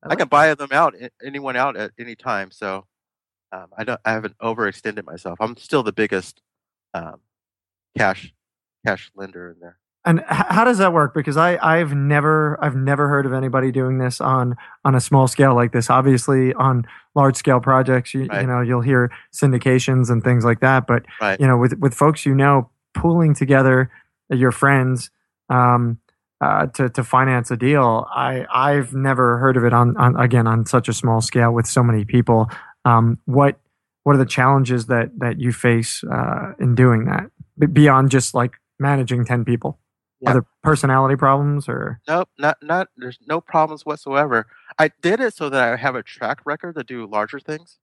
I 0.05 0.13
I, 0.13 0.17
can 0.17 0.29
buy 0.29 0.55
them 0.55 0.71
out, 0.73 0.95
anyone 1.25 1.57
out 1.57 1.77
at 1.77 1.93
any 1.99 2.15
time. 2.17 2.51
So 2.51 2.87
um, 3.53 3.67
I 3.77 3.85
don't, 3.85 4.01
I 4.05 4.13
haven't 4.13 4.37
overextended 4.39 5.05
myself. 5.05 5.39
I'm 5.41 5.57
still 5.57 5.83
the 5.83 5.93
biggest 5.93 6.43
um, 6.93 7.21
cash 7.97 8.33
cash 8.87 9.11
lender 9.15 9.51
in 9.51 9.61
there. 9.61 9.79
And 10.07 10.23
how 10.29 10.65
does 10.65 10.77
that 10.79 10.93
work? 10.93 11.15
Because 11.15 11.39
I 11.39 11.57
I've 11.63 11.95
never 11.95 12.59
I've 12.63 12.77
never 12.77 13.09
heard 13.09 13.25
of 13.25 13.33
anybody 13.33 13.73
doing 13.73 13.97
this 13.99 14.21
on 14.21 14.55
on 14.85 14.95
a 14.95 15.01
small 15.01 15.27
scale 15.27 15.55
like 15.55 15.73
this. 15.73 15.89
Obviously, 15.89 16.53
on 16.55 16.85
large 17.15 17.37
scale 17.37 17.59
projects, 17.59 18.13
you, 18.13 18.23
you 18.23 18.29
Right. 18.29 18.47
know 18.47 18.61
you'll 18.61 18.83
hear 18.83 19.11
syndications 19.33 20.11
and 20.11 20.23
things 20.23 20.45
like 20.45 20.61
that. 20.61 20.87
But 20.87 21.07
Right. 21.23 21.41
you 21.41 21.47
know, 21.47 21.57
with 21.57 21.79
with 21.79 21.95
folks 21.95 22.27
you 22.27 22.35
know, 22.35 22.69
pooling 22.93 23.35
together 23.35 23.91
your 24.29 24.53
friends 24.53 25.11
um, 25.49 25.99
uh, 26.45 26.67
to 26.67 26.91
to 26.91 27.03
finance 27.03 27.51
a 27.51 27.57
deal, 27.57 28.07
I 28.15 28.45
I've 28.53 28.93
never 28.93 29.39
heard 29.39 29.57
of 29.57 29.65
it 29.65 29.73
on, 29.73 29.97
on 29.97 30.15
again 30.17 30.47
on 30.47 30.67
such 30.67 30.89
a 30.89 30.93
small 30.93 31.23
scale 31.23 31.53
with 31.53 31.67
so 31.67 31.83
many 31.83 32.05
people. 32.05 32.51
Um, 32.85 33.19
what 33.25 33.59
what 34.03 34.15
are 34.15 34.19
the 34.19 34.27
challenges 34.27 34.87
that 34.87 35.19
that 35.19 35.41
you 35.41 35.53
face 35.53 36.05
uh, 36.05 36.53
in 36.61 36.75
doing 36.75 37.07
that 37.07 37.31
B- 37.59 37.67
beyond 37.67 38.11
just 38.11 38.35
like 38.35 38.53
managing 38.79 39.25
ten 39.25 39.45
people? 39.45 39.79
Yeah. 40.21 40.31
Are 40.31 40.33
there 40.35 40.47
personality 40.63 41.17
problems 41.17 41.67
or 41.67 42.01
Nope, 42.07 42.29
not 42.39 42.59
not. 42.63 42.89
There's 42.97 43.19
no 43.27 43.41
problems 43.41 43.87
whatsoever. 43.87 44.47
I 44.79 44.91
did 45.01 45.21
it 45.21 45.35
so 45.35 45.49
that 45.49 45.73
I 45.73 45.77
have 45.77 45.95
a 45.95 46.03
track 46.03 46.41
record 46.45 46.75
to 46.77 46.85
do 46.85 47.07
larger 47.07 47.41
things. 47.41 47.79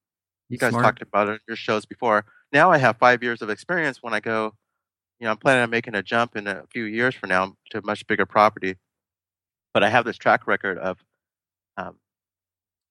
You 0.49 0.59
guys 0.59 0.69
Smart. 0.69 0.83
talked 0.83 1.01
about 1.01 1.29
it 1.29 1.33
in 1.33 1.39
your 1.47 1.57
shows 1.57 1.85
before. 1.85 2.25
Now 2.51 2.71
I 2.71 2.77
have 2.77 2.97
five 2.97 3.23
years 3.23 3.41
of 3.41 3.49
experience. 3.49 4.03
When 4.03 4.13
I 4.13 4.19
go, 4.19 4.53
you 5.21 5.25
know, 5.25 5.31
I'm 5.31 5.37
planning 5.37 5.61
on 5.61 5.69
making 5.69 5.93
a 5.93 6.01
jump 6.01 6.35
in 6.35 6.47
a 6.47 6.63
few 6.73 6.85
years 6.85 7.13
from 7.13 7.29
now 7.29 7.55
to 7.69 7.77
a 7.77 7.81
much 7.85 8.07
bigger 8.07 8.25
property. 8.25 8.77
But 9.71 9.83
I 9.83 9.89
have 9.89 10.03
this 10.03 10.17
track 10.17 10.47
record 10.47 10.79
of, 10.79 10.97
um, 11.77 11.97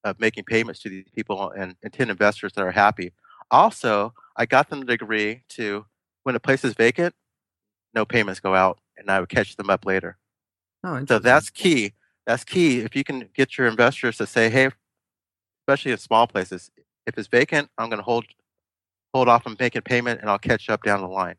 of 0.05 0.17
making 0.17 0.45
payments 0.45 0.79
to 0.81 0.89
these 0.89 1.03
people 1.13 1.51
and, 1.51 1.75
and 1.83 1.91
ten 1.91 2.09
investors 2.09 2.53
that 2.55 2.61
are 2.65 2.71
happy. 2.71 3.11
Also, 3.51 4.13
I 4.37 4.45
got 4.45 4.69
them 4.69 4.87
to 4.87 4.93
agree 4.93 5.43
to 5.49 5.85
when 6.23 6.35
a 6.35 6.39
place 6.39 6.63
is 6.63 6.73
vacant, 6.73 7.13
no 7.93 8.05
payments 8.05 8.39
go 8.39 8.55
out, 8.55 8.79
and 8.97 9.11
I 9.11 9.19
would 9.19 9.27
catch 9.29 9.57
them 9.57 9.69
up 9.69 9.85
later. 9.85 10.17
Oh, 10.85 11.03
So 11.05 11.19
that's 11.19 11.49
key. 11.49 11.93
That's 12.25 12.45
key. 12.45 12.79
If 12.79 12.95
you 12.95 13.03
can 13.03 13.27
get 13.35 13.57
your 13.57 13.67
investors 13.67 14.17
to 14.17 14.25
say, 14.25 14.49
"Hey," 14.49 14.69
especially 15.63 15.91
in 15.91 15.97
small 15.97 16.27
places, 16.27 16.71
if 17.05 17.17
it's 17.17 17.27
vacant, 17.27 17.69
I'm 17.77 17.89
going 17.89 17.99
to 17.99 18.03
hold 18.03 18.25
hold 19.13 19.27
off 19.27 19.45
on 19.45 19.57
making 19.59 19.81
payment, 19.81 20.21
and 20.21 20.29
I'll 20.29 20.39
catch 20.39 20.69
up 20.69 20.83
down 20.83 21.01
the 21.01 21.07
line. 21.07 21.35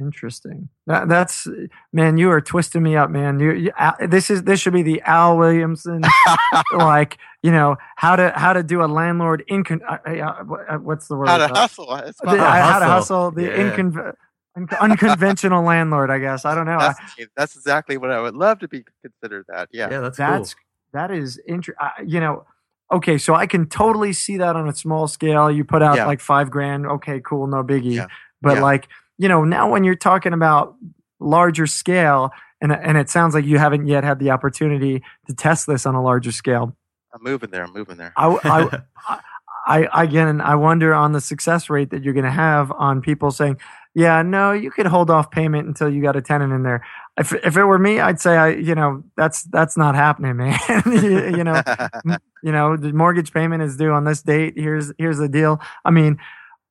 Interesting. 0.00 0.68
That, 0.86 1.08
that's 1.08 1.46
man, 1.92 2.16
you 2.18 2.30
are 2.30 2.40
twisting 2.40 2.82
me 2.82 2.96
up, 2.96 3.10
man. 3.10 3.38
You, 3.38 3.52
you 3.52 3.70
Al- 3.76 3.96
this 4.08 4.30
is 4.30 4.42
this 4.42 4.58
should 4.60 4.72
be 4.72 4.82
the 4.82 5.00
Al 5.02 5.36
Williamson, 5.38 6.02
like 6.72 7.18
you 7.42 7.52
know 7.52 7.76
how 7.96 8.16
to 8.16 8.32
how 8.34 8.52
to 8.52 8.62
do 8.62 8.82
a 8.82 8.86
landlord 8.86 9.44
incon. 9.50 9.80
Uh, 9.88 9.98
uh, 10.08 10.74
uh, 10.74 10.78
what's 10.78 11.06
the 11.08 11.16
word? 11.16 11.28
How 11.28 11.38
to 11.38 11.44
Uh, 11.44 11.54
hustle. 11.54 11.94
It's 11.96 12.20
the- 12.20 12.26
fun. 12.26 12.40
uh, 12.40 12.44
how 12.44 12.78
to 12.80 12.84
hustle. 12.86 13.16
hustle 13.26 13.30
the 13.32 13.42
Yeah. 13.44 13.76
incon- 13.76 14.12
un- 14.56 14.68
unconventional 14.80 15.62
landlord. 15.62 16.10
I 16.10 16.18
guess 16.18 16.44
I 16.44 16.54
don't 16.54 16.66
know. 16.66 16.78
I- 16.78 16.94
That's, 17.18 17.30
that's 17.36 17.56
exactly 17.56 17.96
what 17.96 18.10
I 18.10 18.20
would 18.20 18.34
love 18.34 18.58
to 18.60 18.68
be 18.68 18.84
considered. 19.02 19.44
That 19.48 19.68
yeah. 19.72 19.88
Yeah, 19.90 20.00
that's, 20.00 20.16
that's 20.18 20.54
cool. 20.54 20.62
that 20.94 21.10
is 21.12 21.40
interesting. 21.46 21.86
You 22.06 22.18
know, 22.20 22.44
okay, 22.90 23.18
so 23.18 23.34
I 23.34 23.46
can 23.46 23.68
totally 23.68 24.12
see 24.14 24.38
that 24.38 24.56
on 24.56 24.68
a 24.68 24.74
small 24.74 25.06
scale. 25.06 25.48
You 25.50 25.64
put 25.64 25.82
out 25.82 25.96
Yeah. 25.96 26.06
like 26.06 26.20
five 26.20 26.50
grand. 26.50 26.86
Okay, 26.86 27.20
cool, 27.24 27.46
no 27.46 27.62
biggie. 27.62 27.94
Yeah. 27.94 28.06
But 28.40 28.56
Yeah. 28.56 28.62
like 28.62 28.88
you 29.22 29.28
know, 29.28 29.44
now 29.44 29.70
when 29.70 29.84
you're 29.84 29.94
talking 29.94 30.32
about 30.32 30.74
larger 31.20 31.68
scale, 31.68 32.32
and 32.60 32.72
and 32.72 32.98
it 32.98 33.08
sounds 33.08 33.34
like 33.34 33.44
you 33.44 33.56
haven't 33.56 33.86
yet 33.86 34.02
had 34.02 34.18
the 34.18 34.30
opportunity 34.30 35.00
to 35.28 35.34
test 35.34 35.68
this 35.68 35.86
on 35.86 35.94
a 35.94 36.02
larger 36.02 36.32
scale. 36.32 36.76
I'm 37.14 37.22
moving 37.22 37.50
there. 37.50 37.62
I'm 37.62 37.72
moving 37.72 37.98
there. 37.98 38.12
I, 38.16 38.80
I, 39.64 39.86
I 39.86 40.02
again, 40.02 40.40
I 40.40 40.56
wonder 40.56 40.92
on 40.92 41.12
the 41.12 41.20
success 41.20 41.70
rate 41.70 41.90
that 41.90 42.02
you're 42.02 42.14
going 42.14 42.24
to 42.24 42.32
have 42.32 42.72
on 42.72 43.00
people 43.00 43.30
saying, 43.30 43.58
"Yeah, 43.94 44.22
no, 44.22 44.50
you 44.50 44.72
could 44.72 44.86
hold 44.86 45.08
off 45.08 45.30
payment 45.30 45.68
until 45.68 45.88
you 45.88 46.02
got 46.02 46.16
a 46.16 46.22
tenant 46.22 46.52
in 46.52 46.64
there." 46.64 46.84
If 47.16 47.32
if 47.32 47.56
it 47.56 47.64
were 47.64 47.78
me, 47.78 48.00
I'd 48.00 48.20
say, 48.20 48.36
I, 48.36 48.48
you 48.48 48.74
know, 48.74 49.04
that's 49.16 49.44
that's 49.44 49.76
not 49.76 49.94
happening, 49.94 50.36
man. 50.36 50.58
you, 50.86 51.36
you 51.36 51.44
know, 51.44 51.62
you 52.42 52.50
know, 52.50 52.76
the 52.76 52.92
mortgage 52.92 53.32
payment 53.32 53.62
is 53.62 53.76
due 53.76 53.92
on 53.92 54.02
this 54.02 54.20
date. 54.20 54.54
Here's 54.56 54.92
here's 54.98 55.18
the 55.18 55.28
deal. 55.28 55.60
I 55.84 55.92
mean, 55.92 56.18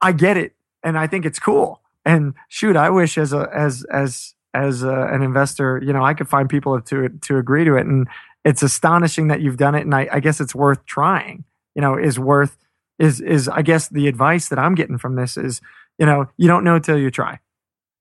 I 0.02 0.12
get 0.12 0.36
it, 0.36 0.54
and 0.84 0.98
I 0.98 1.08
think 1.08 1.26
it's 1.26 1.40
cool. 1.40 1.81
And 2.06 2.34
shoot, 2.50 2.76
I 2.76 2.90
wish 2.90 3.18
as 3.18 3.34
a 3.34 3.50
as 3.54 3.86
as 3.92 4.34
as 4.54 4.84
a, 4.84 5.08
an 5.12 5.22
investor, 5.22 5.82
you 5.84 5.94
know, 5.94 6.04
I 6.04 6.14
could 6.14 6.28
find 6.28 6.50
people 6.50 6.82
to 6.82 7.10
to 7.10 7.38
agree 7.38 7.64
to 7.66 7.76
it. 7.76 7.86
And 7.86 8.08
it's 8.44 8.64
astonishing 8.64 9.28
that 9.28 9.42
you've 9.42 9.58
done 9.58 9.76
it. 9.76 9.82
And 9.82 9.94
I, 9.94 10.08
I 10.12 10.20
guess 10.20 10.42
it's 10.42 10.56
worth 10.56 10.86
trying. 10.86 11.44
You 11.76 11.82
know, 11.82 11.98
is 11.98 12.20
worth 12.20 12.58
is 13.00 13.22
is 13.22 13.48
I 13.48 13.62
guess 13.62 13.88
the 13.90 14.08
advice 14.08 14.50
that 14.50 14.60
I'm 14.60 14.76
getting 14.76 14.98
from 14.98 15.16
this 15.16 15.38
is, 15.38 15.62
you 15.98 16.06
know, 16.06 16.28
you 16.38 16.48
don't 16.48 16.64
know 16.64 16.80
till 16.80 16.98
you 16.98 17.12
try. 17.12 17.40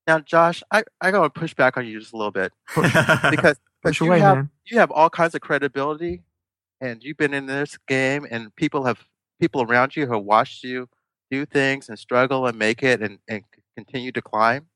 now, 0.07 0.19
Josh, 0.19 0.63
I 0.71 0.83
I 0.99 1.11
gotta 1.11 1.29
push 1.29 1.53
back 1.53 1.77
on 1.77 1.85
you 1.85 1.99
just 1.99 2.13
a 2.13 2.17
little 2.17 2.31
bit 2.31 2.51
because 2.75 3.19
because 3.31 3.57
Push 3.81 3.99
you 4.01 4.07
away, 4.07 4.19
have 4.19 4.37
man. 4.37 4.49
you 4.65 4.77
have 4.77 4.91
all 4.91 5.09
kinds 5.09 5.33
of 5.33 5.41
credibility, 5.41 6.21
and 6.79 7.03
you've 7.03 7.17
been 7.17 7.33
in 7.33 7.47
this 7.47 7.77
game, 7.87 8.27
and 8.29 8.55
people 8.55 8.85
have 8.85 8.99
people 9.39 9.63
around 9.63 9.95
you 9.95 10.05
who 10.05 10.13
have 10.13 10.23
watched 10.23 10.63
you 10.63 10.87
do 11.31 11.45
things 11.45 11.89
and 11.89 11.97
struggle 11.97 12.45
and 12.45 12.59
make 12.59 12.83
it 12.83 13.01
and, 13.01 13.17
and 13.27 13.43
continue 13.75 14.11
to 14.11 14.21
climb. 14.21 14.67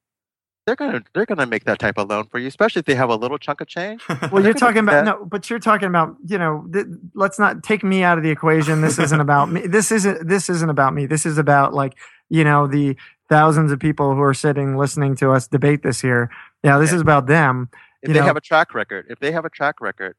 They're 0.65 0.75
gonna 0.75 1.03
they're 1.13 1.27
gonna 1.27 1.45
make 1.45 1.65
that 1.65 1.77
type 1.77 1.99
of 1.99 2.09
loan 2.09 2.25
for 2.25 2.39
you, 2.39 2.47
especially 2.47 2.79
if 2.79 2.85
they 2.85 2.95
have 2.95 3.09
a 3.09 3.15
little 3.15 3.37
chunk 3.37 3.61
of 3.61 3.67
change. 3.67 4.01
Well, 4.31 4.43
you're 4.43 4.53
talking 4.55 4.79
about 4.79 5.05
no, 5.05 5.23
but 5.25 5.47
you're 5.47 5.59
talking 5.59 5.87
about 5.87 6.15
you 6.25 6.39
know. 6.39 6.65
Th- 6.73 6.87
let's 7.13 7.37
not 7.37 7.61
take 7.61 7.83
me 7.83 8.01
out 8.01 8.17
of 8.17 8.23
the 8.23 8.31
equation. 8.31 8.81
This 8.81 8.97
isn't 8.97 9.19
about 9.19 9.51
me. 9.51 9.67
This 9.67 9.91
isn't. 9.91 10.27
This 10.27 10.49
isn't 10.49 10.69
about 10.69 10.95
me. 10.95 11.05
This 11.05 11.23
is 11.25 11.37
about 11.37 11.75
like 11.75 11.95
you 12.29 12.43
know 12.43 12.65
the 12.65 12.97
thousands 13.29 13.71
of 13.71 13.79
people 13.79 14.15
who 14.15 14.21
are 14.23 14.33
sitting 14.33 14.75
listening 14.75 15.15
to 15.17 15.31
us 15.31 15.47
debate 15.47 15.83
this 15.83 16.01
here. 16.01 16.31
Yeah, 16.63 16.79
this 16.79 16.89
Yeah. 16.89 16.95
is 16.95 17.01
about 17.01 17.27
them. 17.27 17.69
If 18.01 18.11
they 18.11 18.19
know- 18.19 18.25
have 18.25 18.37
a 18.37 18.41
track 18.41 18.73
record, 18.73 19.05
if 19.09 19.19
they 19.19 19.31
have 19.33 19.45
a 19.45 19.49
track 19.51 19.79
record, 19.81 20.15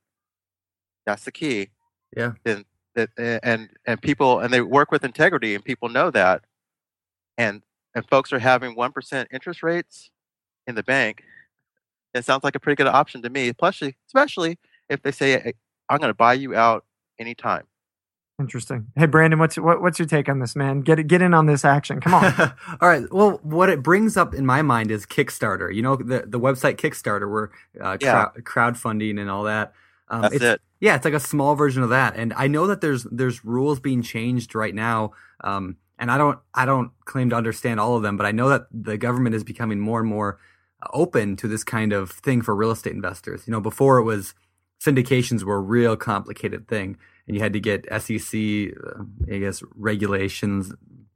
that's 1.06 1.24
the 1.24 1.32
key. 1.32 1.70
Yeah. 2.16 2.32
Then 2.44 2.64
that 2.94 3.10
eh, 3.18 3.40
and 3.42 3.70
and 3.84 4.00
people 4.00 4.38
and 4.38 4.54
they 4.54 4.60
work 4.60 4.92
with 4.92 5.04
integrity 5.04 5.56
and 5.56 5.64
people 5.64 5.88
know 5.88 6.12
that, 6.12 6.44
and 7.36 7.62
and 7.96 8.06
folks 8.08 8.32
are 8.32 8.38
having 8.38 8.76
one 8.76 8.92
percent 8.92 9.28
interest 9.32 9.64
rates 9.64 10.10
in 10.68 10.76
the 10.76 10.84
bank. 10.84 11.24
It 12.14 12.24
sounds 12.24 12.44
like 12.44 12.54
a 12.54 12.60
pretty 12.60 12.76
good 12.76 12.86
option 12.86 13.22
to 13.22 13.30
me, 13.30 13.48
especially 13.48 13.96
especially 14.06 14.58
if 14.88 15.02
they 15.02 15.10
say, 15.10 15.40
"Hey, 15.40 15.54
"I'm 15.88 15.98
going 15.98 16.10
to 16.10 16.14
buy 16.14 16.34
you 16.34 16.54
out 16.54 16.84
anytime." 17.18 17.64
Interesting. 18.38 18.88
Hey, 18.96 19.06
Brandon, 19.06 19.38
what's 19.38 19.56
what, 19.56 19.80
what's 19.80 19.98
your 19.98 20.06
take 20.06 20.28
on 20.28 20.40
this, 20.40 20.54
man? 20.54 20.80
Get 20.80 21.04
get 21.06 21.22
in 21.22 21.32
on 21.32 21.46
this 21.46 21.64
action. 21.64 22.00
Come 22.02 22.12
on. 22.12 22.34
All 22.82 22.88
right. 22.88 23.10
Well, 23.10 23.40
what 23.42 23.70
it 23.70 23.82
brings 23.82 24.16
up 24.18 24.34
in 24.34 24.44
my 24.44 24.60
mind 24.60 24.90
is 24.90 25.06
Kickstarter. 25.06 25.74
You 25.74 25.80
know, 25.80 25.96
the 25.96 26.24
the 26.26 26.38
website 26.38 26.76
Kickstarter, 26.76 27.30
where 27.30 27.50
uh, 27.80 27.96
Yeah. 28.00 28.26
crowd, 28.44 28.76
crowdfunding 28.76 29.18
and 29.18 29.30
all 29.30 29.44
that. 29.44 29.72
Um, 30.08 30.22
That's 30.22 30.34
it's, 30.34 30.44
it. 30.44 30.60
Yeah, 30.80 30.96
it's 30.96 31.04
like 31.06 31.14
a 31.14 31.20
small 31.20 31.54
version 31.54 31.82
of 31.82 31.88
that. 31.88 32.14
And 32.16 32.34
I 32.34 32.46
know 32.46 32.66
that 32.66 32.82
there's 32.82 33.04
there's 33.04 33.42
rules 33.42 33.80
being 33.80 34.02
changed 34.02 34.54
right 34.54 34.74
now. 34.74 35.12
Um, 35.42 35.76
and 35.98 36.10
I 36.10 36.18
don't 36.18 36.38
I 36.54 36.64
don't 36.66 36.90
claim 37.04 37.30
to 37.30 37.36
understand 37.36 37.80
all 37.80 37.96
of 37.96 38.02
them, 38.02 38.16
but 38.16 38.26
I 38.26 38.32
know 38.32 38.48
that 38.48 38.66
the 38.70 38.98
government 38.98 39.34
is 39.34 39.44
becoming 39.44 39.80
more 39.80 40.00
and 40.00 40.08
more 40.08 40.38
uh, 40.82 40.88
open 40.92 41.36
to 41.36 41.48
this 41.48 41.64
kind 41.64 41.92
of 41.92 42.10
thing 42.10 42.42
for 42.42 42.54
real 42.54 42.70
estate 42.70 42.92
investors. 42.92 43.46
You 43.46 43.52
know, 43.52 43.60
before 43.60 43.98
it 43.98 44.04
was 44.04 44.34
syndications 44.84 45.42
were 45.42 45.56
a 45.56 45.60
real 45.60 45.96
complicated 45.96 46.68
thing, 46.68 46.98
and 47.26 47.36
you 47.36 47.42
had 47.42 47.52
to 47.54 47.60
get 47.60 47.86
SEC, 48.00 48.34
uh, 48.34 49.02
I 49.32 49.38
guess, 49.38 49.62
regulations. 49.74 50.72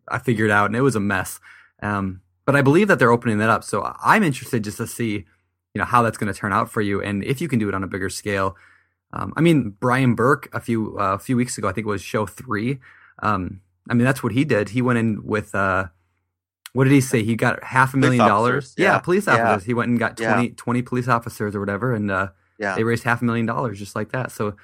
I 0.08 0.18
figured 0.18 0.50
out, 0.50 0.66
and 0.66 0.76
it 0.76 0.80
was 0.80 0.96
a 0.96 1.00
mess. 1.00 1.40
Um, 1.82 2.20
but 2.46 2.56
I 2.56 2.62
believe 2.62 2.88
that 2.88 2.98
they're 2.98 3.12
opening 3.12 3.38
that 3.38 3.50
up. 3.50 3.62
So 3.62 3.94
I'm 4.02 4.22
interested 4.22 4.64
just 4.64 4.78
to 4.78 4.86
see, 4.86 5.12
you 5.12 5.78
know, 5.78 5.84
how 5.84 6.02
that's 6.02 6.18
going 6.18 6.32
to 6.32 6.38
turn 6.38 6.52
out 6.52 6.70
for 6.70 6.80
you, 6.80 7.02
and 7.02 7.22
if 7.22 7.40
you 7.40 7.48
can 7.48 7.58
do 7.58 7.68
it 7.68 7.74
on 7.74 7.84
a 7.84 7.88
bigger 7.88 8.10
scale. 8.10 8.56
Um, 9.12 9.32
I 9.36 9.40
mean, 9.40 9.70
Brian 9.80 10.14
Burke 10.14 10.48
a 10.52 10.60
few 10.60 10.96
uh, 10.98 11.14
a 11.14 11.18
few 11.18 11.36
weeks 11.36 11.58
ago, 11.58 11.68
I 11.68 11.72
think 11.72 11.84
it 11.86 11.90
was 11.90 12.00
show 12.00 12.26
three. 12.26 12.78
Um, 13.22 13.60
I 13.90 13.94
mean, 13.94 14.04
that's 14.04 14.22
what 14.22 14.32
he 14.32 14.44
did. 14.44 14.70
He 14.70 14.80
went 14.82 14.98
in 14.98 15.24
with 15.24 15.54
uh, 15.54 15.88
what 16.72 16.84
did 16.84 16.92
he 16.92 17.00
say? 17.00 17.22
He 17.24 17.34
got 17.36 17.62
half 17.64 17.90
a 17.90 17.92
Police 17.92 18.02
million 18.02 18.26
dollars. 18.28 18.74
Yeah. 18.78 18.92
yeah. 18.92 18.98
police 19.00 19.26
Yeah. 19.26 19.34
officers. 19.50 19.66
He 19.66 19.74
went 19.74 19.90
and 19.90 19.98
got 19.98 20.18
Yeah. 20.20 20.34
20, 20.34 20.50
20 20.50 20.82
police 20.82 21.08
officers 21.08 21.54
or 21.56 21.60
whatever, 21.60 21.92
and 21.92 22.10
uh, 22.10 22.28
Yeah. 22.58 22.74
they 22.76 22.84
raised 22.84 23.04
half 23.04 23.20
a 23.22 23.24
million 23.24 23.46
dollars 23.46 23.78
just 23.78 23.96
like 23.96 24.12
that. 24.12 24.30
So, 24.30 24.54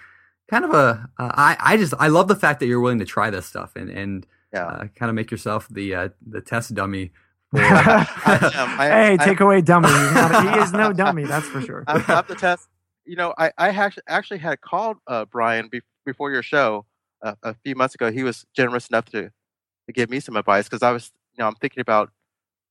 kind 0.49 0.65
of 0.65 0.71
a 0.73 1.09
uh, 1.19 1.33
I 1.35 1.57
I 1.61 1.77
just 1.77 1.93
I 1.99 2.09
love 2.09 2.29
the 2.29 2.37
fact 2.37 2.61
that 2.61 2.67
you're 2.67 2.81
willing 2.81 3.01
to 3.01 3.05
try 3.05 3.31
this 3.31 3.47
stuff 3.47 3.73
and 3.77 3.91
and 3.91 4.27
Yeah. 4.53 4.67
uh, 4.67 4.85
kind 4.95 5.11
of 5.11 5.15
make 5.17 5.31
yourself 5.31 5.67
the 5.69 5.95
uh, 5.95 6.09
the 6.27 6.41
test 6.41 6.73
dummy. 6.75 7.11
For, 7.51 7.61
I. 7.61 8.07
I- 8.79 8.89
hey, 8.89 9.17
I- 9.21 9.25
take 9.25 9.41
away 9.41 9.61
dummy. 9.61 9.89
Not, 9.89 10.55
he 10.55 10.61
is 10.61 10.73
no 10.73 10.93
dummy. 11.03 11.25
That's 11.25 11.47
for 11.47 11.61
sure. 11.61 11.85
I'm, 11.87 12.05
I'm 12.09 12.25
the 12.29 12.35
test. 12.35 12.69
You 13.05 13.17
know, 13.17 13.35
I 13.39 13.51
I 13.59 13.69
actually 13.71 14.03
actually 14.09 14.39
had 14.39 14.61
called 14.61 14.97
uh, 15.07 15.25
Brian 15.27 15.69
be, 15.69 15.81
before 16.05 16.31
your 16.33 16.43
show 16.43 16.87
uh, 17.23 17.35
a 17.43 17.55
few 17.55 17.75
months 17.75 17.95
ago. 17.95 18.11
He 18.11 18.23
was 18.23 18.45
generous 18.55 18.89
enough 18.89 19.07
to 19.07 19.31
to 19.87 19.93
give 19.93 20.11
me 20.11 20.21
some 20.21 20.37
advice 20.37 20.65
because 20.65 20.83
I 20.83 20.91
was, 20.91 21.13
you 21.33 21.43
know, 21.43 21.49
I'm 21.49 21.55
thinking 21.57 21.81
about 21.81 22.11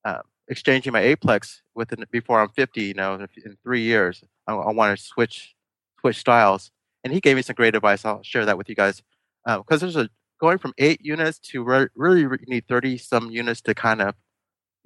uh, 0.03 0.19
exchanging 0.47 0.93
my 0.93 1.01
eightplex 1.01 1.61
within 1.75 2.05
before 2.11 2.41
I'm 2.41 2.49
50. 2.49 2.81
You 2.83 2.93
know, 2.93 3.15
in, 3.15 3.27
in 3.45 3.57
three 3.63 3.81
years, 3.81 4.23
I, 4.47 4.53
I 4.53 4.71
want 4.71 4.97
to 4.97 5.03
switch 5.03 5.55
switch 5.99 6.17
styles, 6.17 6.71
and 7.03 7.13
he 7.13 7.19
gave 7.21 7.35
me 7.35 7.41
some 7.41 7.55
great 7.55 7.75
advice. 7.75 8.05
I'll 8.05 8.23
share 8.23 8.45
that 8.45 8.57
with 8.57 8.69
you 8.69 8.75
guys 8.75 9.01
because 9.45 9.81
there's 9.81 9.95
a 9.95 10.09
going 10.41 10.57
from 10.57 10.73
eight 10.77 10.99
units 11.03 11.39
to 11.39 11.63
re- 11.63 11.87
really 11.95 12.25
re- 12.25 12.37
need 12.47 12.67
30 12.67 12.97
some 12.97 13.31
units 13.31 13.61
to 13.61 13.73
kind 13.73 14.01
of 14.01 14.15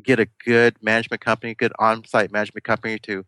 get 0.04 0.20
a 0.20 0.28
good 0.46 0.78
management 0.82 1.22
company, 1.22 1.56
good 1.56 1.74
on-site 1.80 2.32
management 2.32 2.64
company 2.64 3.00
to 3.00 3.26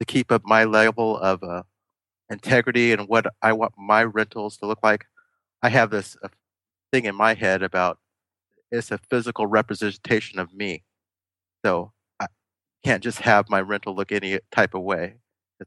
to 0.00 0.04
keep 0.06 0.32
up 0.32 0.42
my 0.44 0.64
level 0.64 1.16
of 1.18 1.42
uh, 1.42 1.62
integrity 2.30 2.92
and 2.92 3.08
what 3.08 3.26
I 3.42 3.52
want 3.52 3.72
my 3.78 4.04
rentals 4.04 4.56
to 4.58 4.66
look 4.66 4.80
like. 4.82 5.06
I 5.64 5.70
have 5.70 5.90
this 5.90 6.14
uh, 6.22 6.28
thing 6.92 7.06
in 7.06 7.14
my 7.14 7.32
head 7.32 7.62
about 7.62 7.98
it's 8.70 8.90
a 8.90 8.98
physical 9.10 9.46
representation 9.46 10.38
of 10.38 10.52
me. 10.52 10.84
So 11.64 11.92
I 12.20 12.26
can't 12.84 13.02
just 13.02 13.20
have 13.20 13.48
my 13.48 13.62
rental 13.62 13.96
look 13.96 14.12
any 14.12 14.40
type 14.52 14.74
of 14.74 14.82
way. 14.82 15.14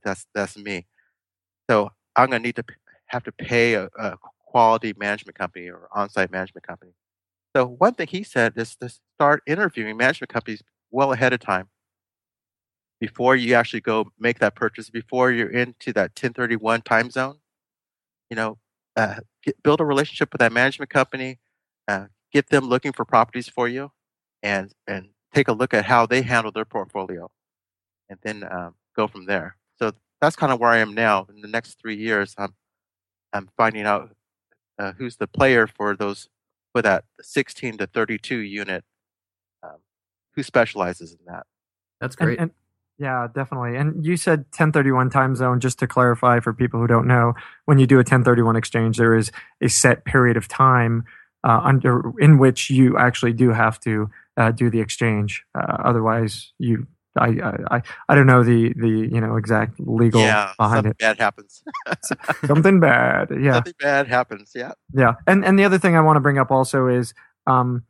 That's 0.04 0.28
that's 0.36 0.56
me. 0.56 0.86
So 1.70 1.91
I'm 2.16 2.30
gonna 2.30 2.43
need 2.43 2.58
to 2.58 2.64
have 3.08 3.24
to 3.24 3.32
pay 3.32 3.74
a, 3.74 3.89
a 3.98 4.18
quality 4.45 4.93
management 4.98 5.38
company 5.38 5.68
or 5.68 5.89
on-site 5.95 6.32
management 6.32 6.68
company. 6.68 6.91
So 7.56 7.66
one 7.66 7.95
thing 7.95 8.08
he 8.08 8.24
said 8.24 8.54
is 8.56 8.76
to 8.78 8.89
start 9.16 9.41
interviewing 9.48 9.98
management 9.98 10.32
companies 10.32 10.62
well 10.91 11.12
ahead 11.12 11.34
of 11.34 11.39
time 11.39 11.70
before 13.00 13.36
you 13.36 13.56
actually 13.56 13.82
go 13.82 14.12
make 14.20 14.39
that 14.39 14.56
purchase, 14.56 14.91
before 14.91 15.32
you're 15.32 15.52
into 15.52 15.91
that 15.93 16.12
1031 16.16 16.84
time 16.84 17.10
zone. 17.10 17.38
You 18.30 18.36
know, 18.36 18.60
uh, 18.98 19.20
get, 19.43 19.62
build 19.64 19.80
a 19.80 19.86
relationship 19.86 20.34
with 20.34 20.39
that 20.39 20.52
management 20.52 20.89
company, 20.89 21.39
uh, 21.88 22.08
get 22.34 22.50
them 22.50 22.66
looking 22.66 22.91
for 22.91 23.06
properties 23.06 23.48
for 23.48 23.68
you, 23.70 23.91
and 24.43 24.74
and 24.88 25.10
take 25.34 25.48
a 25.48 25.54
look 25.54 25.74
at 25.74 25.86
how 25.86 26.06
they 26.06 26.22
handle 26.24 26.52
their 26.52 26.66
portfolio, 26.66 27.30
and 28.10 28.20
then 28.24 28.43
um, 28.52 28.76
go 28.95 29.08
from 29.08 29.26
there. 29.26 29.56
So 29.80 29.91
that's 30.20 30.36
kind 30.36 30.52
of 30.52 30.60
where 30.60 30.72
I 30.72 30.78
am 30.80 30.93
now. 30.93 31.26
In 31.30 31.41
the 31.41 31.48
next 31.48 31.80
three 31.80 31.95
years, 31.95 32.34
I'm 32.38 32.54
I'm 33.32 33.50
finding 33.56 33.86
out 33.86 34.16
uh, 34.80 34.93
who's 34.98 35.18
the 35.18 35.28
player 35.28 35.68
for 35.68 35.95
those 35.95 36.28
for 36.74 36.82
that 36.82 37.06
16 37.22 37.78
to 37.78 37.88
32 37.88 38.38
unit. 38.39 38.84
Um, 39.64 39.78
who 40.36 40.43
specializes 40.43 41.12
in 41.14 41.20
that? 41.28 41.45
That's 42.02 42.16
And- 42.16 42.26
great. 42.26 42.39
and- 42.39 42.52
yeah, 43.00 43.28
definitely. 43.34 43.76
And 43.76 44.06
you 44.06 44.18
said 44.18 44.39
1031 44.39 45.10
time 45.10 45.36
zone, 45.36 45.60
just 45.60 45.80
to 45.80 45.88
clarify 45.88 46.39
for 46.39 46.54
people 46.54 46.80
who 46.80 46.88
don't 46.88 47.08
know, 47.08 47.34
when 47.66 47.80
you 47.80 47.88
do 47.88 47.95
a 47.95 48.00
1031 48.00 48.56
exchange, 48.56 48.98
there 48.98 49.16
is 49.16 49.32
a 49.62 49.70
set 49.70 50.06
period 50.06 50.38
of 50.38 50.48
time 50.48 51.04
uh, 51.43 51.62
under 51.64 52.12
in 52.20 52.38
which 52.38 52.70
you 52.70 52.98
actually 52.98 53.34
do 53.34 53.52
have 53.52 53.80
to 53.82 54.10
uh, 54.38 54.52
do 54.52 54.70
the 54.70 54.80
exchange. 54.80 55.43
Uh, 55.56 55.78
otherwise, 55.84 56.52
you 56.60 56.88
I, 57.18 57.62
I 57.72 57.82
I 58.10 58.16
don't 58.16 58.28
know 58.28 58.43
the 58.43 58.74
the 58.76 58.89
you 58.89 59.22
know 59.22 59.38
exact 59.38 59.80
legal 59.80 60.22
yeah, 60.22 60.54
behind 60.58 60.78
something 60.86 60.91
it. 60.91 60.98
bad 60.98 61.20
happens. 61.20 61.64
Something 62.45 62.80
bad. 62.80 63.30
Yeah. 63.39 63.54
Something 63.54 63.74
bad 63.80 64.08
happens. 64.08 64.52
Yeah. 64.56 64.74
Yeah, 64.93 65.14
and 65.26 65.43
and 65.45 65.58
the 65.58 65.64
other 65.66 65.78
thing 65.78 65.95
I 65.95 66.02
want 66.02 66.18
to 66.18 66.22
bring 66.22 66.38
up 66.38 66.52
also 66.52 66.88
is, 66.88 67.14
um, 67.45 67.84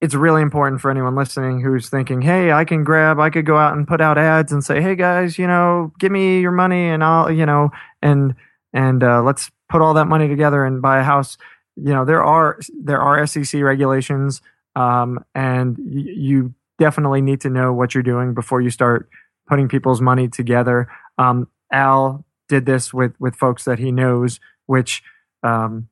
it's 0.00 0.14
really 0.14 0.42
important 0.42 0.80
for 0.80 0.90
anyone 0.90 1.16
listening 1.16 1.60
who's 1.60 1.88
thinking, 1.88 2.20
"Hey, 2.22 2.52
I 2.52 2.64
can 2.64 2.84
grab, 2.84 3.18
I 3.18 3.30
could 3.30 3.46
go 3.46 3.56
out 3.56 3.76
and 3.76 3.86
put 3.86 4.00
out 4.00 4.16
ads 4.18 4.52
and 4.52 4.64
say, 4.64 4.80
hey 4.80 4.94
guys, 4.94 5.38
you 5.38 5.46
know, 5.46 5.92
give 5.98 6.12
me 6.12 6.40
your 6.40 6.52
money 6.52 6.88
and 6.88 7.02
I'll, 7.02 7.30
you 7.30 7.46
know, 7.46 7.70
and 8.02 8.34
and 8.72 9.02
uh, 9.02 9.22
let's 9.22 9.50
put 9.68 9.80
all 9.82 9.94
that 9.94 10.06
money 10.06 10.28
together 10.28 10.64
and 10.64 10.80
buy 10.82 11.00
a 11.00 11.02
house." 11.04 11.36
You 11.76 11.92
know, 11.94 12.04
there 12.04 12.22
are 12.22 12.58
there 12.82 13.00
are 13.00 13.26
SEC 13.26 13.62
regulations, 13.62 14.40
um, 14.76 15.24
and 15.34 15.76
y- 15.78 16.12
you 16.14 16.54
definitely 16.78 17.20
need 17.20 17.40
to 17.40 17.50
know 17.50 17.72
what 17.72 17.94
you're 17.94 18.02
doing 18.02 18.34
before 18.34 18.60
you 18.60 18.70
start 18.70 19.08
putting 19.48 19.68
people's 19.68 20.00
money 20.00 20.28
together. 20.28 20.88
Um, 21.18 21.48
Al 21.72 22.24
did 22.48 22.66
this 22.66 22.94
with 22.94 23.14
with 23.18 23.34
folks 23.34 23.64
that 23.64 23.78
he 23.78 23.90
knows, 23.92 24.38
which 24.66 25.02
um, 25.42 25.88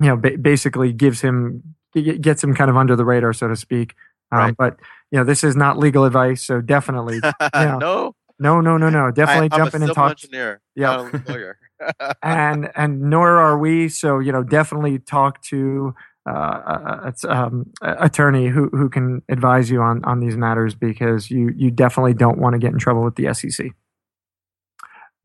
you 0.00 0.08
know, 0.08 0.16
ba- 0.16 0.38
basically 0.38 0.92
gives 0.92 1.20
him 1.20 1.74
gets 2.02 2.42
him 2.42 2.54
kind 2.54 2.70
of 2.70 2.76
under 2.76 2.96
the 2.96 3.04
radar, 3.04 3.32
so 3.32 3.48
to 3.48 3.56
speak. 3.56 3.94
Um, 4.32 4.38
Right. 4.38 4.54
But 4.56 4.76
you 5.10 5.18
know, 5.18 5.24
this 5.24 5.42
is 5.42 5.56
not 5.56 5.78
legal 5.78 6.04
advice, 6.04 6.42
so 6.42 6.60
definitely, 6.60 7.20
Yeah. 7.54 7.78
no. 7.78 8.14
no, 8.38 8.60
no, 8.60 8.76
no, 8.76 8.90
no, 8.90 9.10
definitely 9.10 9.48
I, 9.52 9.56
jump 9.56 9.74
in 9.74 9.82
and 9.82 9.92
talk. 9.94 10.10
engineer. 10.12 10.60
Yeah. 10.74 11.08
lawyer. 11.28 11.58
And 12.22 12.70
and 12.74 13.00
nor 13.02 13.38
are 13.38 13.56
we. 13.56 13.88
So 13.88 14.18
you 14.18 14.32
know, 14.32 14.42
definitely 14.42 14.98
talk 14.98 15.40
to 15.44 15.94
uh, 16.28 17.12
a, 17.24 17.30
um, 17.30 17.70
attorney 17.80 18.48
who 18.48 18.68
who 18.70 18.88
can 18.88 19.22
advise 19.28 19.70
you 19.70 19.80
on 19.80 20.04
on 20.04 20.18
these 20.20 20.36
matters 20.36 20.74
because 20.74 21.30
you 21.30 21.52
you 21.56 21.70
definitely 21.70 22.14
don't 22.14 22.38
want 22.38 22.54
to 22.54 22.58
get 22.58 22.72
in 22.72 22.78
trouble 22.78 23.02
with 23.04 23.14
the 23.14 23.32
SEC. 23.32 23.68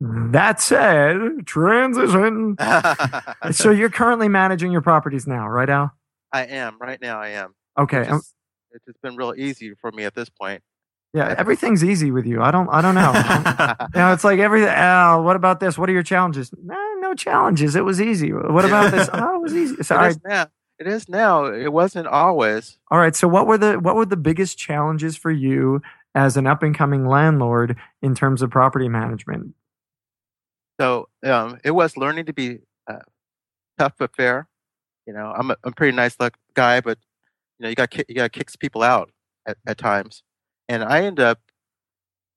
That 0.00 0.60
said, 0.60 1.46
transition. 1.46 2.56
so 3.52 3.70
you're 3.70 3.90
currently 3.90 4.28
managing 4.28 4.70
your 4.72 4.82
properties 4.82 5.26
now, 5.26 5.48
right, 5.48 5.68
Al? 5.68 5.92
I 6.34 6.46
am 6.46 6.76
right 6.80 7.00
now. 7.00 7.20
I 7.20 7.28
am. 7.30 7.54
Okay. 7.78 8.06
Um, 8.06 8.18
is- 8.18 8.34
it's 8.72 8.84
just 8.86 9.00
been 9.02 9.14
real 9.16 9.34
easy 9.36 9.72
for 9.80 9.92
me 9.92 10.04
at 10.04 10.14
this 10.16 10.28
point. 10.28 10.60
Yeah, 11.12 11.32
everything's 11.38 11.84
easy 11.84 12.10
with 12.10 12.26
you. 12.26 12.42
I 12.42 12.50
don't. 12.50 12.68
I 12.70 12.82
don't 12.82 12.96
know. 12.96 13.12
you 13.94 14.00
know, 14.00 14.12
it's 14.12 14.24
like 14.24 14.40
everything. 14.40 14.68
Al, 14.70 15.22
what 15.22 15.36
about 15.36 15.60
this? 15.60 15.78
What 15.78 15.88
are 15.88 15.92
your 15.92 16.02
challenges? 16.02 16.50
No, 16.60 16.76
no 16.98 17.14
challenges. 17.14 17.76
It 17.76 17.84
was 17.84 18.00
easy. 18.00 18.32
What 18.32 18.64
about 18.64 18.90
this? 18.90 19.08
Oh, 19.14 19.36
it 19.36 19.42
was 19.42 19.54
easy. 19.54 19.80
So, 19.84 19.94
it 19.94 19.98
all 19.98 20.04
is 20.06 20.18
now. 20.24 20.46
It 20.80 20.88
is 20.88 21.08
now. 21.08 21.44
It 21.44 21.72
wasn't 21.72 22.08
always. 22.08 22.78
all 22.90 22.98
right. 22.98 23.14
So, 23.14 23.28
what 23.28 23.46
were 23.46 23.56
the 23.56 23.78
what 23.78 23.94
were 23.94 24.06
the 24.06 24.16
biggest 24.16 24.58
challenges 24.58 25.16
for 25.16 25.30
you 25.30 25.80
as 26.16 26.36
an 26.36 26.48
up 26.48 26.64
and 26.64 26.74
coming 26.74 27.06
landlord 27.06 27.76
in 28.02 28.16
terms 28.16 28.42
of 28.42 28.50
property 28.50 28.88
management? 28.88 29.54
So 30.80 31.08
um, 31.22 31.60
it 31.62 31.70
was 31.70 31.96
learning 31.96 32.26
to 32.26 32.32
be 32.32 32.58
uh, 32.88 32.98
tough 33.78 33.92
but 33.98 34.16
fair. 34.16 34.48
You 35.06 35.12
know, 35.12 35.32
I'm 35.36 35.50
a, 35.50 35.56
I'm 35.64 35.72
a 35.72 35.74
pretty 35.74 35.96
nice 35.96 36.16
look 36.18 36.36
guy, 36.54 36.80
but 36.80 36.98
you 37.58 37.64
know, 37.64 37.68
you 37.68 37.74
got 37.74 37.94
you 38.08 38.14
got 38.14 38.24
to 38.32 38.38
kick 38.38 38.50
people 38.58 38.82
out 38.82 39.10
at, 39.46 39.56
at 39.66 39.78
times, 39.78 40.22
and 40.68 40.82
I 40.82 41.02
end 41.04 41.20
up. 41.20 41.40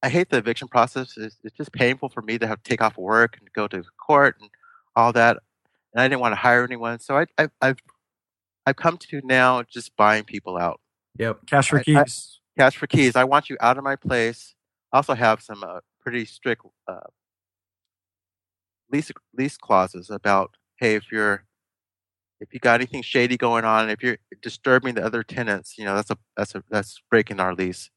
I 0.03 0.09
hate 0.09 0.29
the 0.29 0.37
eviction 0.37 0.67
process. 0.67 1.17
It's, 1.17 1.37
it's 1.43 1.57
just 1.57 1.71
painful 1.71 2.09
for 2.09 2.21
me 2.21 2.37
to 2.37 2.45
have 2.45 2.61
to 2.61 2.69
take 2.69 2.83
off 2.83 2.97
work 2.97 3.37
and 3.39 3.51
go 3.53 3.67
to 3.67 3.83
court 3.99 4.35
and 4.39 4.49
all 4.95 5.11
that. 5.13 5.37
And 5.93 6.01
I 6.01 6.07
didn't 6.07 6.21
want 6.21 6.33
to 6.33 6.37
hire 6.37 6.63
anyone, 6.63 6.99
so 6.99 7.17
I, 7.17 7.25
I, 7.39 7.49
I've 7.61 7.77
I've 8.67 8.75
come 8.75 8.97
to 8.97 9.21
now 9.23 9.63
just 9.63 9.95
buying 9.95 10.23
people 10.23 10.55
out. 10.57 10.79
Yep. 11.17 11.47
Cash 11.47 11.69
for 11.69 11.77
I- 11.77 11.79
I- 11.79 11.83
keys. 12.03 12.39
cash 12.57 12.77
for 12.77 12.85
keys. 12.85 13.15
I 13.15 13.23
want 13.23 13.49
you 13.49 13.57
out 13.59 13.77
of 13.79 13.83
my 13.83 13.95
place. 13.95 14.53
I 14.93 14.97
also 14.97 15.15
have 15.15 15.41
some 15.41 15.63
uh, 15.63 15.79
pretty 15.99 16.25
strict 16.25 16.63
uh, 16.87 16.99
lease 18.91 19.11
lease 19.35 19.57
clauses 19.57 20.09
about 20.11 20.57
hey, 20.79 20.93
if 20.95 21.11
you're 21.11 21.43
if 22.39 22.53
you 22.53 22.59
got 22.59 22.75
anything 22.75 23.01
shady 23.01 23.37
going 23.37 23.65
on, 23.65 23.89
if 23.89 24.03
you're 24.03 24.17
disturbing 24.41 24.95
the 24.95 25.03
other 25.05 25.23
tenants, 25.23 25.77
you 25.77 25.85
know 25.85 25.95
that's 25.95 26.11
a 26.11 26.17
that's 26.35 26.55
a 26.55 26.63
that's 26.69 27.01
breaking 27.09 27.39
our 27.39 27.53
lease. 27.53 27.89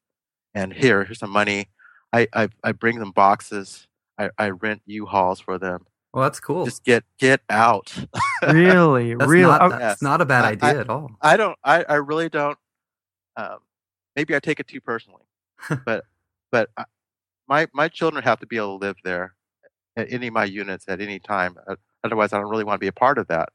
And 0.54 0.72
here, 0.72 1.04
here's 1.04 1.18
some 1.18 1.30
money. 1.30 1.68
I 2.12 2.26
I, 2.34 2.48
I 2.64 2.72
bring 2.72 2.98
them 2.98 3.12
boxes. 3.12 3.86
I, 4.18 4.30
I 4.38 4.50
rent 4.50 4.82
U-Hauls 4.86 5.40
for 5.40 5.58
them. 5.58 5.86
Well, 6.12 6.24
that's 6.24 6.40
cool. 6.40 6.64
Just 6.64 6.84
get 6.84 7.04
get 7.18 7.40
out. 7.48 7.94
really, 8.48 9.14
that's 9.14 9.30
really. 9.30 9.42
not, 9.50 9.62
oh, 9.62 9.68
that's 9.70 9.80
Yes. 9.80 10.02
not 10.02 10.20
a 10.20 10.24
bad 10.24 10.44
I- 10.44 10.50
idea 10.50 10.78
I- 10.78 10.80
at 10.80 10.88
all. 10.90 11.10
I 11.22 11.36
don't. 11.36 11.56
I, 11.64 11.84
I 11.88 11.94
really 11.96 12.28
don't. 12.28 12.58
Um, 13.36 13.58
maybe 14.16 14.34
I 14.34 14.40
take 14.40 14.58
it 14.60 14.66
too 14.66 14.80
personally, 14.80 15.22
but 15.86 16.04
but 16.50 16.70
I, 16.76 16.84
my 17.48 17.68
my 17.72 17.88
children 17.88 18.24
have 18.24 18.40
to 18.40 18.46
be 18.46 18.56
able 18.56 18.78
to 18.78 18.86
live 18.86 18.96
there 19.04 19.34
at 19.96 20.12
any 20.12 20.26
of 20.28 20.32
my 20.34 20.44
units 20.44 20.86
at 20.88 21.00
any 21.00 21.18
time. 21.20 21.56
Uh, 21.68 21.76
otherwise, 22.02 22.32
I 22.32 22.38
don't 22.40 22.50
really 22.50 22.64
want 22.64 22.76
to 22.76 22.84
be 22.84 22.88
a 22.88 22.92
part 22.92 23.18
of 23.18 23.28
that. 23.28 23.50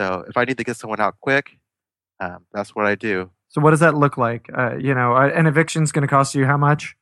So 0.00 0.24
if 0.28 0.36
I 0.36 0.44
need 0.44 0.58
to 0.58 0.64
get 0.64 0.76
someone 0.76 1.00
out 1.00 1.16
quick, 1.20 1.58
um, 2.20 2.46
that's 2.52 2.74
what 2.74 2.86
I 2.86 2.94
do. 2.94 3.30
so, 3.48 3.60
what 3.60 3.70
does 3.70 3.80
that 3.80 3.94
look 3.94 4.16
like? 4.18 4.48
Uh, 4.56 4.76
you 4.76 4.94
know, 4.94 5.14
uh, 5.16 5.28
an 5.34 5.46
eviction's 5.46 5.92
going 5.92 6.02
to 6.02 6.08
cost 6.08 6.34
you 6.34 6.44
how 6.46 6.56
much? 6.56 6.96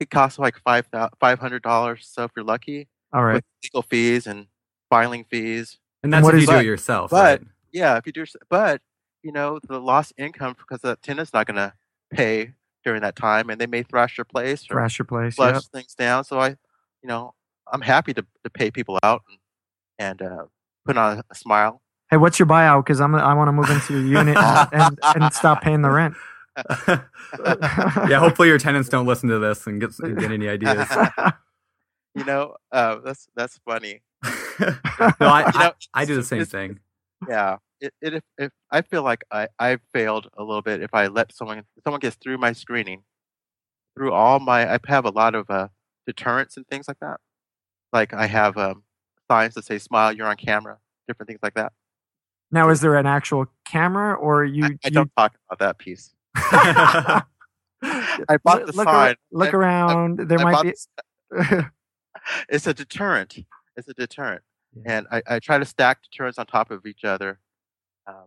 It 0.00 0.10
costs 0.10 0.38
like 0.38 0.58
five 0.60 0.86
five 1.20 1.38
hundred 1.38 1.62
dollars. 1.62 2.08
So 2.10 2.24
if 2.24 2.30
you're 2.36 2.44
lucky, 2.44 2.88
All 3.12 3.24
right. 3.24 3.34
with 3.34 3.44
legal 3.64 3.82
fees 3.82 4.26
and 4.26 4.46
filing 4.90 5.24
fees. 5.24 5.78
And 6.02 6.12
that's 6.12 6.22
what 6.24 6.34
if 6.34 6.38
you 6.38 6.42
is 6.44 6.48
do 6.50 6.58
it 6.58 6.64
yourself, 6.66 7.10
But- 7.10 7.40
right? 7.40 7.48
Yeah, 7.72 7.96
if 7.98 8.06
you 8.06 8.12
do, 8.12 8.24
but 8.48 8.80
you 9.22 9.30
know 9.30 9.58
the 9.68 9.78
lost 9.78 10.14
income 10.16 10.54
because 10.58 10.80
the 10.80 10.96
tenant's 11.02 11.34
not 11.34 11.46
going 11.46 11.56
to 11.56 11.74
pay 12.10 12.52
during 12.84 13.02
that 13.02 13.14
time, 13.14 13.50
and 13.50 13.60
they 13.60 13.66
may 13.66 13.82
thrash 13.82 14.16
your 14.16 14.24
place 14.24 14.64
or 14.70 14.74
Crash 14.76 14.98
your 14.98 15.04
place. 15.04 15.34
flush 15.34 15.54
Yep. 15.56 15.62
things 15.64 15.94
down. 15.94 16.24
So 16.24 16.38
I, 16.40 16.48
you 17.02 17.08
know, 17.08 17.34
I'm 17.70 17.82
happy 17.82 18.14
to, 18.14 18.24
to 18.44 18.50
pay 18.50 18.70
people 18.70 18.98
out 19.02 19.22
and, 19.28 19.38
and 19.98 20.22
uh, 20.32 20.44
put 20.86 20.96
on 20.96 21.22
a 21.30 21.34
smile. 21.34 21.82
Hey, 22.10 22.16
what's 22.16 22.38
your 22.38 22.46
buyout? 22.46 22.84
Because 22.84 23.00
I'm 23.00 23.14
I 23.14 23.34
want 23.34 23.48
to 23.48 23.52
move 23.52 23.68
into 23.70 23.92
your 23.92 24.20
unit 24.20 24.36
and, 24.36 24.68
and, 24.72 24.98
and 25.02 25.32
stop 25.32 25.62
paying 25.62 25.82
the 25.82 25.90
rent. 25.90 26.14
yeah, 26.88 28.18
hopefully 28.18 28.48
your 28.48 28.58
tenants 28.58 28.88
don't 28.88 29.06
listen 29.06 29.28
to 29.28 29.38
this 29.38 29.66
and 29.66 29.80
get, 29.80 29.90
get 29.98 30.32
any 30.32 30.48
ideas. 30.48 30.88
You 32.14 32.24
know, 32.24 32.56
uh, 32.72 32.96
that's 33.04 33.28
that's 33.36 33.60
funny. 33.64 34.02
no, 34.24 34.28
I, 35.20 35.50
You 35.52 35.58
know, 35.60 35.72
I, 35.94 36.02
I 36.02 36.04
do 36.04 36.16
the 36.16 36.24
same 36.24 36.44
thing. 36.44 36.80
Yeah, 37.28 37.58
it, 37.80 37.94
it 38.00 38.14
if, 38.14 38.22
if 38.38 38.50
I 38.72 38.82
feel 38.82 39.04
like 39.04 39.24
I 39.30 39.46
I 39.58 39.78
failed 39.92 40.28
a 40.36 40.42
little 40.42 40.62
bit 40.62 40.82
if 40.82 40.92
I 40.92 41.06
let 41.06 41.32
someone 41.32 41.58
if 41.58 41.84
someone 41.84 42.00
gets 42.00 42.16
through 42.16 42.38
my 42.38 42.52
screening, 42.52 43.04
through 43.96 44.12
all 44.12 44.40
my 44.40 44.74
I 44.74 44.78
have 44.88 45.04
a 45.04 45.10
lot 45.10 45.36
of 45.36 45.48
uh, 45.48 45.68
deterrents 46.06 46.56
and 46.56 46.66
things 46.66 46.88
like 46.88 46.98
that. 47.00 47.20
Like 47.92 48.12
I 48.12 48.26
have 48.26 48.56
um, 48.56 48.82
signs 49.30 49.54
that 49.54 49.64
say 49.64 49.78
"Smile, 49.78 50.12
you're 50.12 50.26
on 50.26 50.36
camera," 50.36 50.78
different 51.06 51.28
things 51.28 51.40
like 51.40 51.54
that. 51.54 51.72
Now, 52.50 52.70
is 52.70 52.80
there 52.80 52.96
an 52.96 53.06
actual 53.06 53.46
camera 53.64 54.14
or 54.14 54.44
you? 54.44 54.64
I, 54.64 54.68
I 54.68 54.78
you 54.84 54.90
don't 54.90 55.10
talk 55.16 55.34
about 55.48 55.58
that 55.58 55.78
piece. 55.78 56.14
I 56.34 57.22
bought 58.42 58.66
the 58.66 58.72
look, 58.74 58.88
sign. 58.88 59.14
Look 59.30 59.54
I- 59.54 59.56
around. 59.56 60.28
There 60.28 60.38
I 60.40 60.44
might 60.44 60.62
be. 60.62 60.74
it's 62.48 62.66
a 62.66 62.74
deterrent. 62.74 63.38
It's 63.76 63.88
a 63.88 63.94
deterrent, 63.94 64.42
and 64.86 65.06
I, 65.10 65.22
I 65.28 65.38
try 65.38 65.58
to 65.58 65.64
stack 65.64 66.02
deterrents 66.02 66.38
on 66.38 66.46
top 66.46 66.70
of 66.70 66.86
each 66.86 67.04
other, 67.04 67.38
um, 68.06 68.26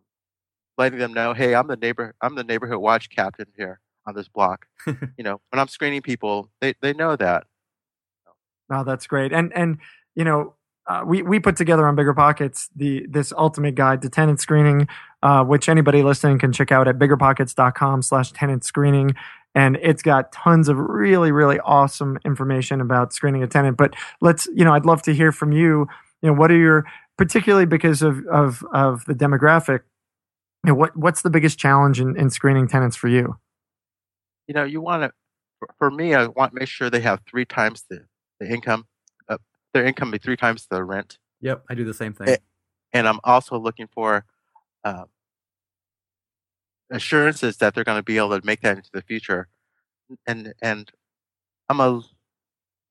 letting 0.78 1.00
them 1.00 1.14
know, 1.14 1.34
hey, 1.34 1.56
I'm 1.56 1.68
the 1.68 1.76
neighbor, 1.76 2.16
I'm 2.22 2.36
the 2.36 2.44
neighborhood 2.44 2.80
watch 2.80 3.10
captain 3.10 3.48
here 3.58 3.82
on 4.08 4.16
this 4.16 4.28
block. 4.30 4.66
you 4.88 5.24
know, 5.24 5.42
when 5.50 5.60
I'm 5.60 5.68
screening 5.68 6.02
people, 6.02 6.50
they 6.62 6.76
they 6.82 6.94
know 6.94 7.16
that. 7.16 7.46
Oh, 8.72 8.84
that's 8.84 9.08
great. 9.08 9.34
And 9.34 9.52
and 9.54 9.80
you 10.16 10.24
know, 10.24 10.56
uh, 10.88 11.04
we 11.06 11.22
we 11.22 11.40
put 11.40 11.56
together 11.56 11.88
on 11.88 11.96
Bigger 11.96 12.14
Pockets 12.14 12.70
the 12.76 13.06
this 13.10 13.32
ultimate 13.38 13.76
guide 13.76 14.02
to 14.02 14.10
tenant 14.10 14.40
screening, 14.40 14.88
uh, 15.24 15.44
which 15.44 15.70
anybody 15.70 16.02
listening 16.04 16.40
can 16.40 16.52
check 16.52 16.72
out 16.72 16.88
at 16.88 16.98
biggerpockets.com/slash 16.98 18.32
tenant 18.32 18.64
screening. 18.64 19.16
And 19.54 19.78
it's 19.82 20.02
got 20.02 20.32
tons 20.32 20.70
of 20.70 20.78
really 20.78 21.32
really 21.32 21.60
awesome 21.60 22.18
information 22.26 22.82
about 22.82 23.14
screening 23.14 23.44
a 23.44 23.48
tenant. 23.48 23.78
But 23.78 23.96
let's 24.22 24.48
you 24.56 24.66
know, 24.66 24.74
I'd 24.74 24.86
love 24.86 25.02
to 25.04 25.14
hear 25.14 25.32
from 25.32 25.52
you. 25.52 25.88
You 26.22 26.30
know, 26.30 26.34
what 26.34 26.52
are 26.52 26.58
your 26.58 26.86
particularly 27.22 27.66
because 27.66 28.02
of 28.02 28.26
of 28.28 28.64
of 28.74 29.06
the 29.06 29.14
demographic. 29.14 29.82
You 30.64 30.70
know, 30.70 30.76
what 30.76 30.98
what's 30.98 31.22
the 31.22 31.30
biggest 31.30 31.60
challenge 31.60 32.00
in, 32.00 32.18
in 32.18 32.32
screening 32.32 32.68
tenants 32.68 32.96
for 32.96 33.08
you? 33.08 33.38
You 34.48 34.56
know, 34.56 34.64
you 34.64 34.82
want 34.82 35.04
to. 35.04 35.12
For, 35.78 35.92
me, 35.92 36.16
I 36.16 36.26
want 36.26 36.54
to 36.54 36.60
make 36.60 36.68
sure 36.68 36.90
they 36.90 37.02
have 37.02 37.22
three 37.30 37.46
times 37.46 37.84
the 37.88 38.06
the 38.40 38.50
income, 38.50 38.88
their 39.74 39.86
income 39.86 40.12
be 40.12 40.18
three 40.18 40.38
times 40.38 40.68
the 40.70 40.84
rent. 40.84 41.18
yep, 41.40 41.64
I 41.70 41.76
do 41.76 41.84
the 41.84 41.94
same 41.94 42.14
thing. 42.14 42.38
And 42.94 43.08
I'm 43.08 43.20
also 43.24 43.58
looking 43.58 43.88
for 43.88 44.26
um, 44.84 45.06
assurances 46.92 47.58
that 47.58 47.74
they're 47.74 47.84
going 47.84 48.00
to 48.00 48.04
be 48.04 48.18
able 48.18 48.38
to 48.40 48.46
make 48.46 48.62
that 48.62 48.78
into 48.78 48.90
the 48.94 49.02
future. 49.02 49.48
And 50.28 50.54
and 50.62 50.92
I'm 51.70 51.80
a 51.80 52.02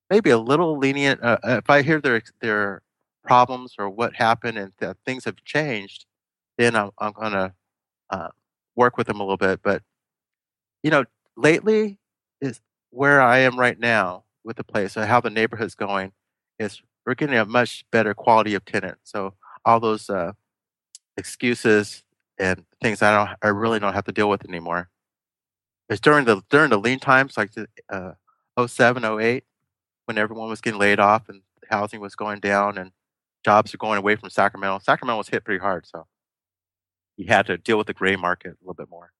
maybe 0.09 0.31
a 0.31 0.37
little 0.37 0.77
lenient 0.77 1.23
uh, 1.23 1.37
uh, 1.43 1.57
if 1.63 1.69
I 1.69 1.83
hear 1.83 2.01
their 2.01 2.21
their 2.41 2.81
problems 3.23 3.75
or 3.77 3.89
what 3.89 4.15
happened 4.15 4.57
and 4.57 4.73
that 4.79 4.97
things 5.05 5.25
have 5.25 5.43
changed, 5.45 6.05
then 6.57 6.75
I'm 6.75 6.91
I'm 6.97 7.13
going 7.13 7.33
to 7.33 7.53
uh, 8.09 8.29
work 8.75 8.97
with 8.97 9.07
them 9.07 9.19
a 9.19 9.23
little 9.23 9.37
bit. 9.37 9.61
But 9.63 9.83
you 10.83 10.89
know, 10.89 11.05
lately 11.37 11.99
is 12.41 12.59
where 12.89 13.21
I 13.21 13.39
am 13.39 13.59
right 13.59 13.79
now 13.79 14.23
with 14.43 14.57
the 14.57 14.63
place 14.63 14.97
and 14.97 15.05
how 15.05 15.21
the 15.21 15.29
neighborhood's 15.29 15.75
going 15.75 16.11
is 16.61 16.81
we're 17.05 17.15
getting 17.15 17.37
a 17.37 17.45
much 17.45 17.83
better 17.91 18.13
quality 18.13 18.53
of 18.53 18.65
tenant. 18.65 18.97
So 19.03 19.33
all 19.65 19.79
those 19.79 20.09
uh, 20.09 20.33
excuses 21.17 22.03
and 22.39 22.63
things 22.81 23.01
I 23.01 23.15
don't, 23.15 23.37
I 23.41 23.49
really 23.49 23.79
don't 23.79 23.93
have 23.93 24.05
to 24.05 24.11
deal 24.11 24.29
with 24.29 24.47
anymore. 24.47 24.89
It's 25.89 25.99
during 25.99 26.25
the 26.25 26.41
during 26.49 26.69
the 26.69 26.79
lean 26.79 26.99
times, 26.99 27.35
like 27.35 27.51
the 27.51 27.67
uh, 27.89 28.13
07, 28.65 29.03
08, 29.03 29.43
when 30.05 30.17
everyone 30.17 30.49
was 30.49 30.61
getting 30.61 30.79
laid 30.79 30.99
off 30.99 31.27
and 31.27 31.41
housing 31.69 31.99
was 31.99 32.15
going 32.15 32.39
down 32.39 32.77
and 32.77 32.91
jobs 33.43 33.73
were 33.73 33.77
going 33.77 33.97
away 33.97 34.15
from 34.15 34.29
Sacramento. 34.29 34.79
Sacramento 34.83 35.17
was 35.17 35.29
hit 35.29 35.43
pretty 35.43 35.59
hard, 35.59 35.85
so 35.85 36.07
you 37.17 37.27
had 37.27 37.45
to 37.47 37.57
deal 37.57 37.77
with 37.77 37.87
the 37.87 37.93
gray 37.93 38.15
market 38.15 38.51
a 38.51 38.57
little 38.61 38.73
bit 38.73 38.89
more. 38.89 39.11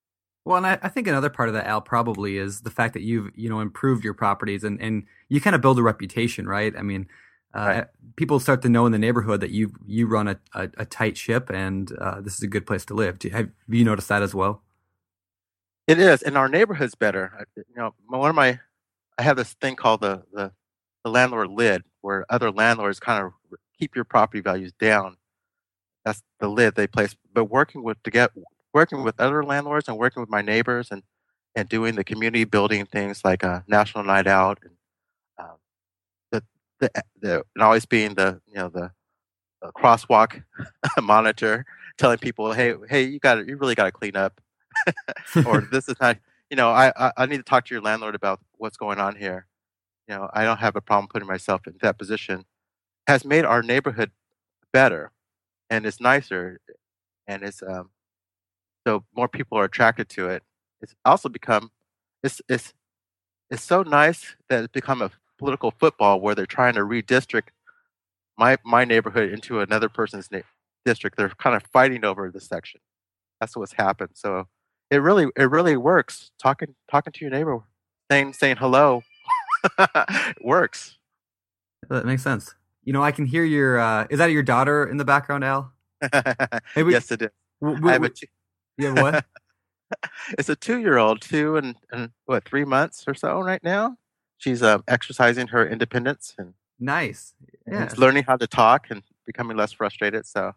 Well, 0.46 0.58
and 0.58 0.66
I, 0.66 0.80
I, 0.82 0.90
think 0.90 1.08
another 1.08 1.30
part 1.30 1.50
of 1.50 1.54
that, 1.54 1.68
Al, 1.68 1.82
probably 1.82 2.38
is 2.38 2.62
the 2.62 2.72
fact 2.72 2.94
that 2.94 3.04
you've 3.04 3.32
you 3.36 3.50
know 3.50 3.60
improved 3.60 4.04
your 4.04 4.14
properties 4.14 4.64
and 4.64 4.82
and 4.82 5.04
you 5.30 5.42
kind 5.42 5.56
of 5.56 5.62
build 5.62 5.78
a 5.78 5.84
reputation, 5.84 6.48
right? 6.48 6.74
I 6.76 6.82
mean, 6.82 7.08
right. 7.54 7.88
people 8.16 8.40
start 8.40 8.62
to 8.64 8.70
know 8.70 8.86
in 8.86 8.92
the 8.92 9.00
neighborhood 9.00 9.42
that 9.42 9.52
you 9.52 9.74
you 9.86 10.08
run 10.08 10.28
a, 10.28 10.40
a, 10.54 10.70
a 10.78 10.86
tight 10.86 11.18
ship 11.18 11.50
and 11.50 11.92
uh, 12.00 12.22
this 12.22 12.36
is 12.36 12.44
a 12.44 12.48
good 12.48 12.66
place 12.66 12.86
to 12.86 12.94
live. 12.94 13.20
Do, 13.20 13.30
have 13.30 13.50
you 13.68 13.86
noticed 13.86 14.10
that 14.10 14.22
as 14.22 14.34
well? 14.34 14.64
It 15.88 16.00
is, 16.00 16.22
and 16.22 16.38
our 16.38 16.48
neighborhood's 16.48 16.96
better. 16.96 17.46
You 17.56 17.64
know, 17.76 17.94
one 18.08 18.30
of 18.30 18.36
my 18.36 18.60
I 19.18 19.24
have 19.24 19.38
this 19.38 19.54
thing 19.54 19.76
called 19.76 20.02
the 20.02 20.24
the, 20.32 20.52
the 21.04 21.10
landlord 21.10 21.50
lid, 21.50 21.84
where 22.02 22.26
other 22.30 22.52
landlords 22.52 23.00
kind 23.00 23.24
of 23.26 23.34
keep 23.80 23.96
your 23.96 24.06
property 24.06 24.42
values 24.42 24.74
down. 24.80 25.18
That's 26.06 26.22
the 26.40 26.48
lid 26.48 26.76
they 26.76 26.88
place. 26.88 27.16
But 27.34 27.46
working 27.46 27.84
with 27.84 28.02
to 28.04 28.12
get 28.12 28.32
working 28.74 29.04
with 29.04 29.20
other 29.20 29.44
landlords 29.44 29.88
and 29.88 29.98
working 29.98 30.22
with 30.22 30.30
my 30.30 30.42
neighbors 30.42 30.90
and 30.92 31.04
and 31.56 31.68
doing 31.68 31.96
the 31.96 32.04
community 32.04 32.46
building 32.46 32.86
things 32.86 33.26
like 33.26 33.44
a 33.44 33.64
national 33.68 34.04
night 34.06 34.28
out 34.28 34.60
and 34.64 34.72
the, 36.82 36.92
the 37.22 37.44
and 37.56 37.64
always 37.64 37.86
being 37.86 38.16
the 38.16 38.42
you 38.48 38.56
know 38.56 38.70
the, 38.70 38.92
the 39.62 39.72
crosswalk 39.72 40.44
monitor 41.02 41.66
telling 41.98 42.18
people 42.18 42.54
hey 42.54 42.74
hey 42.90 43.04
you 43.04 43.20
got 43.20 43.48
you 43.48 43.56
really 43.58 43.76
got 43.76 43.86
to 43.86 43.92
clean 43.92 44.18
up 44.18 44.42
or 45.46 45.62
this 45.72 45.88
is 45.88 45.96
not 46.02 46.18
you 46.50 46.58
know 46.58 46.70
I, 46.72 46.92
I 46.98 47.12
I 47.18 47.26
need 47.28 47.38
to 47.38 47.44
talk 47.44 47.66
to 47.66 47.74
your 47.74 47.82
landlord 47.82 48.16
about 48.16 48.42
what's 48.58 48.78
going 48.78 49.00
on 49.00 49.16
here 49.16 49.48
you 50.08 50.16
know 50.16 50.30
I 50.34 50.44
don't 50.44 50.60
have 50.60 50.76
a 50.76 50.82
problem 50.82 51.08
putting 51.08 51.28
myself 51.28 51.68
in 51.68 51.76
that 51.82 51.98
position 51.98 52.46
has 53.08 53.26
made 53.26 53.46
our 53.46 53.64
neighborhood 53.64 54.12
better 54.74 55.12
and 55.70 55.86
it's 55.86 56.02
nicer 56.02 56.60
and 57.28 57.44
it's 57.44 57.64
um 57.64 57.90
so 58.86 59.04
more 59.16 59.28
people 59.28 59.58
are 59.58 59.66
attracted 59.66 60.10
to 60.10 60.30
it. 60.30 60.44
It's 60.82 60.96
also 61.06 61.30
become 61.30 61.72
it's 62.24 62.42
it's 62.50 62.74
it's 63.50 63.64
so 63.64 63.84
nice 63.84 64.36
that 64.50 64.64
it's 64.64 64.72
become 64.72 65.02
a 65.02 65.12
political 65.42 65.72
football 65.72 66.22
where 66.22 66.36
they're 66.36 66.46
trying 66.46 66.76
to 66.76 66.82
redistrict 66.82 67.50
my 68.38 68.58
my 68.64 68.86
neighborhood 68.86 69.32
into 69.32 69.60
another 69.60 69.90
person's 69.90 70.30
na- 70.32 70.42
district. 70.86 71.18
They're 71.18 71.30
kind 71.30 71.56
of 71.56 71.64
fighting 71.74 72.06
over 72.06 72.30
this 72.30 72.48
section. 72.48 72.80
That's 73.40 73.58
what's 73.58 73.74
happened. 73.74 74.12
So 74.14 74.48
it 74.92 74.98
really 74.98 75.28
it 75.36 75.50
really 75.50 75.76
works. 75.76 76.30
Talking 76.42 76.76
talking 76.90 77.12
to 77.12 77.26
your 77.26 77.32
neighbor, 77.32 77.64
saying 78.12 78.34
saying 78.34 78.58
hello, 78.58 79.02
works. 80.42 80.98
That 81.90 82.06
makes 82.06 82.22
sense. 82.22 82.54
You 82.84 82.94
know, 82.94 83.04
I 83.04 83.12
can 83.12 83.26
hear 83.26 83.44
your. 83.44 83.80
Uh, 83.80 84.06
is 84.12 84.20
that 84.20 84.28
your 84.28 84.44
daughter 84.44 84.86
in 84.86 84.98
the 84.98 85.06
background, 85.06 85.44
Al? 85.44 85.72
Hey, 86.76 86.84
we, 86.84 86.94
yes, 86.94 87.12
it 87.12 87.22
is. 87.22 87.30
We, 87.60 87.74
we, 87.76 87.90
I 87.90 87.94
have 87.94 88.04
a 88.04 88.10
two, 88.10 88.28
what? 88.96 89.26
it's 90.40 90.50
a 90.50 90.56
two-year-old, 90.56 91.22
two 91.22 91.58
and, 91.58 91.76
and 91.92 92.10
what, 92.26 92.44
three 92.46 92.66
months 92.66 93.04
or 93.08 93.14
so 93.14 93.40
right 93.40 93.64
now. 93.64 93.98
She's 94.42 94.64
um, 94.64 94.84
exercising 94.88 95.48
her 95.50 95.68
independence 95.68 96.34
and 96.36 96.56
nice. 96.80 97.36
Yeah, 97.68 97.84
and 97.84 97.98
learning 97.98 98.24
how 98.24 98.38
to 98.38 98.48
talk 98.48 98.88
and 98.90 99.04
becoming 99.24 99.56
less 99.56 99.72
frustrated. 99.72 100.26
So 100.26 100.56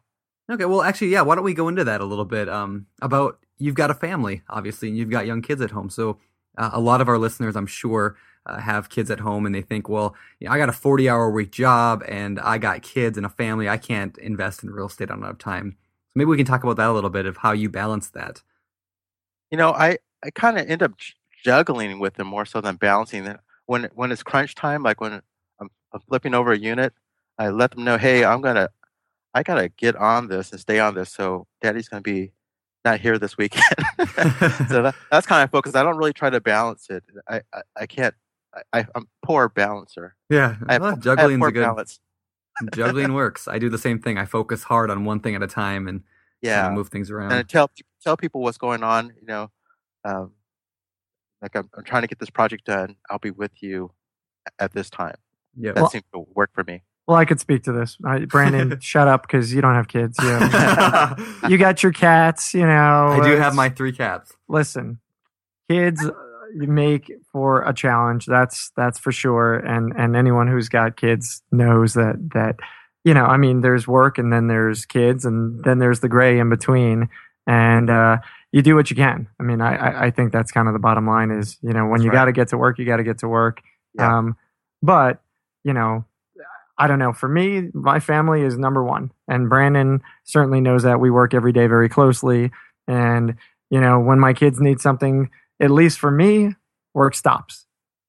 okay, 0.50 0.64
well, 0.64 0.80
actually, 0.80 1.08
yeah. 1.08 1.20
Why 1.20 1.34
don't 1.34 1.44
we 1.44 1.52
go 1.52 1.68
into 1.68 1.84
that 1.84 2.00
a 2.00 2.06
little 2.06 2.24
bit? 2.24 2.48
Um, 2.48 2.86
about 3.02 3.38
you've 3.58 3.74
got 3.74 3.90
a 3.90 3.94
family, 3.94 4.40
obviously, 4.48 4.88
and 4.88 4.96
you've 4.96 5.10
got 5.10 5.26
young 5.26 5.42
kids 5.42 5.60
at 5.60 5.72
home. 5.72 5.90
So 5.90 6.18
uh, 6.56 6.70
a 6.72 6.80
lot 6.80 7.02
of 7.02 7.08
our 7.08 7.18
listeners, 7.18 7.56
I'm 7.56 7.66
sure. 7.66 8.16
Uh, 8.46 8.60
have 8.60 8.90
kids 8.90 9.10
at 9.10 9.20
home 9.20 9.46
and 9.46 9.54
they 9.54 9.62
think, 9.62 9.88
well, 9.88 10.14
you 10.38 10.46
know, 10.46 10.52
I 10.52 10.58
got 10.58 10.68
a 10.68 10.72
40 10.72 11.08
hour 11.08 11.30
week 11.30 11.50
job 11.50 12.04
and 12.06 12.38
I 12.38 12.58
got 12.58 12.82
kids 12.82 13.16
and 13.16 13.24
a 13.24 13.30
family. 13.30 13.70
I 13.70 13.78
can't 13.78 14.18
invest 14.18 14.62
in 14.62 14.70
real 14.70 14.84
estate. 14.84 15.10
on 15.10 15.22
have 15.22 15.38
time. 15.38 15.78
Maybe 16.14 16.26
we 16.26 16.36
can 16.36 16.44
talk 16.44 16.62
about 16.62 16.76
that 16.76 16.90
a 16.90 16.92
little 16.92 17.08
bit 17.08 17.24
of 17.24 17.38
how 17.38 17.52
you 17.52 17.70
balance 17.70 18.10
that. 18.10 18.42
You 19.50 19.56
know, 19.56 19.70
I, 19.70 19.96
I 20.22 20.30
kind 20.30 20.58
of 20.58 20.68
end 20.68 20.82
up 20.82 20.92
juggling 21.42 21.98
with 22.00 22.14
them 22.14 22.26
more 22.26 22.44
so 22.44 22.60
than 22.60 22.76
balancing 22.76 23.24
it. 23.24 23.40
When 23.66 23.88
when 23.94 24.12
it's 24.12 24.22
crunch 24.22 24.54
time, 24.54 24.82
like 24.82 25.00
when 25.00 25.22
I'm, 25.60 25.70
I'm 25.92 26.00
flipping 26.08 26.34
over 26.34 26.52
a 26.52 26.58
unit, 26.58 26.92
I 27.38 27.48
let 27.48 27.72
them 27.72 27.84
know, 27.84 27.96
hey, 27.96 28.24
I'm 28.24 28.40
gonna, 28.40 28.68
I 29.32 29.42
gotta 29.42 29.68
get 29.68 29.96
on 29.96 30.28
this 30.28 30.52
and 30.52 30.60
stay 30.60 30.80
on 30.80 30.94
this. 30.94 31.10
So 31.10 31.46
Daddy's 31.62 31.88
gonna 31.88 32.02
be 32.02 32.32
not 32.84 33.00
here 33.00 33.18
this 33.18 33.38
weekend. 33.38 33.64
so 33.98 34.04
that, 34.82 34.94
that's 35.10 35.26
kind 35.26 35.42
of 35.42 35.50
focused. 35.50 35.76
I 35.76 35.82
don't 35.82 35.96
really 35.96 36.12
try 36.12 36.30
to 36.30 36.40
balance 36.40 36.88
it. 36.90 37.04
I 37.28 37.40
I, 37.52 37.62
I 37.76 37.86
can't. 37.86 38.14
I, 38.72 38.86
I'm 38.94 39.08
poor 39.24 39.48
balancer. 39.48 40.14
Yeah, 40.30 40.54
I 40.68 40.74
have, 40.74 40.82
well, 40.82 40.96
juggling's 40.96 41.42
I 41.42 41.46
have 41.46 41.54
good. 41.54 41.62
Balance 41.62 41.98
juggling 42.74 43.12
works. 43.14 43.48
I 43.48 43.58
do 43.58 43.68
the 43.68 43.78
same 43.78 44.00
thing. 44.00 44.18
I 44.18 44.24
focus 44.24 44.64
hard 44.64 44.90
on 44.90 45.04
one 45.04 45.20
thing 45.20 45.34
at 45.34 45.42
a 45.42 45.46
time 45.46 45.88
and 45.88 46.02
yeah, 46.40 46.70
move 46.70 46.88
things 46.88 47.10
around. 47.10 47.32
And 47.32 47.48
tell 47.48 47.70
tell 48.02 48.16
people 48.16 48.42
what's 48.42 48.58
going 48.58 48.82
on. 48.82 49.12
You 49.20 49.26
know, 49.26 49.50
um, 50.04 50.32
like 51.44 51.54
I'm, 51.54 51.68
I'm 51.76 51.84
trying 51.84 52.02
to 52.02 52.08
get 52.08 52.18
this 52.18 52.30
project 52.30 52.64
done. 52.64 52.96
I'll 53.10 53.18
be 53.18 53.30
with 53.30 53.52
you 53.62 53.92
at 54.58 54.72
this 54.72 54.88
time. 54.88 55.16
Yeah, 55.54 55.72
that 55.72 55.82
well, 55.82 55.90
seems 55.90 56.04
to 56.14 56.26
work 56.34 56.50
for 56.54 56.64
me. 56.64 56.82
Well, 57.06 57.18
I 57.18 57.26
could 57.26 57.38
speak 57.38 57.64
to 57.64 57.72
this. 57.72 57.98
Brandon, 58.28 58.78
shut 58.80 59.08
up 59.08 59.22
because 59.22 59.52
you 59.52 59.60
don't 59.60 59.74
have 59.74 59.86
kids. 59.86 60.16
You, 60.22 60.28
you 61.50 61.58
got 61.58 61.82
your 61.82 61.92
cats. 61.92 62.54
You 62.54 62.66
know, 62.66 63.08
I 63.08 63.28
do 63.28 63.36
have 63.36 63.54
my 63.54 63.68
three 63.68 63.92
cats. 63.92 64.32
Listen, 64.48 65.00
kids 65.70 66.02
uh, 66.02 66.12
make 66.54 67.12
for 67.30 67.62
a 67.68 67.74
challenge. 67.74 68.24
That's 68.24 68.72
that's 68.74 68.98
for 68.98 69.12
sure. 69.12 69.54
And 69.54 69.92
and 69.98 70.16
anyone 70.16 70.48
who's 70.48 70.70
got 70.70 70.96
kids 70.96 71.42
knows 71.52 71.92
that 71.92 72.16
that 72.32 72.56
you 73.04 73.12
know, 73.12 73.26
I 73.26 73.36
mean, 73.36 73.60
there's 73.60 73.86
work 73.86 74.16
and 74.16 74.32
then 74.32 74.46
there's 74.46 74.86
kids 74.86 75.26
and 75.26 75.62
then 75.62 75.78
there's 75.78 76.00
the 76.00 76.08
gray 76.08 76.38
in 76.38 76.48
between. 76.48 77.10
And 77.46 77.90
uh, 77.90 78.18
you 78.52 78.62
do 78.62 78.74
what 78.74 78.88
you 78.88 78.96
can. 78.96 79.28
I 79.38 79.42
mean, 79.42 79.60
I 79.60 80.06
I 80.06 80.10
think 80.10 80.32
that's 80.32 80.52
kind 80.52 80.68
of 80.68 80.74
the 80.74 80.80
bottom 80.80 81.06
line 81.06 81.30
is 81.30 81.58
you 81.60 81.72
know 81.72 81.84
when 81.84 81.98
that's 81.98 82.04
you 82.04 82.10
right. 82.10 82.16
got 82.16 82.24
to 82.26 82.32
get 82.32 82.48
to 82.48 82.58
work, 82.58 82.78
you 82.78 82.84
got 82.84 82.98
to 82.98 83.04
get 83.04 83.18
to 83.18 83.28
work. 83.28 83.60
Yeah. 83.94 84.18
Um, 84.18 84.36
but 84.82 85.20
you 85.64 85.72
know, 85.72 86.04
I 86.78 86.86
don't 86.86 86.98
know. 86.98 87.12
For 87.12 87.28
me, 87.28 87.70
my 87.72 88.00
family 88.00 88.42
is 88.42 88.58
number 88.58 88.84
one, 88.84 89.12
and 89.28 89.48
Brandon 89.48 90.02
certainly 90.24 90.60
knows 90.60 90.82
that. 90.82 91.00
We 91.00 91.10
work 91.10 91.34
every 91.34 91.52
day 91.52 91.66
very 91.66 91.88
closely, 91.88 92.50
and 92.88 93.36
you 93.70 93.80
know, 93.80 94.00
when 94.00 94.18
my 94.18 94.32
kids 94.32 94.60
need 94.60 94.80
something, 94.80 95.30
at 95.60 95.70
least 95.70 95.98
for 95.98 96.10
me, 96.10 96.54
work 96.94 97.14
stops. 97.14 97.66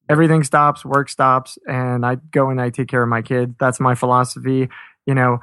Everything 0.08 0.44
stops, 0.44 0.86
work 0.86 1.10
stops, 1.10 1.58
and 1.68 2.06
I 2.06 2.16
go 2.16 2.50
and 2.50 2.62
I 2.62 2.70
take 2.70 2.88
care 2.88 3.02
of 3.02 3.10
my 3.10 3.22
kids. 3.22 3.56
That's 3.60 3.80
my 3.80 3.96
philosophy. 3.96 4.70
You 5.08 5.16
know, 5.16 5.40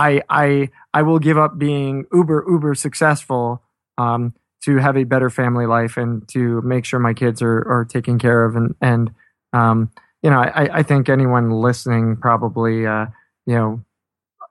I 0.00 0.22
I 0.30 0.70
I 0.94 1.02
will 1.02 1.18
give 1.18 1.36
up 1.36 1.58
being 1.58 2.06
uber 2.12 2.44
uber 2.48 2.74
successful 2.74 3.62
um, 3.98 4.34
to 4.64 4.78
have 4.78 4.96
a 4.96 5.04
better 5.04 5.28
family 5.28 5.66
life 5.66 5.98
and 5.98 6.26
to 6.28 6.62
make 6.62 6.86
sure 6.86 6.98
my 6.98 7.12
kids 7.12 7.42
are 7.42 7.58
are 7.68 7.84
taken 7.84 8.18
care 8.18 8.44
of. 8.44 8.56
And 8.56 8.74
and 8.80 9.10
um, 9.52 9.90
you 10.22 10.30
know 10.30 10.40
I 10.40 10.78
I 10.78 10.82
think 10.82 11.08
anyone 11.08 11.50
listening 11.50 12.16
probably 12.16 12.86
uh, 12.86 13.06
you 13.46 13.54
know 13.54 13.84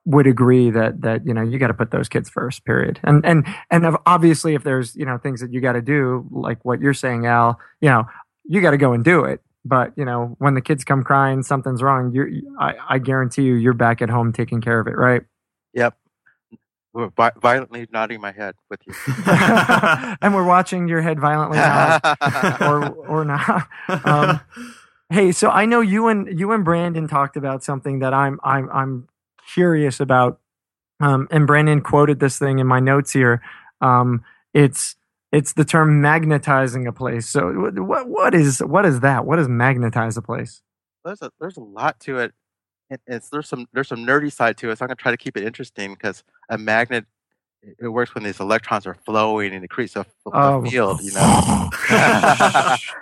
would 0.06 0.28
agree 0.28 0.70
that 0.70 1.02
that 1.02 1.26
you 1.26 1.34
know 1.34 1.41
you 1.41 1.58
got 1.58 1.68
to 1.68 1.74
put 1.74 1.89
those 1.89 2.10
kids 2.10 2.30
first 2.30 2.64
period. 2.64 3.00
And 3.04 3.26
and 3.26 3.47
and 3.72 3.97
obviously 4.06 4.54
if 4.54 4.64
there's 4.64 4.95
you 4.95 5.06
know 5.06 5.18
things 5.18 5.41
that 5.41 5.52
you 5.52 5.62
got 5.62 5.74
to 5.74 5.82
do 5.82 6.28
like 6.32 6.64
what 6.64 6.80
you're 6.80 6.93
saying 6.93 7.26
al 7.26 7.60
you 7.82 7.89
know 7.89 8.06
you 8.45 8.62
got 8.62 8.72
to 8.72 8.78
go 8.78 8.93
and 8.93 9.04
do 9.04 9.26
it. 9.26 9.41
But 9.66 9.93
you 9.97 10.06
know 10.06 10.36
when 10.38 10.54
the 10.54 10.62
kids 10.62 10.84
come 10.84 11.04
crying 11.04 11.41
something's 11.43 11.82
wrong 11.82 12.12
you're 12.14 12.30
I, 12.60 12.76
I 12.91 12.97
guarantee 13.00 13.43
you 13.43 13.56
you're 13.56 13.74
back 13.74 14.02
at 14.02 14.10
home 14.10 14.32
taking 14.32 14.62
care 14.62 14.80
of 14.80 14.88
it 14.88 14.95
right 14.95 15.24
yep 15.74 15.97
we're 16.93 17.09
vi- 17.09 17.32
violently 17.39 17.88
nodding 17.91 18.20
my 18.20 18.32
head 18.32 18.55
with 18.70 18.80
you 18.86 18.93
and 20.22 20.34
we're 20.34 20.45
watching 20.45 20.88
your 20.88 21.01
head 21.01 21.20
violently 21.20 21.57
nod 21.57 22.01
or 22.61 22.89
or 23.07 23.26
not 23.26 23.67
um, 24.05 24.39
hey 25.11 25.32
so 25.32 25.49
i 25.49 25.65
know 25.65 25.82
you 25.82 26.07
and 26.07 26.39
you 26.39 26.51
and 26.51 26.65
brandon 26.65 27.07
talked 27.07 27.38
about 27.38 27.63
something 27.63 27.99
that 27.99 28.13
i'm 28.13 28.39
i'm 28.43 28.70
i'm 28.72 29.07
curious 29.53 29.99
about, 29.99 30.39
um, 30.99 31.28
and 31.32 31.47
Brandon 31.47 31.82
quoted 31.82 32.20
this 32.20 32.38
thing 32.38 32.59
in 32.59 32.67
my 32.67 32.80
notes 32.80 33.11
here. 33.11 33.41
Um, 33.82 34.24
it's 34.53 34.95
it's 35.32 35.53
the 35.53 35.65
term 35.65 36.01
magnetizing 36.01 36.88
a 36.88 36.91
place. 36.91 37.28
So 37.30 37.72
what 37.72 38.07
what 38.07 38.34
is 38.34 38.59
what 38.59 38.86
is 38.86 38.99
that? 39.01 39.26
What 39.26 39.38
does 39.38 39.47
magnetize 39.47 40.17
a 40.17 40.22
place? 40.22 40.61
There's 41.05 41.22
a 41.22 41.32
there's 41.39 41.57
a 41.57 41.63
lot 41.63 41.99
to 42.01 42.17
it. 42.17 42.34
It's 43.08 43.30
there's 43.30 43.48
some 43.48 43.68
there's 43.74 43.88
some 43.88 44.06
nerdy 44.06 44.32
side 44.32 44.58
to 44.58 44.70
it. 44.72 44.78
So 44.78 44.86
I'm 44.86 44.88
gonna 44.88 44.96
try 44.96 45.12
to 45.12 45.18
keep 45.18 45.38
it 45.38 45.44
interesting 45.44 45.94
because 45.94 46.24
a 46.50 46.58
magnet 46.58 47.06
it, 47.62 47.90
works 47.90 48.16
when 48.16 48.24
these 48.24 48.40
electrons 48.40 48.88
are 48.88 48.96
flowing 48.96 49.54
and 49.54 49.64
it 49.64 49.70
creates 49.70 49.96
a, 49.96 50.06
Oh. 50.26 50.64
field. 50.64 51.02
You 51.04 51.14
know. 51.14 51.70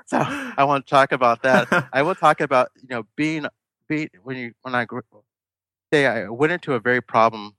so 0.06 0.18
I 0.58 0.64
want 0.64 0.86
to 0.86 0.90
talk 0.90 1.12
about 1.12 1.42
that. 1.44 1.90
I 1.94 2.02
will 2.02 2.16
talk 2.16 2.42
about 2.42 2.70
you 2.82 2.88
know 2.90 3.06
being 3.16 3.46
being 3.88 4.10
when 4.24 4.38
you 4.38 4.54
when 4.62 4.76
I 4.76 4.86
say 5.94 6.06
I 6.06 6.30
went 6.30 6.52
into 6.54 6.74
a 6.74 6.80
very 6.80 7.02
problem. 7.02 7.56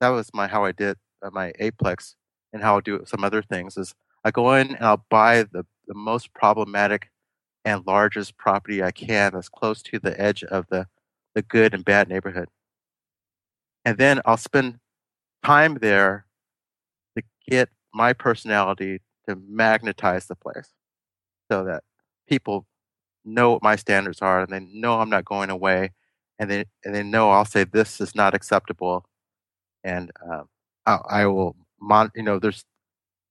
That 0.00 0.08
was 0.08 0.30
my 0.34 0.48
how 0.48 0.64
I 0.64 0.72
did 0.72 0.96
uh, 1.22 1.30
my 1.32 1.52
eightplex 1.60 2.14
and 2.52 2.62
how 2.62 2.78
I 2.78 2.80
do 2.80 3.02
some 3.06 3.22
other 3.22 3.42
things 3.42 3.76
is 3.76 3.94
I 4.24 4.30
go 4.32 4.54
in 4.54 4.74
and 4.74 4.84
I'll 4.84 5.04
buy 5.08 5.44
the 5.44 5.64
the 5.86 5.94
most 5.94 6.32
problematic 6.34 7.10
and 7.64 7.86
largest 7.86 8.36
property 8.36 8.82
I 8.82 8.90
can 8.90 9.32
that's 9.32 9.48
close 9.48 9.82
to 9.82 9.98
the 9.98 10.20
edge 10.20 10.42
of 10.44 10.66
the 10.68 10.86
the 11.34 11.42
good 11.42 11.74
and 11.74 11.84
bad 11.84 12.08
neighborhood, 12.08 12.48
and 13.84 13.98
then 13.98 14.20
I'll 14.24 14.36
spend 14.36 14.78
time 15.44 15.78
there 15.80 16.26
to 17.16 17.22
get 17.48 17.68
my 17.94 18.12
personality 18.12 19.00
to 19.28 19.36
magnetize 19.48 20.26
the 20.26 20.36
place 20.36 20.70
so 21.50 21.64
that 21.64 21.84
people 22.28 22.66
know 23.24 23.52
what 23.52 23.62
my 23.62 23.76
standards 23.76 24.20
are 24.22 24.42
and 24.42 24.52
they 24.52 24.60
know 24.60 25.00
I'm 25.00 25.10
not 25.10 25.24
going 25.24 25.50
away 25.50 25.90
and 26.38 26.50
they 26.50 26.64
and 26.84 26.94
they 26.94 27.02
know 27.02 27.30
I'll 27.30 27.44
say 27.44 27.64
this 27.64 28.00
is 28.00 28.14
not 28.14 28.34
acceptable. 28.34 29.04
And 29.84 30.10
um, 30.28 30.48
I, 30.86 30.98
I 31.08 31.26
will 31.26 31.56
mon 31.80 32.10
you 32.14 32.22
know 32.22 32.38
there's 32.38 32.64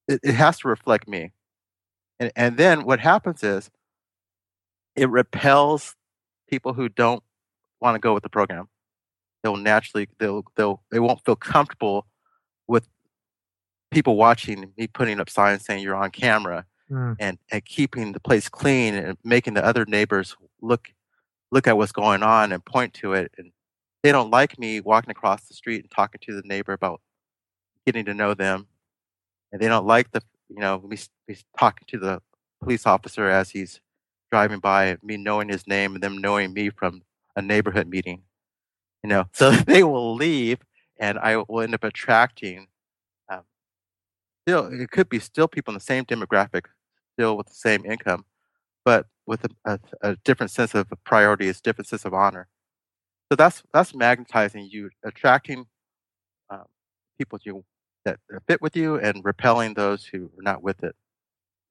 it, 0.07 0.19
it 0.23 0.35
has 0.35 0.59
to 0.59 0.69
reflect 0.69 1.07
me. 1.07 1.31
And 2.19 2.31
and 2.35 2.57
then 2.57 2.85
what 2.85 2.99
happens 2.99 3.43
is 3.43 3.69
it 4.95 5.09
repels 5.09 5.95
people 6.49 6.73
who 6.73 6.89
don't 6.89 7.23
want 7.81 7.95
to 7.95 7.99
go 7.99 8.13
with 8.13 8.23
the 8.23 8.29
program 8.29 8.67
they'll 9.43 9.57
naturally 9.57 10.07
they'll 10.19 10.43
they'll 10.55 10.81
they 10.91 10.99
won't 10.99 11.23
feel 11.25 11.35
comfortable 11.35 12.05
with 12.67 12.87
people 13.91 14.15
watching 14.15 14.71
me 14.77 14.87
putting 14.87 15.19
up 15.19 15.29
signs 15.29 15.65
saying 15.65 15.83
you're 15.83 15.95
on 15.95 16.11
camera 16.11 16.65
Mm. 16.91 17.15
and, 17.21 17.37
and 17.49 17.63
keeping 17.63 18.11
the 18.11 18.19
place 18.19 18.49
clean 18.49 18.95
and 18.95 19.17
making 19.23 19.53
the 19.53 19.63
other 19.65 19.85
neighbors 19.85 20.35
look 20.61 20.91
look 21.49 21.65
at 21.65 21.77
what's 21.77 21.93
going 21.93 22.21
on 22.21 22.51
and 22.51 22.65
point 22.65 22.93
to 22.95 23.13
it 23.13 23.31
and 23.37 23.53
they 24.03 24.11
don't 24.11 24.29
like 24.29 24.59
me 24.59 24.81
walking 24.81 25.09
across 25.09 25.45
the 25.47 25.53
street 25.53 25.83
and 25.83 25.89
talking 25.89 26.19
to 26.25 26.35
the 26.35 26.45
neighbor 26.45 26.73
about 26.73 26.99
getting 27.85 28.03
to 28.03 28.13
know 28.13 28.33
them 28.33 28.67
and 29.53 29.61
they 29.61 29.69
don't 29.69 29.85
like 29.87 30.11
the 30.11 30.21
you 30.49 30.59
know 30.59 30.81
me, 30.81 30.97
me 31.29 31.37
talking 31.57 31.85
to 31.87 31.97
the 31.97 32.21
police 32.61 32.85
officer 32.85 33.29
as 33.29 33.49
he's 33.51 33.79
driving 34.29 34.59
by 34.59 34.97
me 35.01 35.15
knowing 35.15 35.47
his 35.47 35.65
name 35.67 35.93
and 35.93 36.03
them 36.03 36.17
knowing 36.17 36.51
me 36.51 36.69
from 36.71 37.01
a 37.35 37.41
neighborhood 37.41 37.87
meeting 37.87 38.21
you 39.03 39.09
know 39.09 39.25
so 39.33 39.51
they 39.51 39.83
will 39.83 40.15
leave 40.15 40.59
and 40.99 41.17
i 41.19 41.37
will 41.37 41.61
end 41.61 41.73
up 41.73 41.83
attracting 41.83 42.67
um, 43.29 43.41
still 44.43 44.67
it 44.71 44.91
could 44.91 45.09
be 45.09 45.19
still 45.19 45.47
people 45.47 45.71
in 45.71 45.75
the 45.75 45.83
same 45.83 46.05
demographic 46.05 46.65
still 47.13 47.37
with 47.37 47.47
the 47.47 47.53
same 47.53 47.85
income 47.85 48.25
but 48.83 49.05
with 49.25 49.45
a, 49.45 49.49
a, 49.65 49.79
a 50.01 50.15
different 50.23 50.51
sense 50.51 50.73
of 50.73 50.87
priorities 51.03 51.61
different 51.61 51.87
sense 51.87 52.05
of 52.05 52.13
honor. 52.13 52.47
So 53.31 53.35
that's 53.35 53.63
that's 53.73 53.95
magnetizing 53.95 54.67
you 54.69 54.89
attracting 55.05 55.65
um, 56.49 56.65
people 57.17 57.39
you 57.43 57.63
that 58.03 58.19
fit 58.47 58.61
with 58.61 58.75
you 58.75 58.97
and 58.97 59.23
repelling 59.23 59.73
those 59.73 60.05
who 60.05 60.25
are 60.25 60.43
not 60.43 60.63
with 60.63 60.83
it 60.83 60.95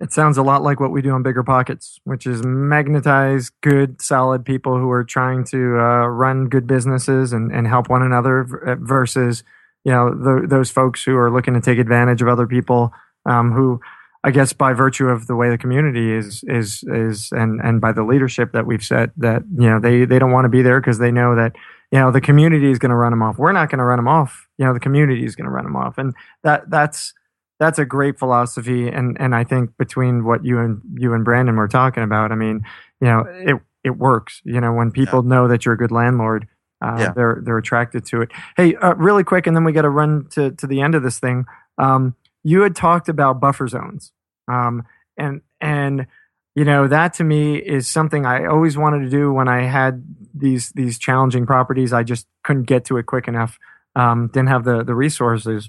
It 0.00 0.14
sounds 0.14 0.38
a 0.38 0.42
lot 0.42 0.62
like 0.62 0.80
what 0.80 0.92
we 0.92 1.02
do 1.02 1.10
on 1.10 1.22
Bigger 1.22 1.42
Pockets, 1.42 2.00
which 2.04 2.26
is 2.26 2.42
magnetize 2.42 3.50
good, 3.60 4.00
solid 4.00 4.46
people 4.46 4.78
who 4.78 4.90
are 4.90 5.04
trying 5.04 5.44
to 5.44 5.78
uh, 5.78 6.06
run 6.06 6.48
good 6.48 6.66
businesses 6.66 7.34
and, 7.34 7.52
and 7.52 7.66
help 7.66 7.90
one 7.90 8.02
another 8.02 8.46
versus, 8.80 9.44
you 9.84 9.92
know, 9.92 10.14
th- 10.14 10.48
those 10.48 10.70
folks 10.70 11.04
who 11.04 11.16
are 11.18 11.30
looking 11.30 11.52
to 11.52 11.60
take 11.60 11.78
advantage 11.78 12.22
of 12.22 12.28
other 12.28 12.46
people 12.46 12.94
um, 13.26 13.52
who, 13.52 13.78
I 14.24 14.30
guess, 14.30 14.54
by 14.54 14.72
virtue 14.72 15.08
of 15.08 15.26
the 15.26 15.36
way 15.36 15.50
the 15.50 15.58
community 15.58 16.12
is 16.12 16.44
is 16.46 16.82
is 16.86 17.30
and 17.32 17.60
and 17.62 17.80
by 17.80 17.92
the 17.92 18.02
leadership 18.02 18.52
that 18.52 18.64
we've 18.66 18.82
set, 18.82 19.10
that 19.18 19.42
you 19.54 19.68
know 19.68 19.80
they 19.80 20.06
they 20.06 20.18
don't 20.18 20.32
want 20.32 20.46
to 20.46 20.50
be 20.50 20.62
there 20.62 20.80
because 20.80 20.98
they 20.98 21.10
know 21.10 21.36
that 21.36 21.56
you 21.92 21.98
know 21.98 22.10
the 22.10 22.20
community 22.20 22.70
is 22.70 22.78
going 22.78 22.90
to 22.90 22.96
run 22.96 23.12
them 23.12 23.22
off. 23.22 23.38
We're 23.38 23.52
not 23.52 23.68
going 23.68 23.78
to 23.78 23.84
run 23.84 23.98
them 23.98 24.08
off. 24.08 24.46
You 24.56 24.64
know, 24.64 24.72
the 24.72 24.80
community 24.80 25.24
is 25.24 25.36
going 25.36 25.44
to 25.44 25.50
run 25.50 25.64
them 25.64 25.76
off, 25.76 25.98
and 25.98 26.14
that 26.42 26.70
that's 26.70 27.12
that's 27.60 27.78
a 27.78 27.84
great 27.84 28.18
philosophy 28.18 28.88
and 28.88 29.16
and 29.20 29.34
I 29.34 29.44
think 29.44 29.76
between 29.78 30.24
what 30.24 30.44
you 30.44 30.58
and 30.58 30.80
you 30.94 31.14
and 31.14 31.24
Brandon 31.24 31.54
were 31.54 31.68
talking 31.68 32.02
about 32.02 32.32
I 32.32 32.34
mean 32.34 32.64
you 33.00 33.06
know 33.06 33.24
it 33.28 33.56
it 33.84 33.96
works. 33.96 34.40
You 34.44 34.60
know 34.60 34.72
when 34.72 34.90
people 34.90 35.22
know 35.22 35.46
that 35.48 35.64
you're 35.64 35.74
a 35.74 35.78
good 35.78 35.92
landlord 35.92 36.48
uh, 36.82 36.96
Yeah. 36.98 37.12
they're 37.14 37.40
they're 37.44 37.58
attracted 37.58 38.06
to 38.06 38.22
it. 38.22 38.30
Hey 38.56 38.74
uh, 38.74 38.94
really 38.94 39.22
quick 39.22 39.46
and 39.46 39.54
then 39.54 39.64
we 39.64 39.72
got 39.72 39.82
to 39.82 39.90
run 39.90 40.26
to 40.30 40.50
to 40.52 40.66
the 40.66 40.80
end 40.80 40.94
of 40.96 41.02
this 41.02 41.20
thing. 41.20 41.44
Um, 41.78 42.16
you 42.42 42.62
had 42.62 42.74
talked 42.74 43.08
about 43.08 43.38
buffer 43.40 43.68
zones. 43.68 44.12
Um, 44.48 44.84
and 45.18 45.42
and 45.60 46.06
you 46.54 46.64
know 46.64 46.88
that 46.88 47.14
to 47.14 47.24
me 47.24 47.56
is 47.56 47.86
something 47.86 48.24
I 48.26 48.46
always 48.46 48.76
wanted 48.78 49.00
to 49.00 49.10
do 49.10 49.32
when 49.32 49.48
I 49.48 49.64
had 49.64 50.02
these 50.34 50.70
these 50.70 50.98
challenging 50.98 51.46
properties. 51.46 51.92
I 51.92 52.02
just 52.02 52.26
couldn't 52.42 52.64
get 52.64 52.86
to 52.86 52.96
it 52.96 53.04
quick 53.06 53.28
enough. 53.28 53.58
Um, 53.94 54.28
didn't 54.32 54.48
have 54.48 54.64
the 54.64 54.82
the 54.82 54.94
resources. 54.94 55.68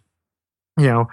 You 0.79 0.87
know 0.87 1.07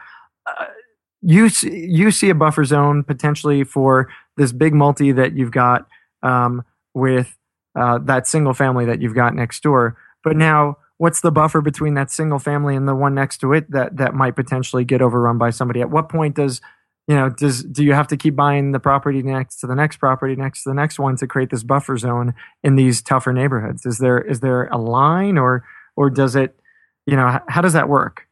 you 1.23 1.49
see, 1.49 1.87
you 1.87 2.11
see 2.11 2.31
a 2.31 2.35
buffer 2.35 2.65
zone 2.65 3.03
potentially 3.03 3.65
for 3.65 4.09
this 4.37 4.53
big 4.53 4.75
multi 4.75 5.13
that 5.13 5.37
you've 5.37 5.51
got 5.51 5.87
um, 6.23 6.65
with 6.95 7.37
uh, 7.79 7.99
that 7.99 8.27
single 8.27 8.55
family 8.55 8.85
that 8.85 9.01
you've 9.01 9.15
got 9.15 9.35
next 9.35 9.63
door. 9.63 9.97
But 10.23 10.37
now, 10.37 10.79
what's 10.99 11.21
the 11.21 11.33
buffer 11.33 11.61
between 11.61 11.95
that 11.95 12.11
single 12.11 12.39
family 12.39 12.77
and 12.77 12.87
the 12.87 12.95
one 12.95 13.15
next 13.15 13.39
to 13.39 13.53
it 13.53 13.71
that 13.71 13.97
that 13.97 14.15
might 14.15 14.37
potentially 14.37 14.85
get 14.85 15.03
overrun 15.03 15.39
by 15.39 15.51
somebody? 15.51 15.81
At 15.81 15.91
what 15.91 16.09
point 16.09 16.37
does 16.37 16.61
you 17.09 17.15
know 17.15 17.31
does 17.31 17.65
do 17.65 17.83
you 17.83 17.95
have 17.95 18.09
to 18.09 18.17
keep 18.17 18.37
buying 18.37 18.73
the 18.73 18.81
property 18.81 19.23
next 19.23 19.61
to 19.61 19.67
the 19.67 19.75
next 19.75 19.97
property 19.97 20.37
next 20.37 20.65
to 20.65 20.71
the 20.71 20.75
next 20.75 20.99
one 20.99 21.17
to 21.17 21.27
create 21.27 21.51
this 21.51 21.63
buffer 21.63 21.97
zone 21.97 22.35
in 22.63 22.77
these 22.77 23.03
tougher 23.03 23.33
neighborhoods? 23.33 23.87
Is 23.87 23.99
there 23.99 24.19
is 24.19 24.41
there 24.41 24.67
a 24.67 24.77
line 24.77 25.39
or 25.39 25.65
or 25.97 26.11
does 26.11 26.37
it 26.37 26.59
you 27.07 27.17
know 27.17 27.41
how 27.49 27.61
does 27.61 27.73
that 27.73 27.89
work? 27.89 28.27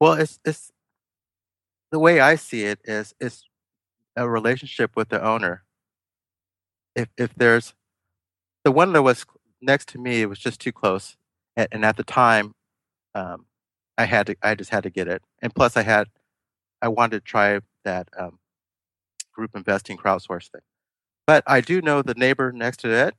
Well, 0.00 0.12
it's 0.12 0.38
it's 0.44 0.70
the 1.90 1.98
way 1.98 2.20
I 2.20 2.34
see 2.36 2.64
it 2.64 2.80
is 2.84 3.14
it's 3.20 3.44
a 4.16 4.28
relationship 4.28 4.92
with 4.96 5.08
the 5.08 5.22
owner. 5.22 5.64
If 6.94 7.08
if 7.16 7.34
there's 7.36 7.74
the 8.64 8.72
one 8.72 8.92
that 8.92 9.02
was 9.02 9.24
next 9.60 9.88
to 9.90 9.98
me, 9.98 10.22
it 10.22 10.26
was 10.28 10.38
just 10.38 10.60
too 10.60 10.72
close, 10.72 11.16
and, 11.56 11.68
and 11.72 11.84
at 11.84 11.96
the 11.96 12.04
time, 12.04 12.54
um, 13.14 13.46
I 13.98 14.04
had 14.06 14.26
to 14.28 14.36
I 14.42 14.54
just 14.54 14.70
had 14.70 14.84
to 14.84 14.90
get 14.90 15.08
it, 15.08 15.22
and 15.42 15.54
plus 15.54 15.76
I 15.76 15.82
had 15.82 16.08
I 16.82 16.88
wanted 16.88 17.20
to 17.20 17.30
try 17.30 17.60
that 17.84 18.08
um, 18.18 18.38
group 19.32 19.52
investing 19.56 19.96
crowdsource 19.96 20.50
thing. 20.50 20.62
But 21.26 21.44
I 21.46 21.60
do 21.60 21.82
know 21.82 22.02
the 22.02 22.14
neighbor 22.14 22.52
next 22.52 22.78
to 22.78 22.90
it. 22.90 23.14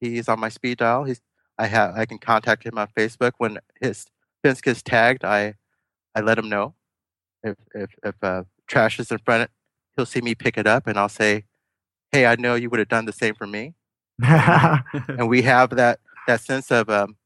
He's 0.00 0.28
on 0.28 0.40
my 0.40 0.48
speed 0.50 0.78
dial. 0.78 1.04
He's 1.04 1.22
I 1.58 1.66
have 1.68 1.96
I 1.96 2.06
can 2.06 2.18
contact 2.18 2.64
him 2.64 2.78
on 2.78 2.88
Facebook 2.96 3.32
when 3.38 3.58
his 3.80 4.06
fence 4.44 4.60
gets 4.62 4.82
tagged. 4.82 5.24
I 5.24 5.54
I 6.14 6.20
let 6.22 6.38
him 6.38 6.48
know 6.48 6.74
if 7.48 7.56
if 7.74 7.90
if 8.04 8.14
uh, 8.22 8.44
trash 8.66 8.98
is 9.00 9.10
in 9.10 9.18
front 9.18 9.50
he'll 9.98 10.06
see 10.06 10.20
me 10.20 10.34
pick 10.34 10.56
it 10.56 10.66
up 10.66 10.86
and 10.86 10.98
I'll 10.98 11.08
say, 11.08 11.44
"Hey, 12.12 12.24
I 12.24 12.36
know 12.36 12.54
you 12.54 12.70
would 12.70 12.78
have 12.78 12.88
done 12.88 13.04
the 13.04 13.12
same 13.12 13.34
for 13.34 13.46
me." 13.46 13.74
And 15.08 15.28
we 15.28 15.42
have 15.42 15.70
that 15.70 16.00
that 16.26 16.40
sense 16.40 16.70
of 16.70 16.88
um, 16.88 17.16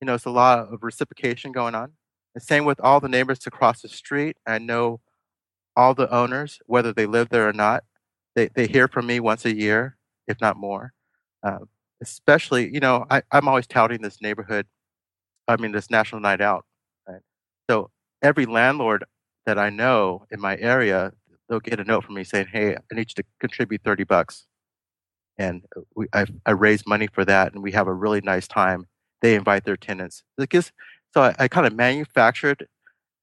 you 0.00 0.06
know, 0.06 0.14
it's 0.14 0.26
a 0.26 0.30
lot 0.30 0.58
of 0.58 0.82
reciprocation 0.82 1.52
going 1.52 1.74
on. 1.74 1.92
And 2.34 2.42
same 2.42 2.64
with 2.64 2.80
all 2.80 3.00
the 3.00 3.08
neighbors 3.08 3.46
across 3.46 3.82
the 3.82 3.88
street. 3.88 4.36
I 4.46 4.58
know 4.58 5.00
all 5.76 5.94
the 5.94 6.12
owners, 6.12 6.60
whether 6.66 6.92
they 6.92 7.06
live 7.06 7.30
there 7.30 7.48
or 7.48 7.52
not, 7.52 7.84
they 8.34 8.48
they 8.48 8.66
hear 8.66 8.88
from 8.88 9.06
me 9.06 9.20
once 9.20 9.44
a 9.44 9.54
year, 9.54 9.96
if 10.28 10.40
not 10.40 10.56
more. 10.56 10.92
Um, 11.42 11.68
especially, 12.02 12.72
you 12.72 12.80
know, 12.80 13.06
I, 13.10 13.22
I'm 13.32 13.48
always 13.48 13.66
touting 13.66 14.02
this 14.02 14.20
neighborhood. 14.20 14.66
I 15.48 15.56
mean, 15.56 15.72
this 15.72 15.90
national 15.90 16.20
night 16.20 16.40
out. 16.40 16.64
Right? 17.08 17.20
So 17.70 17.90
every 18.22 18.46
landlord 18.46 19.04
that 19.46 19.58
I 19.58 19.70
know 19.70 20.26
in 20.30 20.40
my 20.40 20.56
area, 20.58 21.12
they'll 21.48 21.60
get 21.60 21.80
a 21.80 21.84
note 21.84 22.04
from 22.04 22.14
me 22.16 22.24
saying, 22.24 22.48
"Hey, 22.52 22.74
I 22.76 22.94
need 22.94 23.10
you 23.10 23.22
to 23.22 23.24
contribute 23.40 23.82
thirty 23.84 24.04
bucks," 24.04 24.46
and 25.38 25.62
uh, 25.76 25.82
we, 25.96 26.06
I, 26.12 26.26
I 26.46 26.52
raise 26.52 26.86
money 26.86 27.08
for 27.08 27.24
that, 27.24 27.52
and 27.54 27.62
we 27.62 27.72
have 27.72 27.86
a 27.88 27.94
really 27.94 28.20
nice 28.20 28.48
time. 28.48 28.86
They 29.22 29.34
invite 29.34 29.64
their 29.64 29.76
tenants. 29.76 30.24
Because 30.36 30.72
so 31.14 31.22
I, 31.22 31.34
I 31.38 31.48
kind 31.48 31.66
of 31.66 31.74
manufactured 31.74 32.68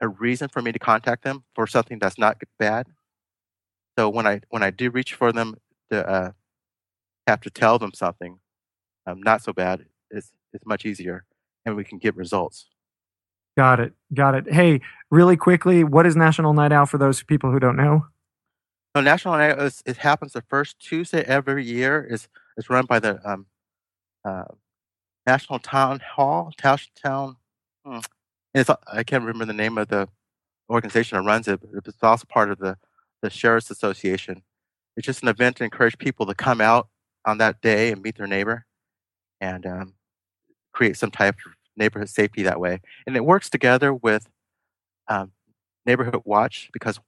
a 0.02 0.08
reason 0.10 0.50
for 0.50 0.62
me 0.62 0.72
to 0.72 0.80
contact 0.80 1.24
them 1.24 1.44
for 1.56 1.68
something 1.68 2.00
that's 2.00 2.18
not 2.20 2.42
bad. 2.60 2.88
So 3.98 4.10
when 4.10 4.26
I 4.28 4.42
when 4.50 4.64
I 4.64 4.72
do 4.72 4.90
reach 4.90 5.14
for 5.14 5.32
them 5.32 5.56
to 5.92 6.08
uh, 6.08 6.32
have 7.28 7.42
to 7.42 7.50
tell 7.50 7.80
them 7.80 7.94
something 7.94 8.40
um, 9.08 9.22
not 9.22 9.44
so 9.44 9.54
bad, 9.54 9.86
it's 10.12 10.32
it's 10.54 10.66
much 10.66 10.86
easier, 10.86 11.26
and 11.66 11.76
we 11.76 11.84
can 11.84 12.00
get 12.00 12.16
results. 12.16 12.68
Got 13.60 13.82
it. 13.82 13.94
Got 14.14 14.36
it. 14.36 14.54
Hey, 14.54 14.80
really 15.12 15.36
quickly, 15.36 15.84
what 15.84 16.06
is 16.06 16.16
National 16.16 16.54
Night 16.54 16.72
Out 16.72 16.88
for 16.88 16.98
those 16.98 17.24
people 17.24 17.52
who 17.52 17.60
don't 17.60 17.76
know? 17.76 18.06
No, 18.96 19.02
National 19.02 19.34
Night 19.34 19.52
Out 19.52 19.60
is, 19.60 19.84
it 19.86 19.98
happens 19.98 20.32
the 20.32 20.44
first 20.44 20.80
Tuesday 20.80 21.24
every 21.24 21.66
year. 21.66 22.02
is 22.10 22.30
is 22.56 22.70
run 22.70 22.86
by 22.86 23.00
the 23.00 23.20
um, 23.30 23.48
uh, 24.24 24.46
National 25.28 25.60
Town 25.60 26.00
Hall, 26.00 26.54
Town 26.58 26.78
Town. 27.04 27.36
Hmm, 27.84 28.00
it's 28.54 28.70
I 28.70 29.04
can't 29.04 29.26
remember 29.26 29.44
the 29.44 29.52
name 29.52 29.78
of 29.78 29.90
the 29.90 30.08
organization 30.70 31.18
that 31.18 31.26
runs 31.26 31.50
it, 31.50 31.60
but 31.60 31.86
it's 31.86 32.02
also 32.02 32.26
part 32.30 32.52
of 32.52 32.60
the 32.60 32.78
the 33.22 33.30
Sheriff's 33.30 33.70
Association. 33.70 34.42
It's 34.96 35.06
just 35.06 35.22
an 35.22 35.28
event 35.28 35.58
to 35.58 35.66
encourage 35.66 35.98
people 35.98 36.26
to 36.28 36.34
come 36.34 36.62
out 36.62 36.88
on 37.26 37.40
that 37.40 37.60
day 37.60 37.92
and 37.92 38.02
meet 38.02 38.16
their 38.16 38.26
neighbor, 38.26 38.66
and 39.42 39.66
um, 39.66 39.96
create 40.72 40.96
some 40.96 41.12
type 41.12 41.36
of 41.46 41.59
neighborhood 41.80 42.10
safety 42.10 42.44
that 42.44 42.60
way. 42.60 42.82
And 43.08 43.16
it 43.16 43.26
works 43.26 43.50
together 43.50 43.94
with 43.94 44.28
um, 45.08 45.32
Neighborhood 45.86 46.22
Watch 46.26 46.70
because 46.72 47.00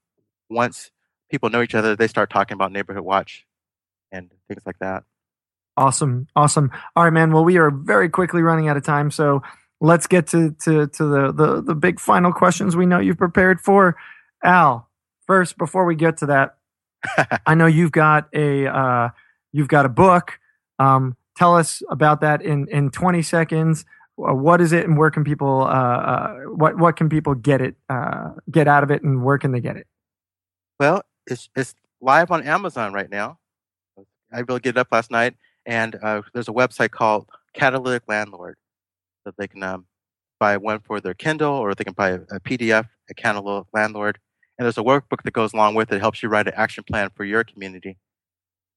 once 0.50 0.92
people 1.30 1.50
know 1.50 1.62
each 1.62 1.76
other, 1.76 1.96
they 1.96 2.08
start 2.08 2.30
talking 2.30 2.56
about 2.56 2.72
Neighborhood 2.72 3.04
Watch 3.04 3.46
and 4.12 4.32
things 4.48 4.64
like 4.66 4.80
that. 4.80 5.04
Awesome, 5.78 6.28
awesome. 6.36 6.72
All 6.96 7.04
right, 7.04 7.14
man. 7.14 7.32
Well, 7.32 7.46
we 7.46 7.58
are 7.58 7.72
very 7.72 8.10
quickly 8.10 8.42
running 8.42 8.68
out 8.68 8.78
of 8.78 8.84
time, 8.84 9.10
so 9.10 9.42
let's 9.80 10.06
get 10.06 10.28
to 10.28 10.52
to 10.64 10.88
to 10.88 11.06
the 11.06 11.32
the, 11.32 11.62
the 11.62 11.76
big 11.76 12.00
final 12.00 12.34
questions 12.34 12.76
we 12.76 12.86
know 12.86 13.00
you've 13.00 13.18
prepared 13.18 13.62
for. 13.62 13.96
Al, 14.44 14.90
first, 15.28 15.58
before 15.58 15.86
we 15.86 15.96
get 15.96 16.18
to 16.18 16.26
that, 16.28 16.58
I 17.46 17.56
know 17.56 17.68
you've 17.68 17.94
got 17.94 18.28
a 18.34 18.68
uh, 18.68 19.10
you've 19.54 19.70
got 19.70 19.86
a 19.86 19.90
book. 19.90 20.40
Um, 20.78 21.16
tell 21.38 21.56
us 21.56 21.82
about 21.90 22.22
that 22.22 22.42
in 22.42 22.68
in 22.68 22.92
20 22.92 23.22
seconds. 23.22 23.86
Uh, 24.28 24.34
What 24.34 24.62
is 24.62 24.72
it, 24.72 24.86
and 24.86 24.98
where 24.98 25.12
can 25.12 25.24
people 25.24 25.62
uh, 25.62 25.66
uh, 25.66 26.36
what 26.56 26.78
what 26.78 26.96
can 26.96 27.10
people 27.10 27.36
get 27.36 27.62
it 27.62 27.76
uh, 27.90 28.32
get 28.50 28.68
out 28.68 28.84
of 28.84 28.92
it, 28.92 29.04
and 29.04 29.24
where 29.24 29.38
can 29.38 29.52
they 29.52 29.62
get 29.62 29.78
it? 29.78 29.88
Well, 30.80 31.04
it's 31.28 31.50
it's 31.56 31.76
live 32.02 32.32
on 32.32 32.44
Amazon 32.44 32.94
right 32.94 33.10
now. 33.10 33.40
I 34.34 34.40
really 34.40 34.62
get 34.62 34.72
it 34.72 34.78
up 34.78 34.88
last 34.92 35.12
night, 35.12 35.36
and 35.66 35.96
uh, 36.02 36.22
there's 36.34 36.48
a 36.48 36.54
website 36.54 36.92
called 36.92 37.28
Catalytic 37.54 38.04
Landlord 38.08 38.58
that 39.26 39.36
they 39.38 39.48
can 39.48 39.62
um, 39.62 39.86
buy 40.40 40.58
one 40.58 40.80
for 40.80 41.00
their 41.00 41.14
Kindle, 41.14 41.54
or 41.54 41.76
they 41.76 41.84
can 41.84 41.94
buy 41.94 42.10
a, 42.10 42.22
a 42.32 42.40
PDF 42.40 42.88
a 43.12 43.14
Catalytic 43.14 43.68
Landlord. 43.74 44.18
And 44.58 44.66
there's 44.66 44.78
a 44.78 44.84
workbook 44.84 45.24
that 45.24 45.34
goes 45.34 45.54
along 45.54 45.76
with 45.76 45.92
it, 45.92 45.96
it, 45.96 46.02
helps 46.02 46.24
you 46.24 46.30
write 46.30 46.48
an 46.48 46.54
action 46.56 46.84
plan 46.84 47.10
for 47.16 47.24
your 47.24 47.44
community. 47.44 47.98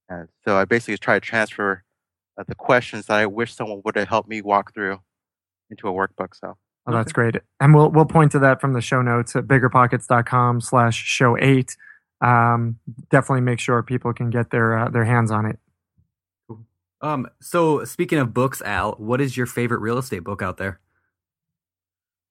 And 0.08 0.28
so 0.44 0.56
I 0.56 0.64
basically 0.64 0.98
try 0.98 1.14
to 1.14 1.20
transfer 1.20 1.84
uh, 2.36 2.44
the 2.46 2.54
questions 2.54 3.06
that 3.06 3.16
I 3.16 3.26
wish 3.26 3.54
someone 3.54 3.80
would 3.84 3.96
have 3.96 4.08
helped 4.08 4.28
me 4.28 4.42
walk 4.42 4.74
through 4.74 5.00
into 5.74 5.88
a 5.88 5.92
workbook. 5.92 6.34
So 6.34 6.56
Oh, 6.86 6.92
that's 6.92 7.12
great. 7.12 7.36
And 7.60 7.74
we'll 7.74 7.90
we'll 7.90 8.04
point 8.04 8.32
to 8.32 8.38
that 8.40 8.60
from 8.60 8.74
the 8.74 8.80
show 8.82 9.00
notes 9.02 9.34
at 9.34 9.44
biggerpockets.com 9.44 10.60
slash 10.60 10.96
show 11.02 11.36
eight. 11.38 11.76
Um, 12.20 12.78
definitely 13.10 13.40
make 13.40 13.58
sure 13.58 13.82
people 13.82 14.12
can 14.12 14.28
get 14.30 14.50
their 14.50 14.76
uh, 14.78 14.88
their 14.90 15.04
hands 15.04 15.30
on 15.30 15.46
it. 15.46 15.58
Um, 17.00 17.26
so 17.40 17.84
speaking 17.84 18.18
of 18.18 18.32
books, 18.34 18.62
Al, 18.62 18.92
what 18.92 19.20
is 19.20 19.36
your 19.36 19.46
favorite 19.46 19.80
real 19.80 19.98
estate 19.98 20.24
book 20.24 20.42
out 20.42 20.56
there? 20.58 20.80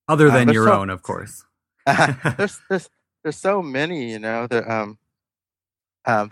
Other 0.08 0.28
Uh, 0.30 0.34
than 0.34 0.48
there's 0.48 0.56
your 0.56 0.68
so- 0.68 0.74
own, 0.82 0.90
of 0.90 1.02
course. 1.02 1.46
there's 2.38 2.60
there's 2.70 2.90
there's 3.24 3.38
so 3.38 3.62
many, 3.62 4.12
you 4.12 4.20
know. 4.20 4.48
That 4.48 4.70
um, 4.70 4.98
um, 6.06 6.32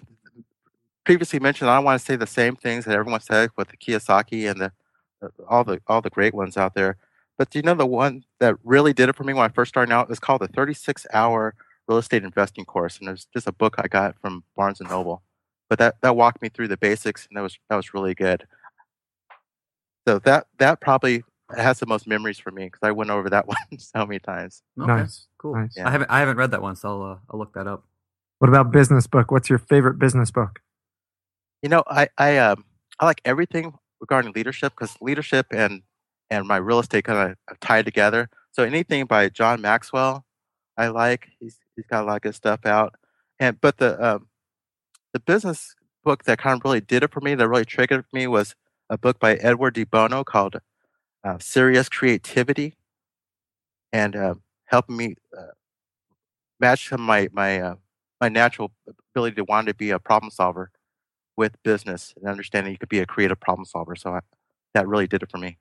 previously 1.06 1.40
mentioned. 1.40 1.70
I 1.70 1.76
don't 1.76 1.86
want 1.86 2.00
to 2.00 2.06
say 2.06 2.16
the 2.16 2.28
same 2.28 2.56
things 2.56 2.86
that 2.86 2.96
everyone 2.96 3.22
said 3.22 3.50
with 3.58 3.70
the 3.70 3.78
Kiyosaki 3.78 4.50
and 4.50 4.62
the 4.62 4.66
uh, 4.66 4.70
all 5.48 5.64
the 5.64 5.82
all 5.88 6.02
the 6.02 6.10
great 6.10 6.34
ones 6.34 6.58
out 6.58 6.74
there. 6.76 6.98
But 7.38 7.50
do 7.50 7.60
you 7.60 7.64
know 7.64 7.74
the 7.74 7.86
one 7.86 8.24
that 8.40 8.56
really 8.64 8.94
did 8.94 9.10
it 9.10 9.16
for 9.16 9.24
me 9.24 9.34
when 9.34 9.44
I 9.44 9.50
first 9.50 9.70
started 9.70 9.92
out? 9.92 10.10
It's 10.10 10.20
called 10.20 10.42
the 10.42 10.48
36 10.48 11.08
Hour 11.14 11.56
Real 11.88 11.98
Estate 11.98 12.24
Investing 12.24 12.66
Course, 12.66 12.98
and 13.00 13.08
there's 13.08 13.26
just 13.34 13.48
a 13.48 13.52
book 13.52 13.76
I 13.78 13.88
got 13.88 14.16
from 14.22 14.44
Barnes 14.56 14.80
and 14.80 14.90
Noble. 14.90 15.24
But 15.70 15.80
that 15.80 15.96
that 16.02 16.16
walked 16.16 16.42
me 16.42 16.50
through 16.50 16.68
the 16.68 16.78
basics, 16.78 17.28
and 17.28 17.38
that 17.38 17.42
was 17.42 17.58
that 17.70 17.76
was 17.76 17.94
really 17.94 18.14
good. 18.14 18.46
So 20.08 20.20
that 20.20 20.48
that 20.60 20.82
probably 20.82 21.24
has 21.56 21.80
the 21.80 21.86
most 21.86 22.08
memories 22.08 22.40
for 22.40 22.52
me 22.52 22.66
because 22.66 22.80
I 22.84 22.92
went 22.92 23.10
over 23.10 23.30
that 23.30 23.48
one 23.48 23.58
so 23.78 24.06
many 24.06 24.20
times. 24.20 24.64
Okay, 24.80 24.88
Nice, 24.88 25.28
cool. 25.38 25.56
nice. 25.56 25.74
Yeah. 25.78 25.88
I 25.88 25.92
haven't 25.92 26.10
I 26.12 26.20
haven't 26.20 26.38
read 26.38 26.52
that 26.52 26.62
one, 26.62 26.76
so 26.76 26.90
I'll 26.90 27.12
uh, 27.12 27.18
I'll 27.30 27.40
look 27.40 27.54
that 27.54 27.68
up. 27.68 27.84
What 28.40 28.50
about 28.50 28.72
business 28.72 29.08
book? 29.08 29.32
What's 29.32 29.50
your 29.50 29.60
favorite 29.60 30.00
business 30.00 30.32
book? 30.32 30.60
You 31.62 31.70
know, 31.70 31.84
I 31.88 32.10
I 32.18 32.38
um 32.38 32.66
I 33.00 33.06
like 33.06 33.22
everything 33.26 33.74
regarding 34.02 34.34
leadership 34.34 34.74
because 34.76 34.98
leadership 35.02 35.48
and 35.52 35.84
and 36.32 36.48
my 36.48 36.58
real 36.58 36.80
estate 36.80 37.06
kind 37.06 37.38
of 37.50 37.60
tied 37.62 37.86
together. 37.86 38.30
So 38.52 38.64
anything 38.64 39.06
by 39.06 39.30
John 39.30 39.62
Maxwell, 39.62 40.26
I 40.78 40.90
like. 40.90 41.30
He's 41.40 41.60
he's 41.76 41.88
got 41.88 42.04
a 42.04 42.08
lot 42.08 42.18
of 42.18 42.24
good 42.24 42.36
stuff 42.36 42.66
out. 42.66 42.96
And 43.40 43.62
but 43.62 43.78
the 43.78 44.04
um 44.06 44.28
the 45.14 45.20
business 45.20 45.76
book 46.04 46.26
that 46.26 46.40
kind 46.40 46.58
of 46.60 46.66
really 46.66 46.82
did 46.82 47.04
it 47.04 47.12
for 47.12 47.22
me, 47.22 47.36
that 47.36 47.48
really 47.48 47.66
triggered 47.66 48.06
me, 48.14 48.28
was 48.28 48.56
a 48.90 48.98
book 48.98 49.20
by 49.20 49.36
Edward 49.36 49.76
De 49.76 49.84
Bono 49.86 50.24
called 50.24 50.58
uh, 51.24 51.38
"Serious 51.40 51.90
Creativity," 51.90 52.76
and 53.94 54.16
uh, 54.16 54.36
helping 54.66 54.98
me 54.98 55.16
uh, 55.38 55.52
match 56.60 56.92
my 56.92 57.28
my 57.32 57.60
uh, 57.60 57.76
my 58.20 58.30
natural 58.30 58.72
ability 59.16 59.36
to 59.36 59.44
want 59.44 59.68
to 59.68 59.74
be 59.74 59.90
a 59.92 60.00
problem 60.00 60.32
solver 60.32 60.72
with 61.38 61.62
business 61.64 62.14
and 62.18 62.30
understanding 62.30 62.72
you 62.72 62.78
could 62.78 62.90
be 62.90 63.00
a 63.00 63.06
creative 63.06 63.40
problem 63.40 63.66
solver. 63.66 63.96
So 63.96 64.12
I, 64.16 64.20
that 64.74 64.88
really 64.88 65.08
did 65.08 65.24
it 65.24 65.32
for 65.32 65.38
me. 65.38 65.58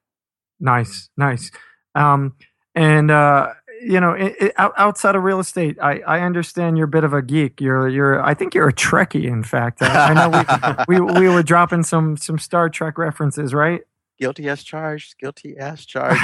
Nice, 0.58 1.08
nice. 1.16 1.50
Um, 1.94 2.34
and 2.74 3.10
uh, 3.10 3.54
you 3.82 3.98
know, 3.98 4.14
i 4.14 4.34
i 4.40 4.52
out- 4.58 4.74
outside 4.76 5.16
of 5.16 5.22
real 5.22 5.40
estate, 5.40 5.78
I, 5.82 6.00
I 6.00 6.20
understand 6.20 6.76
you're 6.76 6.84
a 6.84 6.88
bit 6.88 7.04
of 7.04 7.12
a 7.12 7.22
geek. 7.22 7.60
You're 7.60 7.88
you're 7.88 8.22
I 8.22 8.34
think 8.34 8.54
you're 8.54 8.68
a 8.68 8.72
Trekkie. 8.72 9.24
In 9.24 9.42
fact, 9.42 9.82
I, 9.82 10.10
I 10.10 10.14
know 10.14 10.84
we, 10.88 11.00
we 11.00 11.20
we 11.20 11.28
were 11.28 11.42
dropping 11.42 11.82
some 11.82 12.16
some 12.16 12.38
Star 12.38 12.68
Trek 12.68 12.98
references, 12.98 13.54
right? 13.54 13.82
guilty 14.20 14.48
as 14.48 14.62
charged. 14.62 15.18
Guilty 15.18 15.56
as 15.56 15.84
charged. 15.86 16.20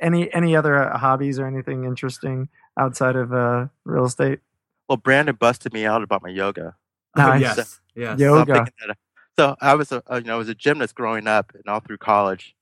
any 0.00 0.32
any 0.32 0.56
other 0.56 0.82
uh, 0.82 0.98
hobbies 0.98 1.38
or 1.38 1.46
anything 1.46 1.84
interesting 1.84 2.48
outside 2.78 3.16
of 3.16 3.32
uh, 3.32 3.66
real 3.84 4.06
estate? 4.06 4.40
well, 4.88 4.96
Brandon 4.96 5.36
busted 5.36 5.72
me 5.72 5.86
out 5.86 6.02
about 6.02 6.22
my 6.22 6.28
yoga. 6.28 6.74
Nice. 7.16 7.40
yes, 7.40 7.80
yes. 7.94 8.18
So, 8.18 8.34
I'm 8.34 8.48
Yoga. 8.48 8.66
uh, 8.88 8.94
so 9.38 9.56
I 9.60 9.74
was 9.74 9.92
a, 9.92 10.02
a 10.06 10.18
you 10.20 10.26
know 10.26 10.34
I 10.34 10.38
was 10.38 10.48
a 10.48 10.54
gymnast 10.54 10.94
growing 10.94 11.26
up 11.26 11.52
and 11.54 11.62
all 11.66 11.80
through 11.80 11.98
college, 11.98 12.54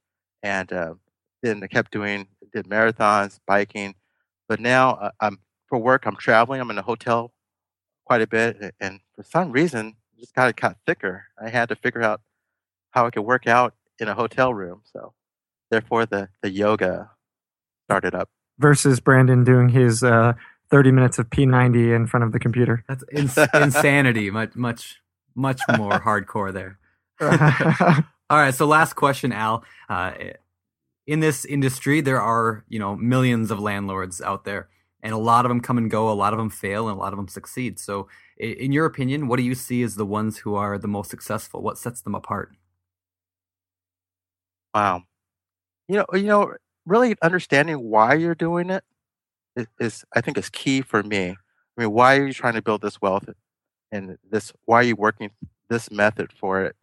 and 0.43 0.73
uh, 0.73 0.95
then 1.43 1.63
I 1.63 1.67
kept 1.67 1.93
doing 1.93 2.27
did 2.53 2.67
marathons, 2.67 3.39
biking, 3.47 3.95
but 4.49 4.61
now 4.61 4.93
uh, 4.93 5.11
I'm 5.21 5.39
for 5.69 5.79
work. 5.79 6.07
I'm 6.07 6.17
traveling. 6.17 6.61
I'm 6.61 6.71
in 6.71 6.79
a 6.79 6.83
hotel 6.83 7.33
quite 8.05 8.23
a 8.23 8.27
bit, 8.27 8.75
and 8.81 9.01
for 9.15 9.23
some 9.23 9.53
reason, 9.53 9.95
just 10.19 10.35
kind 10.35 10.49
of 10.49 10.57
got 10.57 10.77
thicker. 10.87 11.27
I 11.43 11.49
had 11.49 11.69
to 11.69 11.77
figure 11.77 12.03
out 12.03 12.21
how 12.91 13.07
I 13.07 13.11
could 13.11 13.23
work 13.23 13.47
out 13.47 13.75
in 13.99 14.09
a 14.09 14.15
hotel 14.15 14.53
room. 14.53 14.83
So 14.85 15.15
therefore, 15.71 16.07
the 16.07 16.29
the 16.43 16.51
yoga 16.51 17.11
started 17.87 18.15
up. 18.15 18.29
Versus 18.59 19.01
Brandon 19.01 19.43
doing 19.43 19.71
his 19.71 20.03
uh, 20.03 20.35
30 20.71 20.93
minutes 20.93 21.19
of 21.19 21.29
P90 21.31 21.95
in 21.95 22.07
front 22.07 22.25
of 22.25 22.33
the 22.33 22.39
computer. 22.39 22.85
That's 22.89 23.05
ins- 23.13 23.37
insanity. 23.55 24.31
Much 24.31 24.55
much 24.55 25.01
much 25.35 25.61
more 25.77 25.91
hardcore 26.01 26.53
there. 26.53 26.79
All 28.31 28.39
right. 28.39 28.55
So 28.55 28.67
last 28.67 28.95
question, 28.95 29.33
Al. 29.33 29.65
Uh, 29.89 30.13
in 31.07 31.21
this 31.21 31.45
industry, 31.45 32.01
there 32.01 32.21
are 32.21 32.65
you 32.69 32.79
know 32.79 32.97
millions 32.97 33.51
of 33.51 33.61
landlords 33.61 34.21
out 34.21 34.45
there, 34.45 34.69
and 35.03 35.13
a 35.13 35.19
lot 35.19 35.45
of 35.45 35.49
them 35.51 35.61
come 35.61 35.79
and 35.79 35.91
go. 35.91 36.11
A 36.11 36.15
lot 36.15 36.33
of 36.33 36.39
them 36.39 36.51
fail, 36.51 36.89
and 36.89 36.97
a 36.97 37.01
lot 37.01 37.13
of 37.13 37.17
them 37.17 37.29
succeed. 37.29 37.79
So, 37.79 38.09
in 38.39 38.73
your 38.73 38.87
opinion, 38.87 39.29
what 39.29 39.37
do 39.37 39.43
you 39.43 39.55
see 39.55 39.83
as 39.83 39.97
the 39.97 40.07
ones 40.07 40.39
who 40.39 40.55
are 40.55 40.79
the 40.79 40.89
most 40.89 41.11
successful? 41.11 41.63
What 41.63 41.79
sets 41.79 42.01
them 42.03 42.15
apart? 42.15 42.53
Wow. 44.75 45.03
You 45.89 45.97
know, 45.97 46.07
you 46.15 46.27
know, 46.27 46.55
really 46.87 47.17
understanding 47.23 47.91
why 47.91 48.15
you're 48.15 48.37
doing 48.37 48.71
it 48.71 48.85
is, 49.81 50.05
I 50.15 50.21
think 50.21 50.39
is 50.39 50.51
key 50.51 50.83
for 50.83 51.03
me. 51.03 51.31
I 51.31 51.81
mean, 51.83 51.93
why 51.93 52.17
are 52.17 52.27
you 52.27 52.33
trying 52.33 52.55
to 52.55 52.63
build 52.63 52.83
this 52.83 53.01
wealth 53.01 53.29
and 53.93 54.19
this 54.31 54.53
why 54.67 54.79
are 54.79 54.85
you 54.85 54.97
working 54.97 55.31
this 55.71 55.91
method 55.91 56.33
for 56.33 56.65
it? 56.65 56.77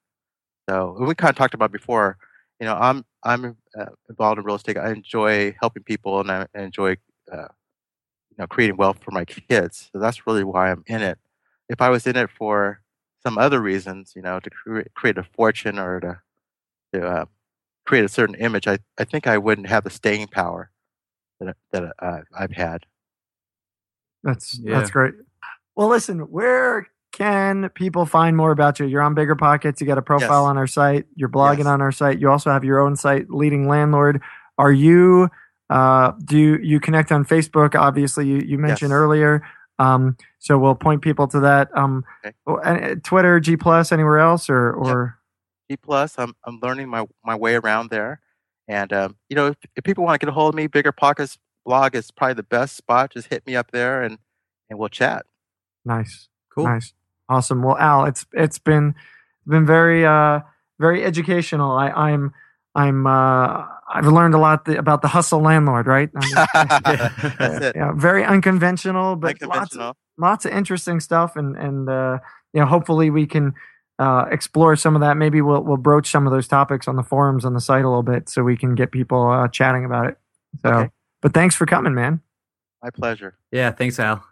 So 0.69 0.97
we 0.99 1.15
kind 1.15 1.31
of 1.31 1.37
talked 1.37 1.53
about 1.53 1.71
before, 1.71 2.17
you 2.59 2.65
know, 2.65 2.75
I'm 2.75 3.05
I'm 3.23 3.57
uh, 3.79 3.85
involved 4.09 4.39
in 4.39 4.45
real 4.45 4.55
estate. 4.55 4.77
I 4.77 4.91
enjoy 4.91 5.55
helping 5.61 5.83
people 5.83 6.19
and 6.21 6.31
I 6.31 6.47
enjoy 6.55 6.97
uh, 7.31 7.47
you 8.31 8.37
know 8.39 8.47
creating 8.47 8.77
wealth 8.77 8.99
for 9.03 9.11
my 9.11 9.25
kids. 9.25 9.89
So 9.93 9.99
that's 9.99 10.27
really 10.27 10.43
why 10.43 10.71
I'm 10.71 10.83
in 10.87 11.01
it. 11.01 11.17
If 11.69 11.81
I 11.81 11.89
was 11.89 12.07
in 12.07 12.15
it 12.15 12.29
for 12.29 12.81
some 13.23 13.37
other 13.37 13.61
reasons, 13.61 14.13
you 14.15 14.21
know, 14.21 14.39
to 14.39 14.49
create 14.49 14.93
create 14.95 15.17
a 15.17 15.23
fortune 15.23 15.79
or 15.79 15.99
to 16.01 16.21
to 16.93 17.07
uh, 17.07 17.25
create 17.85 18.05
a 18.05 18.09
certain 18.09 18.35
image, 18.35 18.67
I, 18.67 18.79
I 18.99 19.05
think 19.05 19.27
I 19.27 19.37
wouldn't 19.37 19.67
have 19.67 19.83
the 19.85 19.91
staying 19.91 20.27
power 20.29 20.71
that 21.39 21.55
that 21.71 21.93
uh, 21.99 22.19
I've 22.37 22.51
had. 22.51 22.85
That's 24.23 24.57
Yeah. 24.59 24.79
that's 24.79 24.91
great. 24.91 25.13
Well, 25.75 25.87
listen, 25.87 26.19
where 26.31 26.87
can 27.11 27.69
people 27.69 28.05
find 28.05 28.35
more 28.35 28.51
about 28.51 28.79
you? 28.79 28.85
You're 28.85 29.01
on 29.01 29.13
Bigger 29.13 29.35
Pockets. 29.35 29.79
You 29.81 29.87
got 29.87 29.97
a 29.97 30.01
profile 30.01 30.43
Yes. 30.43 30.49
on 30.49 30.57
our 30.57 30.67
site. 30.67 31.05
You're 31.15 31.29
blogging 31.29 31.59
Yes. 31.59 31.67
on 31.67 31.81
our 31.81 31.91
site. 31.91 32.19
You 32.19 32.29
also 32.29 32.51
have 32.51 32.63
your 32.63 32.79
own 32.79 32.95
site, 32.95 33.29
Leading 33.29 33.67
Landlord. 33.67 34.21
Are 34.57 34.71
you? 34.71 35.29
Uh, 35.69 36.13
do 36.23 36.37
you, 36.37 36.57
you 36.57 36.79
connect 36.79 37.11
on 37.11 37.25
Facebook? 37.25 37.75
Obviously, 37.75 38.25
you, 38.27 38.37
you 38.39 38.57
mentioned 38.57 38.91
Yes. 38.91 38.95
earlier. 38.97 39.43
Um, 39.79 40.15
so 40.39 40.57
we'll 40.57 40.75
point 40.75 41.01
people 41.01 41.27
to 41.27 41.39
that. 41.41 41.69
Um, 41.77 42.03
Okay. 42.25 42.35
oh, 42.47 42.55
uh, 42.55 42.95
Twitter, 43.03 43.39
G 43.39 43.57
plus, 43.57 43.91
anywhere 43.91 44.17
else, 44.19 44.49
or 44.49 44.71
or 44.73 45.19
G 45.69 45.77
plus, 45.77 46.17
I'm 46.17 46.33
I'm 46.45 46.59
learning 46.63 46.89
my 46.89 47.05
my 47.23 47.35
way 47.35 47.55
around 47.55 47.89
there, 47.91 48.21
and 48.67 48.91
um, 48.93 49.15
you 49.29 49.35
know, 49.35 49.47
if, 49.47 49.57
if 49.75 49.83
people 49.83 50.03
want 50.03 50.19
to 50.19 50.25
get 50.25 50.29
a 50.29 50.33
hold 50.33 50.53
of 50.53 50.55
me, 50.55 50.67
Bigger 50.67 50.91
Pockets 50.91 51.37
blog 51.65 51.95
is 51.95 52.11
probably 52.11 52.35
the 52.35 52.43
best 52.43 52.75
spot. 52.75 53.11
Just 53.11 53.27
hit 53.27 53.45
me 53.45 53.55
up 53.55 53.71
there 53.71 54.01
and 54.01 54.17
and 54.69 54.77
we'll 54.79 54.89
chat. 54.89 55.25
Nice. 55.85 56.27
Cool. 56.53 56.65
Nice. 56.65 56.93
Awesome. 57.29 57.63
Well, 57.63 57.77
Al, 57.77 58.05
it's 58.05 58.25
it's 58.33 58.59
been 58.59 58.95
been 59.45 59.65
very 59.65 60.05
uh 60.05 60.41
very 60.79 61.03
educational. 61.03 61.71
I, 61.71 61.89
I'm 61.89 62.33
I'm 62.75 63.07
uh 63.07 63.65
I've 63.89 64.05
learned 64.05 64.33
a 64.33 64.37
lot 64.37 64.65
the, 64.65 64.77
about 64.77 65.01
the 65.01 65.07
hustle 65.07 65.41
landlord, 65.41 65.87
right? 65.87 66.09
I 66.15 66.25
mean, 66.25 66.35
That's 67.39 67.65
it. 67.65 67.75
yeah, 67.75 67.93
very 67.95 68.23
unconventional, 68.23 69.15
but 69.15 69.41
lots 69.41 69.75
of, 69.75 69.95
lots 70.17 70.45
of 70.45 70.51
interesting 70.51 70.99
stuff, 70.99 71.35
and 71.35 71.55
and 71.55 71.89
uh, 71.89 72.19
you 72.53 72.59
know, 72.59 72.65
hopefully 72.65 73.09
we 73.09 73.25
can 73.25 73.53
uh, 73.99 74.25
explore 74.31 74.75
some 74.75 74.95
of 74.95 75.01
that. 75.01 75.17
Maybe 75.17 75.41
we'll 75.41 75.61
we'll 75.63 75.77
broach 75.77 76.09
some 76.09 76.27
of 76.27 76.31
those 76.33 76.47
topics 76.47 76.87
on 76.87 76.95
the 76.95 77.03
forums 77.03 77.45
on 77.45 77.53
the 77.53 77.61
site 77.61 77.83
a 77.83 77.87
little 77.89 78.03
bit, 78.03 78.29
so 78.29 78.43
we 78.43 78.55
can 78.57 78.75
get 78.75 78.91
people 78.91 79.29
uh, 79.29 79.47
chatting 79.47 79.85
about 79.85 80.07
it. 80.07 80.17
So, 80.63 80.69
Okay. 80.69 80.89
but 81.21 81.33
thanks 81.33 81.55
for 81.55 81.65
coming, 81.65 81.93
man. 81.93 82.21
My 82.83 82.89
pleasure. 82.91 83.35
Yeah, 83.51 83.71
thanks, 83.71 83.99
Al. 83.99 84.23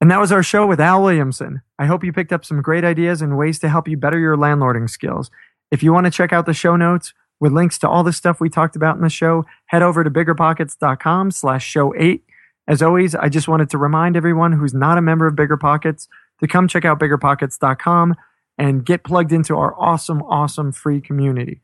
And 0.00 0.10
that 0.10 0.20
was 0.20 0.32
our 0.32 0.42
show 0.42 0.66
with 0.66 0.80
Al 0.80 1.02
Williamson. 1.02 1.62
I 1.78 1.86
hope 1.86 2.04
you 2.04 2.12
picked 2.12 2.32
up 2.32 2.44
some 2.44 2.60
great 2.60 2.84
ideas 2.84 3.22
and 3.22 3.38
ways 3.38 3.58
to 3.60 3.68
help 3.68 3.86
you 3.88 3.96
better 3.96 4.18
your 4.18 4.36
landlording 4.36 4.90
skills. 4.90 5.30
If 5.70 5.82
you 5.82 5.92
want 5.92 6.04
to 6.06 6.10
check 6.10 6.32
out 6.32 6.44
the 6.46 6.52
show 6.52 6.76
notes 6.76 7.14
with 7.40 7.52
links 7.52 7.78
to 7.78 7.88
all 7.88 8.02
the 8.04 8.12
stuff 8.12 8.40
we 8.40 8.50
talked 8.50 8.76
about 8.76 8.96
in 8.96 9.02
the 9.02 9.08
show, 9.08 9.44
head 9.66 9.82
over 9.82 10.04
to 10.04 10.10
biggerpockets.com 10.10 11.30
slash 11.30 11.64
show 11.66 11.94
eight. 11.96 12.24
As 12.66 12.82
always, 12.82 13.14
I 13.14 13.28
just 13.28 13.48
wanted 13.48 13.70
to 13.70 13.78
remind 13.78 14.16
everyone 14.16 14.52
who's 14.52 14.74
not 14.74 14.98
a 14.98 15.02
member 15.02 15.26
of 15.26 15.36
Bigger 15.36 15.56
Pockets 15.56 16.08
to 16.40 16.46
come 16.48 16.66
check 16.68 16.84
out 16.84 16.98
biggerpockets.com 17.00 18.14
and 18.58 18.84
get 18.84 19.04
plugged 19.04 19.32
into 19.32 19.56
our 19.56 19.74
awesome, 19.78 20.22
awesome 20.22 20.72
free 20.72 21.00
community. 21.00 21.60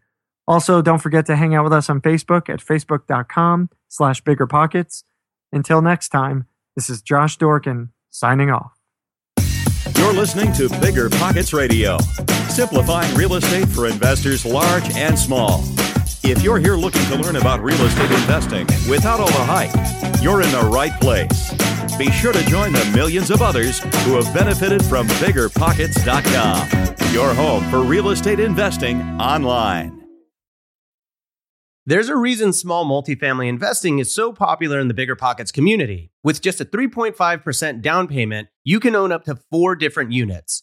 Also, 0.46 0.82
don't 0.82 0.98
forget 0.98 1.26
to 1.26 1.36
hang 1.36 1.54
out 1.54 1.64
with 1.64 1.72
us 1.72 1.88
on 1.88 2.00
Facebook 2.00 2.48
at 2.48 2.60
facebook.com 2.60 3.70
slash 3.88 4.22
biggerpockets. 4.22 5.04
Until 5.52 5.82
next 5.82 6.08
time, 6.08 6.46
this 6.74 6.90
is 6.90 7.02
Josh 7.02 7.38
Dorkin 7.38 7.90
signing 8.10 8.50
off. 8.50 8.72
You're 9.96 10.12
listening 10.12 10.52
to 10.54 10.68
Bigger 10.80 11.10
Pockets 11.10 11.52
Radio, 11.52 11.98
simplifying 12.48 13.14
real 13.14 13.34
estate 13.34 13.68
for 13.68 13.86
investors 13.86 14.44
large 14.44 14.90
and 14.96 15.18
small. 15.18 15.62
If 16.22 16.42
you're 16.42 16.58
here 16.58 16.76
looking 16.76 17.04
to 17.06 17.16
learn 17.16 17.36
about 17.36 17.60
real 17.60 17.80
estate 17.82 18.10
investing 18.10 18.66
without 18.88 19.20
all 19.20 19.26
the 19.26 19.44
hype, 19.44 20.22
you're 20.22 20.42
in 20.42 20.50
the 20.50 20.62
right 20.62 20.98
place. 21.00 21.69
Be 22.00 22.10
sure 22.12 22.32
to 22.32 22.44
join 22.46 22.72
the 22.72 22.90
millions 22.94 23.30
of 23.30 23.42
others 23.42 23.80
who 23.80 24.18
have 24.18 24.32
benefited 24.32 24.82
from 24.82 25.06
biggerpockets.com, 25.06 27.12
your 27.12 27.34
home 27.34 27.70
for 27.70 27.82
real 27.82 28.08
estate 28.08 28.40
investing 28.40 29.02
online. 29.20 30.02
There's 31.84 32.08
a 32.08 32.16
reason 32.16 32.54
small 32.54 32.86
multifamily 32.86 33.48
investing 33.48 33.98
is 33.98 34.14
so 34.14 34.32
popular 34.32 34.80
in 34.80 34.88
the 34.88 34.94
Bigger 34.94 35.14
Pockets 35.14 35.52
community. 35.52 36.10
With 36.24 36.40
just 36.40 36.62
a 36.62 36.64
3.5% 36.64 37.82
down 37.82 38.08
payment, 38.08 38.48
you 38.64 38.80
can 38.80 38.96
own 38.96 39.12
up 39.12 39.24
to 39.24 39.38
four 39.50 39.76
different 39.76 40.10
units. 40.10 40.62